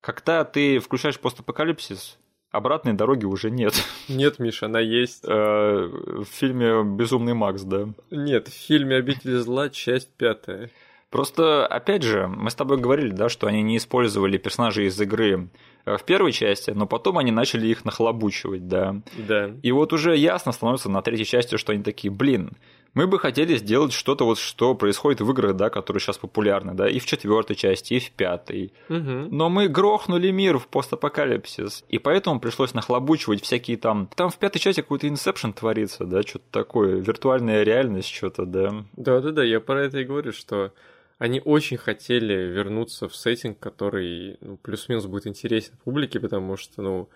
когда 0.00 0.44
ты 0.44 0.78
включаешь 0.78 1.18
постапокалипсис, 1.18 2.18
обратной 2.50 2.92
дороги 2.92 3.24
уже 3.24 3.50
нет. 3.50 3.74
Нет, 4.08 4.38
Миша, 4.38 4.66
она 4.66 4.80
есть. 4.80 5.24
Э, 5.26 5.88
в 5.88 6.24
фильме 6.24 6.84
«Безумный 6.84 7.34
Макс», 7.34 7.62
да? 7.62 7.88
Нет, 8.10 8.48
в 8.48 8.52
фильме 8.52 8.96
«Обитель 8.96 9.38
зла», 9.38 9.68
часть 9.68 10.10
пятая. 10.16 10.70
Просто, 11.16 11.66
опять 11.66 12.02
же, 12.02 12.28
мы 12.28 12.50
с 12.50 12.54
тобой 12.54 12.76
говорили, 12.76 13.08
да, 13.08 13.30
что 13.30 13.46
они 13.46 13.62
не 13.62 13.78
использовали 13.78 14.36
персонажей 14.36 14.88
из 14.88 15.00
игры 15.00 15.48
э, 15.86 15.96
в 15.96 16.02
первой 16.02 16.30
части, 16.32 16.72
но 16.72 16.86
потом 16.86 17.16
они 17.16 17.30
начали 17.30 17.68
их 17.68 17.86
нахлобучивать, 17.86 18.68
да. 18.68 19.00
Да. 19.16 19.50
И 19.62 19.72
вот 19.72 19.94
уже 19.94 20.14
ясно 20.14 20.52
становится 20.52 20.90
на 20.90 21.00
третьей 21.00 21.24
части, 21.24 21.56
что 21.56 21.72
они 21.72 21.82
такие, 21.82 22.12
блин, 22.12 22.50
мы 22.92 23.06
бы 23.06 23.18
хотели 23.18 23.56
сделать 23.56 23.94
что-то 23.94 24.26
вот, 24.26 24.38
что 24.38 24.74
происходит 24.74 25.22
в 25.22 25.30
играх, 25.30 25.56
да, 25.56 25.70
которые 25.70 26.02
сейчас 26.02 26.18
популярны, 26.18 26.74
да, 26.74 26.86
и 26.86 26.98
в 26.98 27.06
четвертой 27.06 27.56
части, 27.56 27.94
и 27.94 27.98
в 27.98 28.10
пятой. 28.10 28.74
Угу. 28.90 29.28
Но 29.30 29.48
мы 29.48 29.68
грохнули 29.68 30.30
мир 30.30 30.58
в 30.58 30.68
постапокалипсис, 30.68 31.86
и 31.88 31.98
поэтому 31.98 32.40
пришлось 32.40 32.74
нахлобучивать 32.74 33.42
всякие 33.42 33.78
там... 33.78 34.10
Там 34.14 34.28
в 34.28 34.36
пятой 34.36 34.58
части 34.58 34.82
какой-то 34.82 35.08
инсепшн 35.08 35.52
творится, 35.54 36.04
да, 36.04 36.20
что-то 36.20 36.44
такое, 36.50 36.96
виртуальная 36.96 37.62
реальность, 37.62 38.14
что-то, 38.14 38.44
да. 38.44 38.84
Да-да-да, 38.98 39.42
я 39.42 39.60
про 39.60 39.82
это 39.82 40.00
и 40.00 40.04
говорю, 40.04 40.32
что 40.32 40.72
они 41.18 41.40
очень 41.44 41.76
хотели 41.76 42.34
вернуться 42.34 43.08
в 43.08 43.16
сеттинг, 43.16 43.58
который 43.58 44.38
ну, 44.40 44.56
плюс-минус 44.56 45.06
будет 45.06 45.26
интересен 45.26 45.74
публике, 45.84 46.20
потому 46.20 46.56
что, 46.56 46.82
ну, 46.82 47.08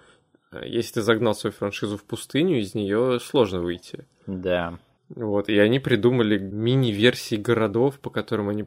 если 0.64 0.94
ты 0.94 1.02
загнал 1.02 1.34
свою 1.34 1.52
франшизу 1.52 1.96
в 1.96 2.04
пустыню, 2.04 2.58
из 2.58 2.74
нее 2.74 3.20
сложно 3.20 3.60
выйти. 3.60 4.06
Да. 4.26 4.78
Вот, 5.08 5.48
и 5.48 5.58
они 5.58 5.80
придумали 5.80 6.38
мини-версии 6.38 7.36
городов, 7.36 7.98
по 7.98 8.10
которым 8.10 8.48
они 8.48 8.66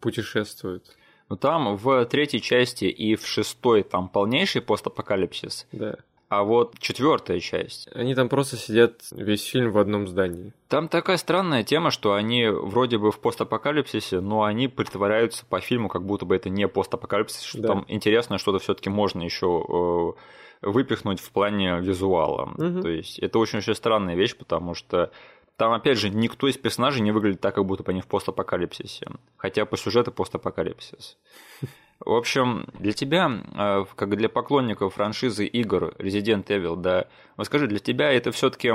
путешествуют. 0.00 0.84
Ну 1.28 1.36
там 1.36 1.76
в 1.76 2.04
третьей 2.06 2.40
части 2.40 2.86
и 2.86 3.14
в 3.16 3.26
шестой 3.26 3.82
там 3.82 4.08
полнейший 4.08 4.62
постапокалипсис. 4.62 5.66
Да. 5.72 5.96
А 6.28 6.42
вот 6.42 6.78
четвертая 6.78 7.40
часть. 7.40 7.88
Они 7.94 8.14
там 8.14 8.28
просто 8.28 8.56
сидят 8.56 9.00
весь 9.12 9.44
фильм 9.44 9.72
в 9.72 9.78
одном 9.78 10.06
здании. 10.06 10.52
Там 10.68 10.88
такая 10.88 11.16
странная 11.16 11.64
тема, 11.64 11.90
что 11.90 12.12
они 12.12 12.48
вроде 12.48 12.98
бы 12.98 13.10
в 13.10 13.18
постапокалипсисе, 13.18 14.20
но 14.20 14.42
они 14.42 14.68
притворяются 14.68 15.46
по 15.46 15.60
фильму, 15.60 15.88
как 15.88 16.04
будто 16.04 16.26
бы 16.26 16.36
это 16.36 16.50
не 16.50 16.68
постапокалипсис, 16.68 17.42
что 17.42 17.62
да. 17.62 17.68
там 17.68 17.84
интересное 17.88 18.36
что-то 18.36 18.58
все-таки 18.58 18.90
можно 18.90 19.22
еще 19.22 19.64
э, 20.62 20.68
выпихнуть 20.68 21.20
в 21.20 21.30
плане 21.30 21.80
визуала. 21.80 22.50
Угу. 22.58 22.82
То 22.82 22.88
есть 22.90 23.18
это 23.18 23.38
очень-очень 23.38 23.74
странная 23.74 24.14
вещь, 24.14 24.36
потому 24.36 24.74
что 24.74 25.10
там, 25.56 25.72
опять 25.72 25.98
же, 25.98 26.10
никто 26.10 26.46
из 26.46 26.56
персонажей 26.58 27.00
не 27.00 27.10
выглядит 27.10 27.40
так, 27.40 27.54
как 27.54 27.64
будто 27.64 27.82
бы 27.82 27.90
они 27.90 28.00
в 28.00 28.06
постапокалипсисе. 28.06 29.06
Хотя 29.38 29.64
по 29.64 29.76
сюжету 29.78 30.12
постапокалипсис. 30.12 31.16
В 32.00 32.12
общем, 32.12 32.66
для 32.78 32.92
тебя, 32.92 33.30
э, 33.56 33.84
как 33.96 34.16
для 34.16 34.28
поклонников 34.28 34.94
франшизы 34.94 35.46
игр 35.46 35.94
Resident 35.98 36.46
Evil, 36.46 36.76
да, 36.76 37.06
вот 37.36 37.46
скажи, 37.46 37.66
для 37.66 37.78
тебя 37.78 38.12
это 38.12 38.30
все 38.32 38.50
таки 38.50 38.72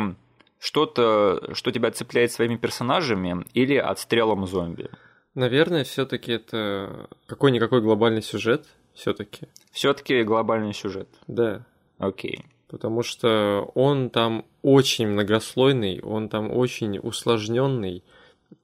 что-то, 0.59 1.53
что 1.53 1.71
тебя 1.71 1.91
цепляет 1.91 2.31
своими 2.31 2.57
персонажами 2.57 3.45
или 3.53 3.75
отстрелом 3.75 4.45
зомби? 4.45 4.89
Наверное, 5.35 5.83
все 5.83 6.05
таки 6.05 6.33
это 6.33 7.09
какой-никакой 7.25 7.81
глобальный 7.81 8.21
сюжет, 8.21 8.67
все 8.93 9.13
таки 9.13 9.47
все 9.71 9.93
таки 9.93 10.23
глобальный 10.23 10.73
сюжет. 10.73 11.09
Да. 11.27 11.65
Окей 11.97 12.45
потому 12.73 13.03
что 13.03 13.69
он 13.75 14.09
там 14.09 14.45
очень 14.63 15.07
многослойный, 15.07 16.01
он 16.01 16.27
там 16.27 16.51
очень 16.51 16.97
усложненный. 16.97 18.03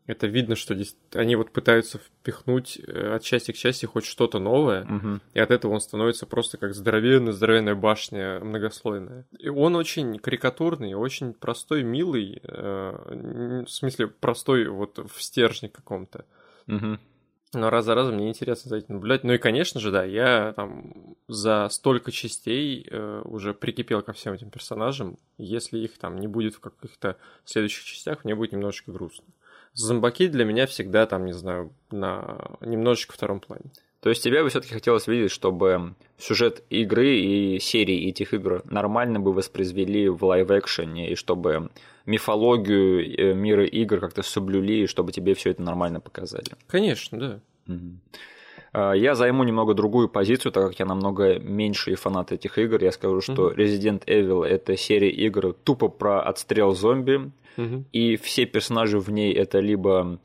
Это 0.10 0.26
видно, 0.26 0.56
что 0.56 0.74
здесь 0.74 0.98
они 1.14 1.36
вот 1.36 1.52
пытаются 1.52 2.00
впихнуть 2.00 2.80
э, 2.80 3.14
от 3.14 3.22
части 3.22 3.52
к 3.52 3.56
части 3.56 3.86
хоть 3.86 4.06
что-то 4.06 4.40
новое, 4.40 4.84
угу. 4.84 5.20
и 5.36 5.40
от 5.40 5.52
этого 5.52 5.74
он 5.74 5.82
становится 5.82 6.26
просто 6.26 6.58
как 6.58 6.74
здоровенная, 6.74 7.32
здоровенная 7.32 7.76
башня 7.76 8.40
многослойная. 8.40 9.28
И 9.38 9.50
он 9.50 9.76
очень 9.76 10.18
карикатурный, 10.18 10.96
очень 10.96 11.34
простой, 11.34 11.84
милый, 11.84 12.42
э, 12.42 13.64
в 13.68 13.70
смысле 13.70 14.08
простой 14.08 14.68
вот 14.68 14.98
в 14.98 15.22
стержне 15.22 15.70
каком-то. 15.70 16.26
Угу. 16.68 16.98
Но 17.54 17.70
раз 17.70 17.86
за 17.86 17.94
разом 17.94 18.16
мне 18.16 18.30
интересно 18.30 18.70
за 18.70 18.78
этим 18.78 18.96
наблюдать. 18.96 19.24
Ну 19.24 19.34
и, 19.34 19.38
конечно 19.38 19.80
же, 19.80 19.92
да, 19.92 20.04
я 20.04 20.54
там 20.56 21.18
за 21.28 21.70
столько 21.70 22.12
частей 22.12 22.88
э, 22.90 23.22
уже 23.26 23.54
прикипел 23.54 24.02
ко 24.02 24.14
всем 24.14 24.34
этим 24.34 24.50
персонажам. 24.50 25.20
Если 25.38 25.78
их 25.78 26.00
там 26.00 26.18
не 26.18 26.26
будет 26.26 26.56
в 26.56 26.62
каких-то 26.62 27.18
следующих 27.46 27.86
частях, 27.86 28.24
мне 28.24 28.34
будет 28.34 28.54
немножечко 28.54 28.92
грустно. 28.92 29.26
Зомбаки 29.74 30.28
для 30.28 30.46
меня 30.46 30.66
всегда 30.68 31.06
там, 31.06 31.26
не 31.26 31.34
знаю, 31.34 31.72
на 31.92 32.58
немножечко 32.62 33.14
втором 33.14 33.40
плане. 33.40 33.66
То 34.02 34.10
есть 34.10 34.24
тебе 34.24 34.44
бы 34.44 34.50
все-таки 34.50 34.74
хотелось 34.74 35.08
видеть, 35.08 35.32
чтобы 35.32 35.94
сюжет 36.18 36.64
игры 36.70 37.18
и 37.18 37.60
серии 37.60 38.08
этих 38.08 38.34
игр 38.34 38.62
нормально 38.66 39.20
бы 39.20 39.34
воспроизвели 39.34 40.08
в 40.08 40.24
лайв-экшене, 40.24 41.12
и 41.12 41.16
чтобы 41.16 41.70
мифологию 42.06 43.18
э, 43.18 43.34
мира 43.34 43.66
игр 43.66 44.00
как-то 44.00 44.24
соблюли, 44.24 44.84
и 44.84 44.88
чтобы 44.88 45.12
тебе 45.12 45.34
все 45.34 45.52
это 45.52 45.62
нормально 45.62 46.00
показали. 46.00 46.48
Конечно, 46.68 47.20
да. 47.20 47.40
Угу. 47.68 48.96
Я 48.96 49.16
займу 49.16 49.44
немного 49.44 49.74
другую 49.74 50.10
позицию, 50.10 50.52
так 50.52 50.68
как 50.70 50.80
я 50.80 50.86
намного 50.86 51.40
меньший 51.40 51.96
фанат 51.96 52.32
этих 52.32 52.58
игр. 52.60 52.82
Я 52.84 52.92
скажу, 52.92 53.20
что 53.20 53.52
Resident 53.52 54.06
Evil 54.06 54.46
это 54.46 54.78
серия 54.78 55.10
игр 55.10 55.54
тупо 55.54 55.88
про 55.88 56.22
отстрел 56.22 56.76
зомби, 56.76 57.32
угу. 57.60 57.86
и 57.92 58.16
все 58.18 58.46
персонажи 58.46 59.00
в 59.00 59.10
ней 59.12 59.34
это 59.34 59.60
либо 59.60 60.20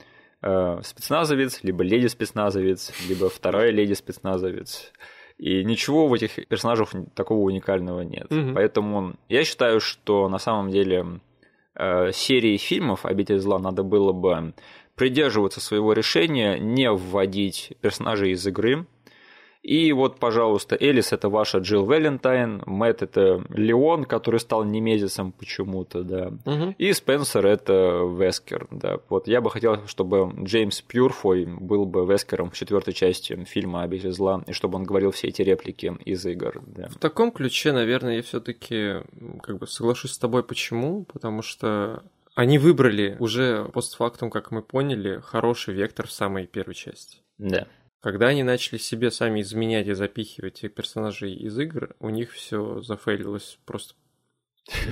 Э, 0.46 0.80
спецназовец, 0.82 1.62
либо 1.62 1.82
леди-спецназовец, 1.82 2.92
либо 3.08 3.30
вторая 3.30 3.70
леди-спецназовец. 3.70 4.92
И 5.38 5.64
ничего 5.64 6.06
в 6.06 6.12
этих 6.12 6.46
персонажах 6.48 6.90
такого 7.14 7.40
уникального 7.40 8.02
нет. 8.02 8.30
Угу. 8.30 8.52
Поэтому 8.54 9.14
я 9.30 9.42
считаю, 9.44 9.80
что 9.80 10.28
на 10.28 10.36
самом 10.36 10.70
деле 10.70 11.20
э, 11.74 12.12
серии 12.12 12.58
фильмов 12.58 13.06
«Обитель 13.06 13.38
зла» 13.38 13.58
надо 13.58 13.82
было 13.84 14.12
бы 14.12 14.52
придерживаться 14.96 15.62
своего 15.62 15.94
решения, 15.94 16.58
не 16.58 16.92
вводить 16.92 17.72
персонажей 17.80 18.32
из 18.32 18.46
игры, 18.46 18.86
и 19.64 19.92
вот, 19.94 20.18
пожалуйста, 20.18 20.76
Элис 20.78 21.14
это 21.14 21.30
ваша 21.30 21.58
Джилл 21.58 21.86
Валентайн, 21.86 22.62
Мэтт 22.66 23.02
это 23.02 23.42
Леон, 23.48 24.04
который 24.04 24.38
стал 24.38 24.62
немезисом 24.64 25.32
почему-то, 25.32 26.02
да. 26.02 26.32
Угу. 26.44 26.74
И 26.76 26.92
Спенсер 26.92 27.46
это 27.46 28.06
Вескер, 28.14 28.68
да. 28.70 28.98
Вот 29.08 29.26
я 29.26 29.40
бы 29.40 29.50
хотел, 29.50 29.86
чтобы 29.86 30.30
Джеймс 30.44 30.82
Пьюрфой 30.82 31.46
был 31.46 31.86
бы 31.86 32.04
Вескером 32.04 32.50
в 32.50 32.54
четвертой 32.54 32.92
части 32.92 33.42
фильма 33.44 33.84
«Обитель 33.84 34.12
зла», 34.12 34.44
и 34.46 34.52
чтобы 34.52 34.76
он 34.76 34.84
говорил 34.84 35.12
все 35.12 35.28
эти 35.28 35.40
реплики 35.40 35.96
из 36.04 36.26
игр, 36.26 36.62
да. 36.66 36.88
В 36.88 36.98
таком 36.98 37.32
ключе, 37.32 37.72
наверное, 37.72 38.16
я 38.16 38.22
все 38.22 38.40
таки 38.40 38.96
как 39.42 39.58
бы 39.58 39.66
соглашусь 39.66 40.12
с 40.12 40.18
тобой. 40.18 40.42
Почему? 40.42 41.04
Потому 41.04 41.40
что 41.40 42.02
они 42.34 42.58
выбрали 42.58 43.16
уже 43.18 43.64
постфактум, 43.72 44.30
как 44.30 44.50
мы 44.50 44.60
поняли, 44.60 45.22
хороший 45.24 45.72
вектор 45.72 46.06
в 46.06 46.12
самой 46.12 46.46
первой 46.46 46.74
части. 46.74 47.22
Да. 47.38 47.66
Когда 48.04 48.26
они 48.26 48.42
начали 48.42 48.76
себе 48.76 49.10
сами 49.10 49.40
изменять 49.40 49.86
и 49.86 49.94
запихивать 49.94 50.58
этих 50.58 50.74
персонажей 50.74 51.32
из 51.32 51.58
игр, 51.58 51.96
у 52.00 52.10
них 52.10 52.32
все 52.32 52.82
зафейлилось 52.82 53.58
просто 53.64 53.94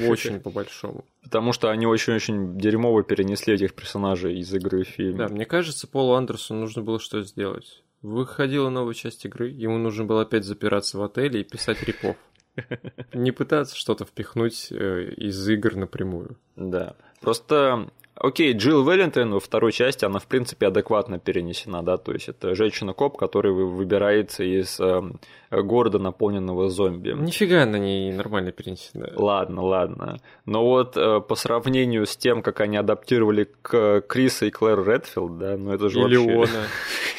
очень 0.09 0.41
по-большому. 0.41 1.05
Потому 1.23 1.53
что 1.53 1.69
они 1.69 1.87
очень-очень 1.87 2.57
дерьмово 2.57 3.03
перенесли 3.03 3.53
этих 3.53 3.75
персонажей 3.75 4.39
из 4.39 4.55
игры 4.55 4.85
в 4.85 4.89
фильм. 4.89 5.19
Да, 5.19 5.29
мне 5.29 5.45
кажется, 5.45 5.87
Полу 5.87 6.15
Андерсону 6.15 6.61
нужно 6.61 6.81
было 6.81 6.99
что 6.99 7.21
сделать. 7.21 7.85
Выходила 8.01 8.71
новая 8.71 8.95
часть 8.95 9.27
игры, 9.27 9.51
ему 9.51 9.77
нужно 9.77 10.05
было 10.05 10.23
опять 10.23 10.47
запираться 10.47 10.97
в 10.97 11.03
отеле 11.03 11.43
и 11.43 11.45
писать 11.45 11.83
репов. 11.83 12.17
Не 13.13 13.31
пытаться 13.31 13.77
что-то 13.77 14.07
впихнуть 14.07 14.69
э, 14.71 15.13
из 15.19 15.47
игр 15.51 15.77
напрямую. 15.77 16.39
Да. 16.57 16.97
Просто 17.21 17.91
Окей, 18.23 18.53
Джилл 18.53 18.89
Веллинтон 18.89 19.33
во 19.33 19.41
второй 19.41 19.73
части, 19.73 20.05
она, 20.05 20.21
в 20.21 20.29
принципе, 20.29 20.69
адекватно 20.69 21.19
перенесена, 21.19 21.83
да, 21.83 21.97
то 21.97 22.13
есть 22.13 22.29
это 22.29 22.55
женщина-коп, 22.55 23.19
которая 23.19 23.53
выбирается 23.53 24.45
из 24.45 24.79
э, 24.79 25.03
города, 25.51 25.99
наполненного 25.99 26.71
зомби. 26.71 27.11
Нифига 27.11 27.65
она 27.65 27.81
не 27.81 28.13
нормально 28.13 28.53
перенесена. 28.53 29.11
Ладно, 29.17 29.63
ладно. 29.63 30.21
Но 30.47 30.65
вот 30.65 30.97
э, 30.97 31.21
по 31.21 31.35
сравнению 31.35 32.07
с 32.07 32.17
тем, 32.17 32.43
как 32.43 32.61
они 32.61 32.77
адаптировали 32.77 33.49
к 33.61 34.03
Криса 34.03 34.47
и 34.47 34.51
Клэр 34.51 34.89
Редфилд, 34.89 35.39
да, 35.39 35.57
ну 35.57 35.73
это 35.73 35.89
же 35.89 35.99
и 35.99 36.03
вообще... 36.03 36.17
Леона. 36.17 36.67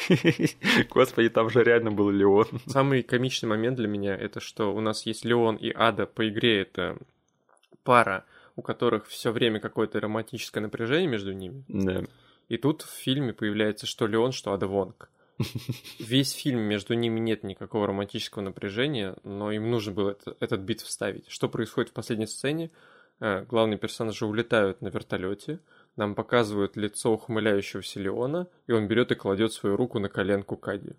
Господи, 0.88 1.28
там 1.28 1.50
же 1.50 1.62
реально 1.62 1.90
был 1.90 2.08
Леон. 2.08 2.46
Самый 2.66 3.02
комичный 3.02 3.50
момент 3.50 3.76
для 3.76 3.88
меня, 3.88 4.16
это 4.16 4.40
что 4.40 4.74
у 4.74 4.80
нас 4.80 5.04
есть 5.04 5.26
Леон 5.26 5.56
и 5.56 5.70
Ада 5.70 6.06
по 6.06 6.26
игре, 6.26 6.62
это 6.62 6.96
пара, 7.82 8.24
у 8.56 8.62
которых 8.62 9.06
все 9.06 9.32
время 9.32 9.60
какое-то 9.60 10.00
романтическое 10.00 10.62
напряжение 10.62 11.08
между 11.08 11.32
ними. 11.32 11.64
Да. 11.68 12.04
И 12.48 12.56
тут 12.56 12.82
в 12.82 12.90
фильме 12.90 13.32
появляется 13.32 13.86
что 13.86 14.06
Леон, 14.06 14.32
что 14.32 14.52
Ада 14.52 14.66
Вонг. 14.66 15.10
Весь 15.98 16.32
фильм 16.32 16.60
между 16.60 16.94
ними 16.94 17.18
нет 17.18 17.42
никакого 17.42 17.88
романтического 17.88 18.42
напряжения, 18.42 19.16
но 19.24 19.50
им 19.50 19.70
нужно 19.70 19.92
было 19.92 20.10
это, 20.10 20.36
этот 20.40 20.60
бит 20.60 20.80
вставить. 20.80 21.28
Что 21.28 21.48
происходит 21.48 21.90
в 21.90 21.94
последней 21.94 22.26
сцене? 22.26 22.70
Э, 23.20 23.44
главные 23.44 23.78
персонажи 23.78 24.26
улетают 24.26 24.80
на 24.80 24.88
вертолете, 24.88 25.60
нам 25.96 26.14
показывают 26.14 26.76
лицо 26.76 27.12
ухмыляющегося 27.12 28.00
Леона, 28.00 28.48
и 28.66 28.72
он 28.72 28.86
берет 28.88 29.12
и 29.12 29.14
кладет 29.14 29.52
свою 29.52 29.76
руку 29.76 29.98
на 29.98 30.08
коленку 30.08 30.56
Кади. 30.56 30.94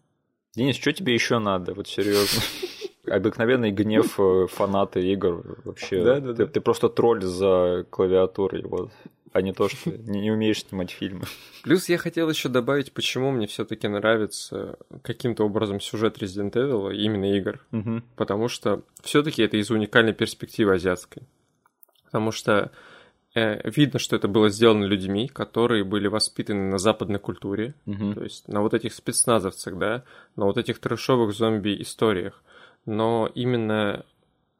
Денис, 0.55 0.77
что 0.77 0.93
тебе 0.93 1.13
еще 1.13 1.39
надо? 1.39 1.73
Вот 1.73 1.87
серьезно. 1.87 2.41
обыкновенный 3.07 3.71
гнев 3.71 4.19
э, 4.19 4.47
фанаты 4.47 5.01
игр 5.11 5.61
вообще. 5.63 6.03
Да, 6.03 6.19
да, 6.19 6.33
ты, 6.33 6.45
да. 6.45 6.51
ты 6.51 6.61
просто 6.61 6.89
тролль 6.89 7.23
за 7.23 7.85
клавиатурой, 7.89 8.63
вот. 8.63 8.91
А 9.35 9.41
не 9.41 9.51
то, 9.51 9.67
что 9.67 9.91
не, 9.91 10.21
не 10.21 10.31
умеешь 10.31 10.63
снимать 10.63 10.91
фильмы. 10.91 11.25
Плюс 11.63 11.89
я 11.89 11.97
хотел 11.97 12.29
еще 12.29 12.47
добавить, 12.47 12.93
почему 12.93 13.31
мне 13.31 13.47
все-таки 13.47 13.85
нравится 13.87 14.77
каким-то 15.01 15.43
образом 15.43 15.81
сюжет 15.81 16.19
Resident 16.19 16.53
Evil, 16.53 16.95
именно 16.95 17.25
игр. 17.35 17.59
Угу. 17.73 18.01
Потому 18.15 18.47
что 18.47 18.83
все-таки 19.03 19.43
это 19.43 19.57
из 19.57 19.69
уникальной 19.69 20.13
перспективы 20.13 20.75
азиатской. 20.75 21.23
Потому 22.05 22.31
что 22.31 22.71
э, 23.33 23.69
видно, 23.69 23.99
что 23.99 24.15
это 24.15 24.29
было 24.29 24.49
сделано 24.49 24.85
людьми, 24.85 25.27
которые 25.27 25.83
были 25.83 26.07
воспитаны 26.07 26.71
на 26.71 26.77
западной 26.77 27.19
культуре, 27.19 27.75
угу. 27.85 28.13
то 28.13 28.23
есть 28.23 28.47
на 28.47 28.61
вот 28.61 28.73
этих 28.73 28.93
спецназовцах, 28.93 29.77
да, 29.77 30.05
на 30.37 30.45
вот 30.45 30.57
этих 30.57 30.79
трэшовых 30.79 31.33
зомби-историях 31.33 32.41
но 32.85 33.29
именно 33.33 34.05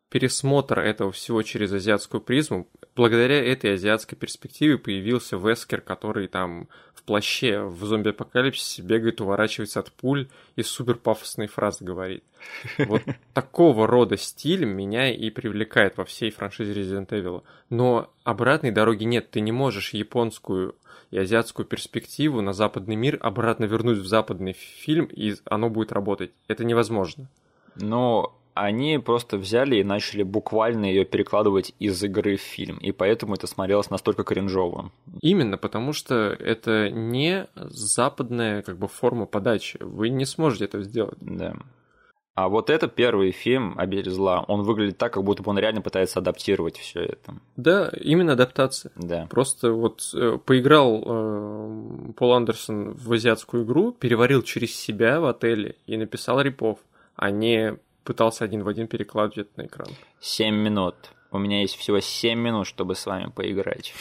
пересмотр 0.10 0.80
этого 0.80 1.12
всего 1.12 1.42
через 1.42 1.74
азиатскую 1.74 2.22
призму, 2.22 2.68
благодаря 2.96 3.44
этой 3.44 3.74
азиатской 3.74 4.18
перспективе 4.18 4.78
появился 4.78 5.36
Вескер, 5.36 5.82
который 5.82 6.28
там 6.28 6.70
в 6.94 7.04
плаще 7.04 7.64
в 7.64 7.84
зомби-апокалипсисе 7.84 8.82
бегает, 8.82 9.20
уворачивается 9.20 9.82
от 9.82 9.92
пуль 9.92 10.30
и 10.56 10.64
супер 10.64 10.96
пафосные 10.96 11.48
фразы 11.48 11.84
говорит. 11.84 12.24
Вот 12.78 13.02
такого 13.34 13.88
рода 13.88 14.16
стиль 14.16 14.64
меня 14.64 15.14
и 15.14 15.30
привлекает 15.30 15.98
во 15.98 16.06
всей 16.06 16.32
франшизе 16.32 16.74
Resident 16.74 17.10
Evil. 17.10 17.44
Но 17.70 18.10
обратной 18.24 18.72
дороги 18.72 19.04
нет, 19.04 19.32
ты 19.32 19.42
не 19.42 19.52
можешь 19.52 19.94
японскую 19.94 20.76
и 21.12 21.18
азиатскую 21.18 21.66
перспективу 21.66 22.42
на 22.42 22.54
западный 22.54 22.96
мир 22.96 23.18
обратно 23.22 23.66
вернуть 23.66 23.98
в 23.98 24.08
западный 24.08 24.54
фильм, 24.54 25.06
и 25.06 25.36
оно 25.46 25.70
будет 25.70 25.92
работать. 25.92 26.32
Это 26.48 26.64
невозможно. 26.64 27.28
Но 27.76 28.36
они 28.56 28.98
просто 29.00 29.38
взяли 29.38 29.76
и 29.76 29.84
начали 29.84 30.24
буквально 30.24 30.86
ее 30.86 31.04
перекладывать 31.04 31.74
из 31.78 32.02
игры 32.04 32.38
в 32.38 32.42
фильм, 32.42 32.78
и 32.78 32.92
поэтому 32.92 33.36
это 33.36 33.48
смотрелось 33.48 33.90
настолько 33.90 34.24
кринжово. 34.24 34.92
Именно, 35.22 35.58
потому 35.58 35.92
что 35.92 36.16
это 36.16 36.90
не 36.90 37.48
западная 37.56 38.62
как 38.62 38.78
бы 38.78 38.88
форма 38.88 39.26
подачи. 39.26 39.78
Вы 39.82 40.10
не 40.10 40.26
сможете 40.26 40.66
это 40.66 40.82
сделать. 40.84 41.18
Да. 41.20 41.56
А 42.34 42.50
вот 42.50 42.70
это 42.70 42.90
первый 42.90 43.32
фильм 43.32 43.76
«Обитель 43.78 44.12
зла». 44.12 44.44
Он 44.50 44.64
выглядит 44.64 44.98
так, 44.98 45.14
как 45.14 45.24
будто 45.24 45.42
бы 45.42 45.52
он 45.52 45.58
реально 45.58 45.82
пытается 45.82 46.20
адаптировать 46.20 46.78
все 46.78 47.02
это. 47.02 47.36
Да, 47.56 47.90
именно 48.02 48.34
адаптация. 48.34 48.92
Да. 48.98 49.28
Просто 49.30 49.72
вот 49.72 50.02
э, 50.14 50.38
поиграл 50.46 51.02
э, 51.06 52.12
Пол 52.18 52.34
Андерсон 52.34 52.92
в 52.92 53.12
азиатскую 53.14 53.64
игру, 53.64 53.94
переварил 53.94 54.42
через 54.42 54.76
себя 54.76 55.22
в 55.22 55.26
отеле 55.26 55.76
и 55.88 55.96
написал 55.96 56.42
репов, 56.42 56.80
а 57.16 57.32
не 57.32 57.78
пытался 58.04 58.46
один 58.46 58.64
в 58.64 58.68
один 58.68 58.88
перекладывать 58.88 59.56
на 59.58 59.66
экран. 59.66 59.90
Семь 60.20 60.56
минут. 60.56 60.96
У 61.32 61.38
меня 61.38 61.62
есть 61.62 61.76
всего 61.76 62.00
7 62.00 62.40
минут, 62.40 62.66
чтобы 62.66 62.96
с 62.96 63.06
вами 63.06 63.30
поиграть. 63.30 63.94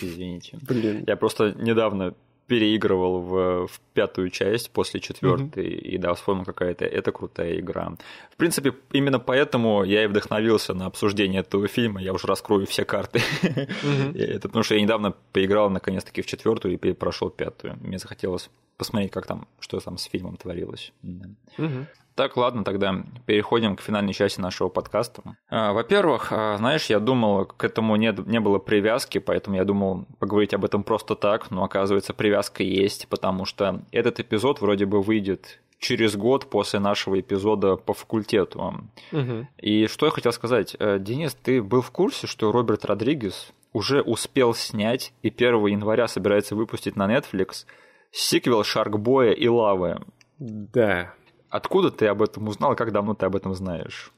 Извините. 0.00 0.58
Блин. 0.62 1.04
Я 1.06 1.16
просто 1.16 1.52
недавно 1.52 2.14
переигрывал 2.48 3.20
в, 3.20 3.66
в 3.68 3.80
пятую 3.94 4.28
часть 4.30 4.72
после 4.72 4.98
четвертой, 4.98 5.66
mm-hmm. 5.66 5.78
и 5.78 5.98
да, 5.98 6.14
вспомнил 6.14 6.44
какая-то, 6.44 6.84
это 6.84 7.12
крутая 7.12 7.60
игра. 7.60 7.92
В 8.32 8.36
принципе, 8.36 8.74
именно 8.90 9.20
поэтому 9.20 9.84
я 9.84 10.02
и 10.02 10.08
вдохновился 10.08 10.74
на 10.74 10.86
обсуждение 10.86 11.42
этого 11.42 11.68
фильма, 11.68 12.02
я 12.02 12.12
уже 12.12 12.26
раскрою 12.26 12.66
все 12.66 12.84
карты. 12.84 13.20
Mm-hmm. 13.42 14.18
это 14.18 14.48
потому 14.48 14.64
что 14.64 14.74
я 14.74 14.80
недавно 14.80 15.14
поиграл 15.32 15.70
наконец-таки 15.70 16.22
в 16.22 16.26
четвертую 16.26 16.76
и 16.76 16.92
прошел 16.92 17.30
пятую. 17.30 17.78
Мне 17.80 17.98
захотелось 17.98 18.50
посмотреть, 18.76 19.12
как 19.12 19.26
там, 19.26 19.46
что 19.60 19.78
там 19.78 19.96
с 19.96 20.02
фильмом 20.04 20.36
творилось. 20.36 20.92
Mm-hmm. 21.04 21.86
Так, 22.20 22.36
ладно, 22.36 22.64
тогда 22.64 23.02
переходим 23.24 23.76
к 23.76 23.80
финальной 23.80 24.12
части 24.12 24.42
нашего 24.42 24.68
подкаста. 24.68 25.22
А, 25.48 25.72
во-первых, 25.72 26.32
а, 26.32 26.58
знаешь, 26.58 26.84
я 26.90 27.00
думал, 27.00 27.46
к 27.46 27.64
этому 27.64 27.96
не, 27.96 28.14
не 28.26 28.40
было 28.40 28.58
привязки, 28.58 29.16
поэтому 29.16 29.56
я 29.56 29.64
думал 29.64 30.04
поговорить 30.18 30.52
об 30.52 30.66
этом 30.66 30.84
просто 30.84 31.14
так, 31.14 31.50
но 31.50 31.64
оказывается 31.64 32.12
привязка 32.12 32.62
есть, 32.62 33.08
потому 33.08 33.46
что 33.46 33.80
этот 33.90 34.20
эпизод 34.20 34.60
вроде 34.60 34.84
бы 34.84 35.00
выйдет 35.00 35.60
через 35.78 36.14
год 36.14 36.50
после 36.50 36.78
нашего 36.78 37.18
эпизода 37.18 37.76
по 37.76 37.94
факультету. 37.94 38.74
Угу. 39.12 39.48
И 39.56 39.86
что 39.86 40.04
я 40.04 40.12
хотел 40.12 40.32
сказать, 40.32 40.76
э, 40.78 40.98
Денис, 40.98 41.34
ты 41.34 41.62
был 41.62 41.80
в 41.80 41.90
курсе, 41.90 42.26
что 42.26 42.52
Роберт 42.52 42.84
Родригес 42.84 43.50
уже 43.72 44.02
успел 44.02 44.52
снять 44.52 45.14
и 45.22 45.28
1 45.28 45.68
января 45.68 46.06
собирается 46.06 46.54
выпустить 46.54 46.96
на 46.96 47.10
Netflix 47.10 47.64
сиквел 48.12 48.62
Шаркбоя 48.62 49.30
и 49.30 49.48
Лавы? 49.48 50.02
Да, 50.38 51.14
Откуда 51.50 51.90
ты 51.90 52.06
об 52.06 52.22
этом 52.22 52.48
узнал 52.48 52.76
как 52.76 52.92
давно 52.92 53.14
ты 53.14 53.26
об 53.26 53.36
этом 53.36 53.54
знаешь? 53.54 54.12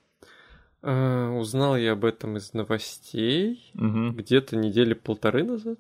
Uh, 0.82 1.38
узнал 1.38 1.76
я 1.76 1.92
об 1.92 2.04
этом 2.04 2.36
из 2.36 2.52
новостей 2.54 3.70
угу. 3.74 4.10
где-то 4.10 4.56
недели 4.56 4.94
полторы 4.94 5.44
назад. 5.44 5.78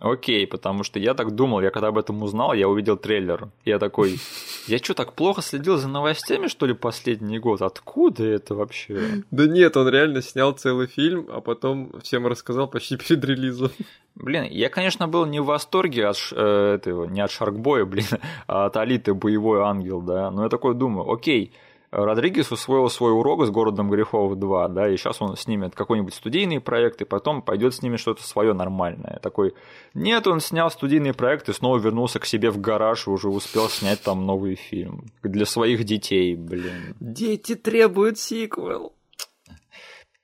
Окей, 0.00 0.46
потому 0.46 0.82
что 0.82 0.98
я 0.98 1.14
так 1.14 1.34
думал, 1.34 1.60
я 1.60 1.70
когда 1.70 1.88
об 1.88 1.98
этом 1.98 2.22
узнал, 2.22 2.54
я 2.54 2.68
увидел 2.68 2.96
трейлер. 2.96 3.50
Я 3.64 3.78
такой, 3.78 4.18
я 4.66 4.78
что, 4.78 4.94
так 4.94 5.12
плохо 5.12 5.42
следил 5.42 5.76
за 5.76 5.88
новостями, 5.88 6.48
что 6.48 6.66
ли, 6.66 6.74
последний 6.74 7.38
год? 7.38 7.62
Откуда 7.62 8.24
это 8.24 8.54
вообще? 8.54 9.22
Да 9.30 9.46
нет, 9.46 9.76
он 9.76 9.88
реально 9.88 10.22
снял 10.22 10.52
целый 10.52 10.88
фильм, 10.88 11.28
а 11.30 11.40
потом 11.40 11.92
всем 12.02 12.26
рассказал 12.26 12.68
почти 12.68 12.96
перед 13.08 13.24
релизом. 13.24 13.70
Блин, 14.14 14.44
я, 14.50 14.68
конечно, 14.68 15.08
был 15.08 15.24
не 15.24 15.40
в 15.40 15.46
восторге 15.46 16.08
от 16.08 16.16
э, 16.32 16.74
этого, 16.74 17.04
не 17.04 17.20
от 17.20 17.30
Шаркбоя, 17.30 17.84
блин, 17.84 18.06
а 18.46 18.66
от 18.66 18.76
Алиты 18.76 19.14
Боевой 19.14 19.62
Ангел, 19.62 20.00
да, 20.00 20.30
но 20.30 20.42
я 20.42 20.48
такой 20.48 20.74
думаю, 20.74 21.10
окей, 21.10 21.52
Родригес 21.92 22.50
усвоил 22.50 22.88
свой 22.88 23.12
урок 23.12 23.44
с 23.44 23.50
городом 23.50 23.90
грехов 23.90 24.38
2, 24.38 24.68
да, 24.68 24.88
и 24.88 24.96
сейчас 24.96 25.20
он 25.20 25.36
снимет 25.36 25.74
какой-нибудь 25.74 26.14
студийный 26.14 26.58
проект, 26.58 27.02
и 27.02 27.04
потом 27.04 27.42
пойдет 27.42 27.74
снимет 27.74 28.00
что-то 28.00 28.22
свое 28.22 28.54
нормальное. 28.54 29.20
Такой, 29.22 29.54
нет, 29.92 30.26
он 30.26 30.40
снял 30.40 30.70
студийный 30.70 31.12
проект 31.12 31.50
и 31.50 31.52
снова 31.52 31.76
вернулся 31.76 32.18
к 32.18 32.24
себе 32.24 32.50
в 32.50 32.58
гараж 32.58 33.06
и 33.06 33.10
уже 33.10 33.28
успел 33.28 33.68
снять 33.68 34.02
там 34.02 34.24
новый 34.24 34.54
фильм. 34.54 35.04
Для 35.22 35.44
своих 35.44 35.84
детей, 35.84 36.34
блин. 36.34 36.96
Дети 36.98 37.54
требуют 37.56 38.18
сиквел. 38.18 38.94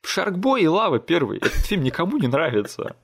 Шаркбой 0.03 0.63
и 0.63 0.69
Лава 0.69 0.99
первый. 0.99 1.37
Этот 1.37 1.67
фильм 1.67 1.83
никому 1.83 2.17
не 2.17 2.29
нравится. 2.29 2.97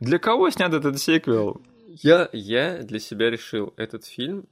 Для 0.00 0.18
кого 0.18 0.50
снят 0.50 0.74
этот 0.74 0.98
сиквел? 0.98 1.62
Я, 1.86 2.28
я 2.32 2.78
для 2.78 2.98
себя 2.98 3.30
решил, 3.30 3.72
этот 3.76 4.04
фильм 4.06 4.46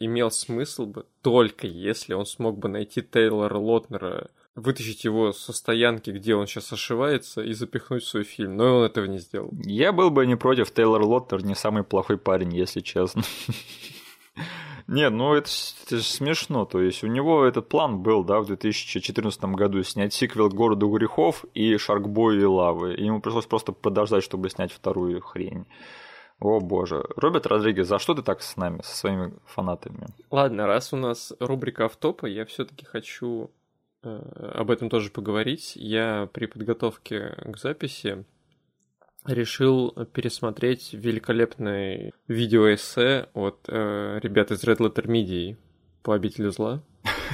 имел 0.00 0.30
смысл 0.30 0.86
бы 0.86 1.06
только 1.22 1.66
если 1.66 2.14
он 2.14 2.26
смог 2.26 2.58
бы 2.58 2.68
найти 2.68 3.02
Тейлора 3.02 3.58
Лотнера, 3.58 4.30
вытащить 4.54 5.04
его 5.04 5.32
со 5.32 5.52
стоянки, 5.52 6.10
где 6.10 6.34
он 6.34 6.46
сейчас 6.46 6.72
ошивается, 6.72 7.42
и 7.42 7.52
запихнуть 7.52 8.02
в 8.02 8.08
свой 8.08 8.24
фильм. 8.24 8.56
Но 8.56 8.78
он 8.78 8.84
этого 8.84 9.06
не 9.06 9.18
сделал. 9.18 9.50
Я 9.64 9.92
был 9.92 10.10
бы 10.10 10.26
не 10.26 10.36
против. 10.36 10.70
Тейлор 10.70 11.02
Лотнер 11.02 11.44
не 11.44 11.54
самый 11.54 11.82
плохой 11.82 12.18
парень, 12.18 12.54
если 12.54 12.80
честно. 12.80 13.22
Не, 14.86 15.08
ну 15.08 15.34
это, 15.34 15.48
это 15.86 15.98
же 15.98 16.02
смешно. 16.02 16.64
То 16.64 16.80
есть 16.80 17.04
у 17.04 17.06
него 17.06 17.44
этот 17.44 17.68
план 17.68 18.00
был, 18.00 18.24
да, 18.24 18.40
в 18.40 18.46
2014 18.46 19.40
году 19.44 19.84
снять 19.84 20.12
сиквел 20.12 20.48
«Городу 20.48 20.88
грехов» 20.88 21.44
и 21.54 21.76
«Шаркбой 21.76 22.40
и 22.40 22.44
лавы». 22.44 22.94
И 22.94 23.04
ему 23.04 23.20
пришлось 23.20 23.46
просто 23.46 23.70
подождать, 23.70 24.24
чтобы 24.24 24.50
снять 24.50 24.72
вторую 24.72 25.20
хрень. 25.20 25.66
О 26.40 26.58
боже. 26.60 27.04
Роберт 27.16 27.46
Родригес, 27.46 27.86
за 27.86 27.98
что 27.98 28.14
ты 28.14 28.22
так 28.22 28.40
с 28.42 28.56
нами, 28.56 28.80
со 28.82 28.96
своими 28.96 29.32
фанатами? 29.44 30.06
Ладно, 30.30 30.66
раз 30.66 30.92
у 30.92 30.96
нас 30.96 31.34
рубрика 31.38 31.84
автопа, 31.84 32.26
я 32.26 32.46
все-таки 32.46 32.86
хочу 32.86 33.50
э, 34.02 34.08
об 34.54 34.70
этом 34.70 34.88
тоже 34.88 35.10
поговорить. 35.10 35.72
Я 35.76 36.28
при 36.32 36.46
подготовке 36.46 37.36
к 37.44 37.58
записи 37.58 38.24
решил 39.26 39.90
пересмотреть 40.14 40.94
великолепное 40.94 42.12
видеоэссе 42.26 43.28
от 43.34 43.58
э, 43.68 44.18
ребят 44.22 44.50
из 44.50 44.64
Red 44.64 44.78
Letter 44.78 45.04
Media 45.04 45.56
по 46.02 46.14
обители 46.14 46.48
зла. 46.48 46.82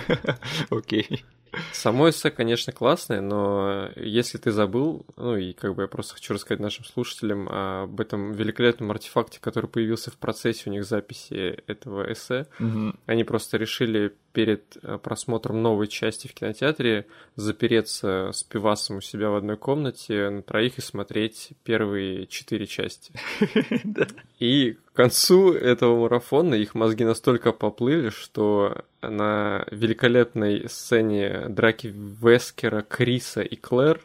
Окей. 0.71 1.25
Само 1.73 2.09
эссе, 2.11 2.31
конечно, 2.31 2.73
классное, 2.73 3.21
но 3.21 3.91
если 3.97 4.39
ты 4.39 4.51
забыл, 4.51 5.07
ну 5.17 5.37
и 5.37 5.53
как 5.53 5.75
бы 5.75 5.83
я 5.83 5.89
просто 5.89 6.15
хочу 6.15 6.35
рассказать 6.35 6.61
нашим 6.61 6.85
слушателям 6.85 7.49
об 7.49 8.01
этом 8.01 8.33
великолепном 8.33 8.91
артефакте, 8.91 9.39
который 9.41 9.69
появился 9.69 10.11
в 10.11 10.17
процессе 10.17 10.69
у 10.69 10.73
них 10.73 10.85
записи 10.85 11.63
этого 11.67 12.11
эссе, 12.13 12.47
угу. 12.59 12.95
они 13.07 13.25
просто 13.25 13.57
решили 13.57 14.15
перед 14.33 14.77
э, 14.83 14.99
просмотром 14.99 15.63
новой 15.63 15.89
части 15.89 16.29
в 16.29 16.35
кинотеатре 16.35 17.07
запереться 17.37 18.33
с 18.33 18.45
пивасом 18.45 18.99
у 18.99 19.01
себя 19.01 19.31
в 19.31 19.37
одной 19.37 19.57
комнате 19.57 20.29
на 20.29 20.43
троих 20.43 20.77
и 20.77 20.83
смотреть 20.83 21.53
первые 21.65 22.27
четыре 22.27 22.67
части. 22.67 23.13
И 24.39 24.77
к 24.97 24.99
концу 24.99 25.53
этого 25.53 26.01
марафона 26.01 26.55
их 26.55 26.75
мозги 26.75 27.05
настолько 27.05 27.53
поплыли, 27.53 28.09
что 28.09 28.87
на 29.03 29.67
великолепной 29.71 30.71
сцене 30.71 31.51
драки 31.51 31.89
Вескера, 31.95 32.81
Криса 32.81 33.43
и 33.43 33.57
Клэр 33.57 34.01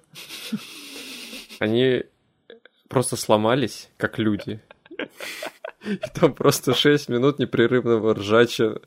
они 1.59 2.03
просто 2.89 3.15
сломались, 3.15 3.89
как 3.95 4.19
люди. 4.19 4.59
И 5.85 5.99
там 6.13 6.33
просто 6.33 6.73
6 6.73 7.09
минут 7.09 7.39
непрерывного 7.39 8.13
ржача 8.13 8.81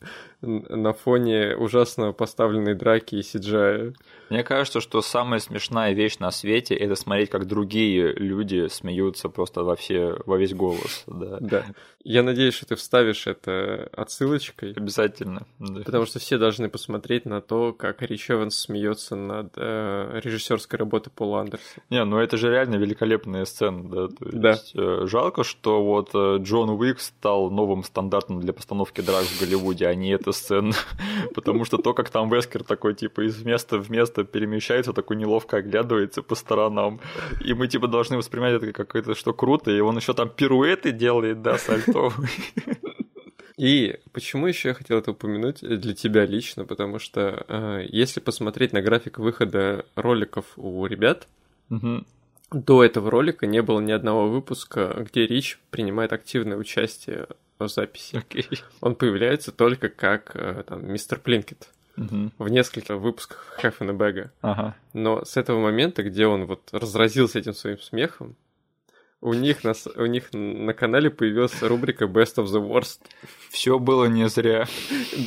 на 0.47 0.93
фоне 0.93 1.57
ужасно 1.57 2.13
поставленной 2.13 2.75
драки 2.75 3.17
и 3.17 3.23
сиджая. 3.23 3.95
Мне 4.31 4.43
кажется, 4.43 4.81
что 4.81 5.03
самая 5.03 5.41
смешная 5.41 5.93
вещь 5.93 6.19
на 6.19 6.31
свете 6.31 6.75
это 6.75 6.95
смотреть, 6.95 7.31
как 7.31 7.47
другие 7.47 8.13
люди 8.13 8.69
смеются 8.69 9.29
просто 9.29 9.63
во 9.63 9.77
все 9.77 10.17
во 10.27 10.37
весь 10.37 10.55
голос. 10.55 11.05
Да. 11.07 11.39
да. 11.41 11.65
Я 12.05 12.23
надеюсь, 12.23 12.55
что 12.55 12.67
ты 12.67 12.75
вставишь 12.75 13.27
это 13.27 13.89
отсылочкой. 13.93 14.73
Обязательно. 14.73 15.47
Да. 15.59 15.83
Потому 15.85 16.05
что 16.05 16.19
все 16.19 16.37
должны 16.37 16.69
посмотреть 16.69 17.25
на 17.25 17.41
то, 17.41 17.73
как 17.73 18.03
Рич 18.03 18.31
Эванс 18.31 18.57
смеется 18.57 19.17
над 19.17 19.53
э, 19.57 20.21
режиссерской 20.23 20.79
работой 20.79 21.11
Пола 21.11 21.41
Андерса. 21.41 21.81
Не, 21.91 22.05
ну 22.05 22.19
это 22.19 22.37
же 22.37 22.51
реально 22.51 22.77
великолепная 22.77 23.45
сцена, 23.45 23.89
да. 23.89 24.09
То 24.09 24.15
да. 24.21 24.51
Есть, 24.51 24.73
э, 24.75 25.07
жалко, 25.07 25.45
что 25.45 25.83
вот 25.83 26.11
э, 26.15 26.39
Джон 26.43 26.71
Уик 26.85 27.01
стал 27.01 27.51
новым 27.51 27.83
стандартом 27.83 28.41
для 28.41 28.53
постановки 28.53 29.01
драк 29.01 29.25
в 29.25 29.41
Голливуде. 29.41 29.87
Они 29.87 30.11
это 30.11 30.33
сцен, 30.33 30.73
потому 31.35 31.65
что 31.65 31.79
то, 31.79 31.95
как 31.95 32.11
там 32.11 32.31
Вескер 32.31 32.63
такой, 32.63 32.95
типа, 32.95 33.27
из 33.27 33.43
места 33.43 33.79
в 33.79 33.91
место 33.91 34.25
перемещается, 34.25 34.93
такой 34.93 35.17
неловко 35.17 35.59
оглядывается 35.59 36.23
по 36.23 36.35
сторонам, 36.35 37.01
и 37.45 37.55
мы, 37.55 37.69
типа, 37.69 37.89
должны 37.89 38.17
воспринимать 38.17 38.55
это 38.55 38.73
как 38.73 38.95
это 38.97 39.15
что 39.15 39.33
круто, 39.33 39.71
и 39.71 39.81
он 39.81 39.97
еще 39.97 40.13
там 40.13 40.29
пируэты 40.29 40.93
делает, 40.93 41.43
да, 41.43 41.59
сальтовый. 41.59 42.29
И 43.57 44.01
почему 44.13 44.49
еще 44.49 44.71
я 44.71 44.75
хотел 44.75 44.99
это 44.99 45.13
упомянуть 45.13 45.61
для 45.61 45.95
тебя 45.95 46.27
лично, 46.27 46.65
потому 46.65 46.99
что 46.99 47.45
э, 47.47 47.87
если 47.89 48.19
посмотреть 48.19 48.73
на 48.73 48.83
график 48.83 49.19
выхода 49.19 49.87
роликов 49.95 50.45
у 50.57 50.85
ребят, 50.87 51.29
угу. 51.71 52.05
До 52.55 52.85
этого 52.85 53.11
ролика 53.11 53.47
не 53.47 53.63
было 53.63 53.81
ни 53.81 53.93
одного 53.93 54.29
выпуска, 54.29 55.05
где 55.11 55.27
Рич 55.27 55.59
принимает 55.71 56.13
активное 56.13 56.57
участие 56.57 57.27
в 57.59 57.69
записи. 57.69 58.25
Okay. 58.31 58.61
Он 58.81 58.95
появляется 58.95 59.53
только 59.53 59.89
как 59.89 60.35
э, 60.35 60.65
там, 60.67 60.91
мистер 60.91 61.19
Плинкет. 61.19 61.69
Uh-huh. 61.97 62.33
в 62.39 62.49
нескольких 62.49 62.97
выпусках 62.97 63.57
and 63.63 63.97
Bag. 63.97 64.31
Uh-huh. 64.43 64.73
Но 64.95 65.25
с 65.25 65.37
этого 65.37 65.61
момента, 65.61 66.03
где 66.03 66.27
он 66.27 66.47
вот 66.47 66.69
разразился 66.73 67.39
этим 67.39 67.55
своим 67.55 67.79
смехом, 67.79 68.35
у 69.21 69.33
них, 69.33 69.65
на, 69.65 69.73
у 69.97 70.07
них 70.07 70.33
на 70.33 70.75
канале 70.75 71.09
появилась 71.09 71.63
рубрика 71.63 72.05
Best 72.05 72.37
of 72.37 72.47
the 72.47 72.61
Worst. 72.61 73.01
Все 73.49 73.79
было 73.79 74.05
не 74.05 74.29
зря. 74.29 74.67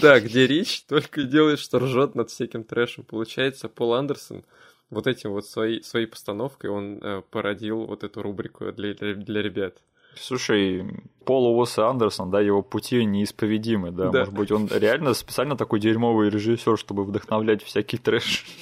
Да, 0.02 0.20
где 0.20 0.46
Рич 0.46 0.84
только 0.84 1.24
делает, 1.24 1.60
что 1.60 1.80
ржет 1.80 2.14
над 2.14 2.30
всяким 2.30 2.64
трэшем. 2.64 3.06
Получается, 3.06 3.70
Пол 3.70 3.96
Андерсон 3.96 4.44
вот 4.90 5.08
этим 5.08 5.32
вот 5.32 5.46
своей, 5.46 5.84
своей 5.84 6.06
постановкой 6.06 6.70
он 6.70 7.00
э, 7.02 7.22
породил 7.30 7.86
вот 7.86 8.04
эту 8.04 8.22
рубрику 8.22 8.72
для, 8.72 8.94
для, 8.94 9.42
ребят. 9.42 9.82
Слушай, 10.16 10.84
Пол 11.26 11.46
Уоса 11.56 11.88
Андерсон, 11.88 12.32
да, 12.32 12.42
его 12.42 12.64
пути 12.64 13.06
неисповедимы, 13.06 13.92
да? 13.92 14.10
да. 14.10 14.20
Может 14.20 14.34
быть, 14.34 14.52
он 14.52 14.68
реально 14.72 15.14
специально 15.14 15.56
такой 15.56 15.80
дерьмовый 15.80 16.30
режиссер, 16.30 16.78
чтобы 16.78 17.04
вдохновлять 17.04 17.64
всякий 17.64 17.98
трэш. 17.98 18.46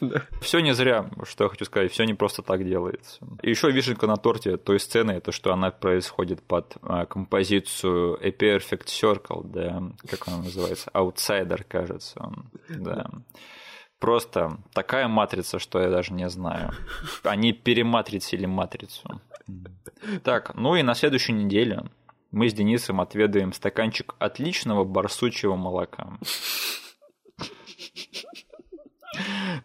Да. 0.00 0.22
Все 0.42 0.60
не 0.60 0.74
зря, 0.74 1.10
что 1.24 1.44
я 1.44 1.50
хочу 1.50 1.64
сказать, 1.64 1.90
все 1.90 2.04
не 2.04 2.12
просто 2.12 2.42
так 2.42 2.66
делается. 2.66 3.18
И 3.42 3.48
еще 3.48 3.70
вишенка 3.70 4.06
на 4.06 4.16
торте 4.16 4.58
той 4.58 4.78
сцены, 4.78 5.12
это 5.12 5.32
что 5.32 5.54
она 5.54 5.70
происходит 5.70 6.42
под 6.42 6.76
а, 6.82 7.06
композицию 7.06 8.18
A 8.22 8.28
Perfect 8.28 8.86
Circle, 8.86 9.42
да, 9.44 9.82
как 10.06 10.28
она 10.28 10.38
называется, 10.38 10.90
Outsider, 10.92 11.64
кажется, 11.66 12.30
да. 12.68 13.10
Просто 14.00 14.56
такая 14.72 15.08
матрица, 15.08 15.58
что 15.58 15.80
я 15.80 15.90
даже 15.90 16.14
не 16.14 16.28
знаю. 16.30 16.72
Они 17.22 17.52
перематрицили 17.52 18.46
матрицу. 18.46 19.20
Так, 20.24 20.54
ну 20.54 20.74
и 20.74 20.82
на 20.82 20.94
следующей 20.94 21.34
неделе 21.34 21.84
мы 22.30 22.48
с 22.48 22.54
Денисом 22.54 23.00
отведаем 23.00 23.52
стаканчик 23.52 24.14
отличного 24.18 24.84
барсучьего 24.84 25.54
молока. 25.54 26.18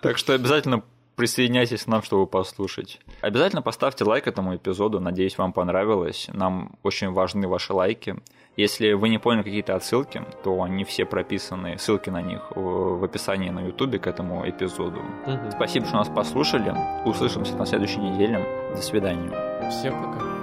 Так 0.01 0.17
что 0.17 0.33
обязательно 0.33 0.83
присоединяйтесь 1.15 1.83
к 1.83 1.87
нам, 1.87 2.03
чтобы 2.03 2.27
послушать. 2.27 2.99
Обязательно 3.21 3.61
поставьте 3.61 4.03
лайк 4.03 4.27
этому 4.27 4.55
эпизоду, 4.55 4.99
надеюсь, 4.99 5.37
вам 5.37 5.53
понравилось. 5.53 6.27
Нам 6.33 6.77
очень 6.83 7.11
важны 7.11 7.47
ваши 7.47 7.71
лайки. 7.71 8.17
Если 8.57 8.93
вы 8.93 9.09
не 9.09 9.17
поняли 9.17 9.43
какие-то 9.43 9.75
отсылки, 9.75 10.21
то 10.43 10.63
они 10.63 10.85
все 10.85 11.05
прописаны, 11.05 11.77
ссылки 11.77 12.09
на 12.09 12.21
них 12.21 12.51
в 12.55 13.03
описании 13.03 13.49
на 13.49 13.59
ютубе 13.59 13.99
к 13.99 14.07
этому 14.07 14.47
эпизоду. 14.49 15.01
Угу. 15.25 15.51
Спасибо, 15.51 15.85
что 15.85 15.97
нас 15.97 16.09
послушали. 16.09 16.73
Услышимся 17.05 17.55
на 17.55 17.65
следующей 17.65 17.99
неделе. 17.99 18.45
До 18.73 18.81
свидания. 18.81 19.69
Всем 19.69 19.93
пока. 20.01 20.34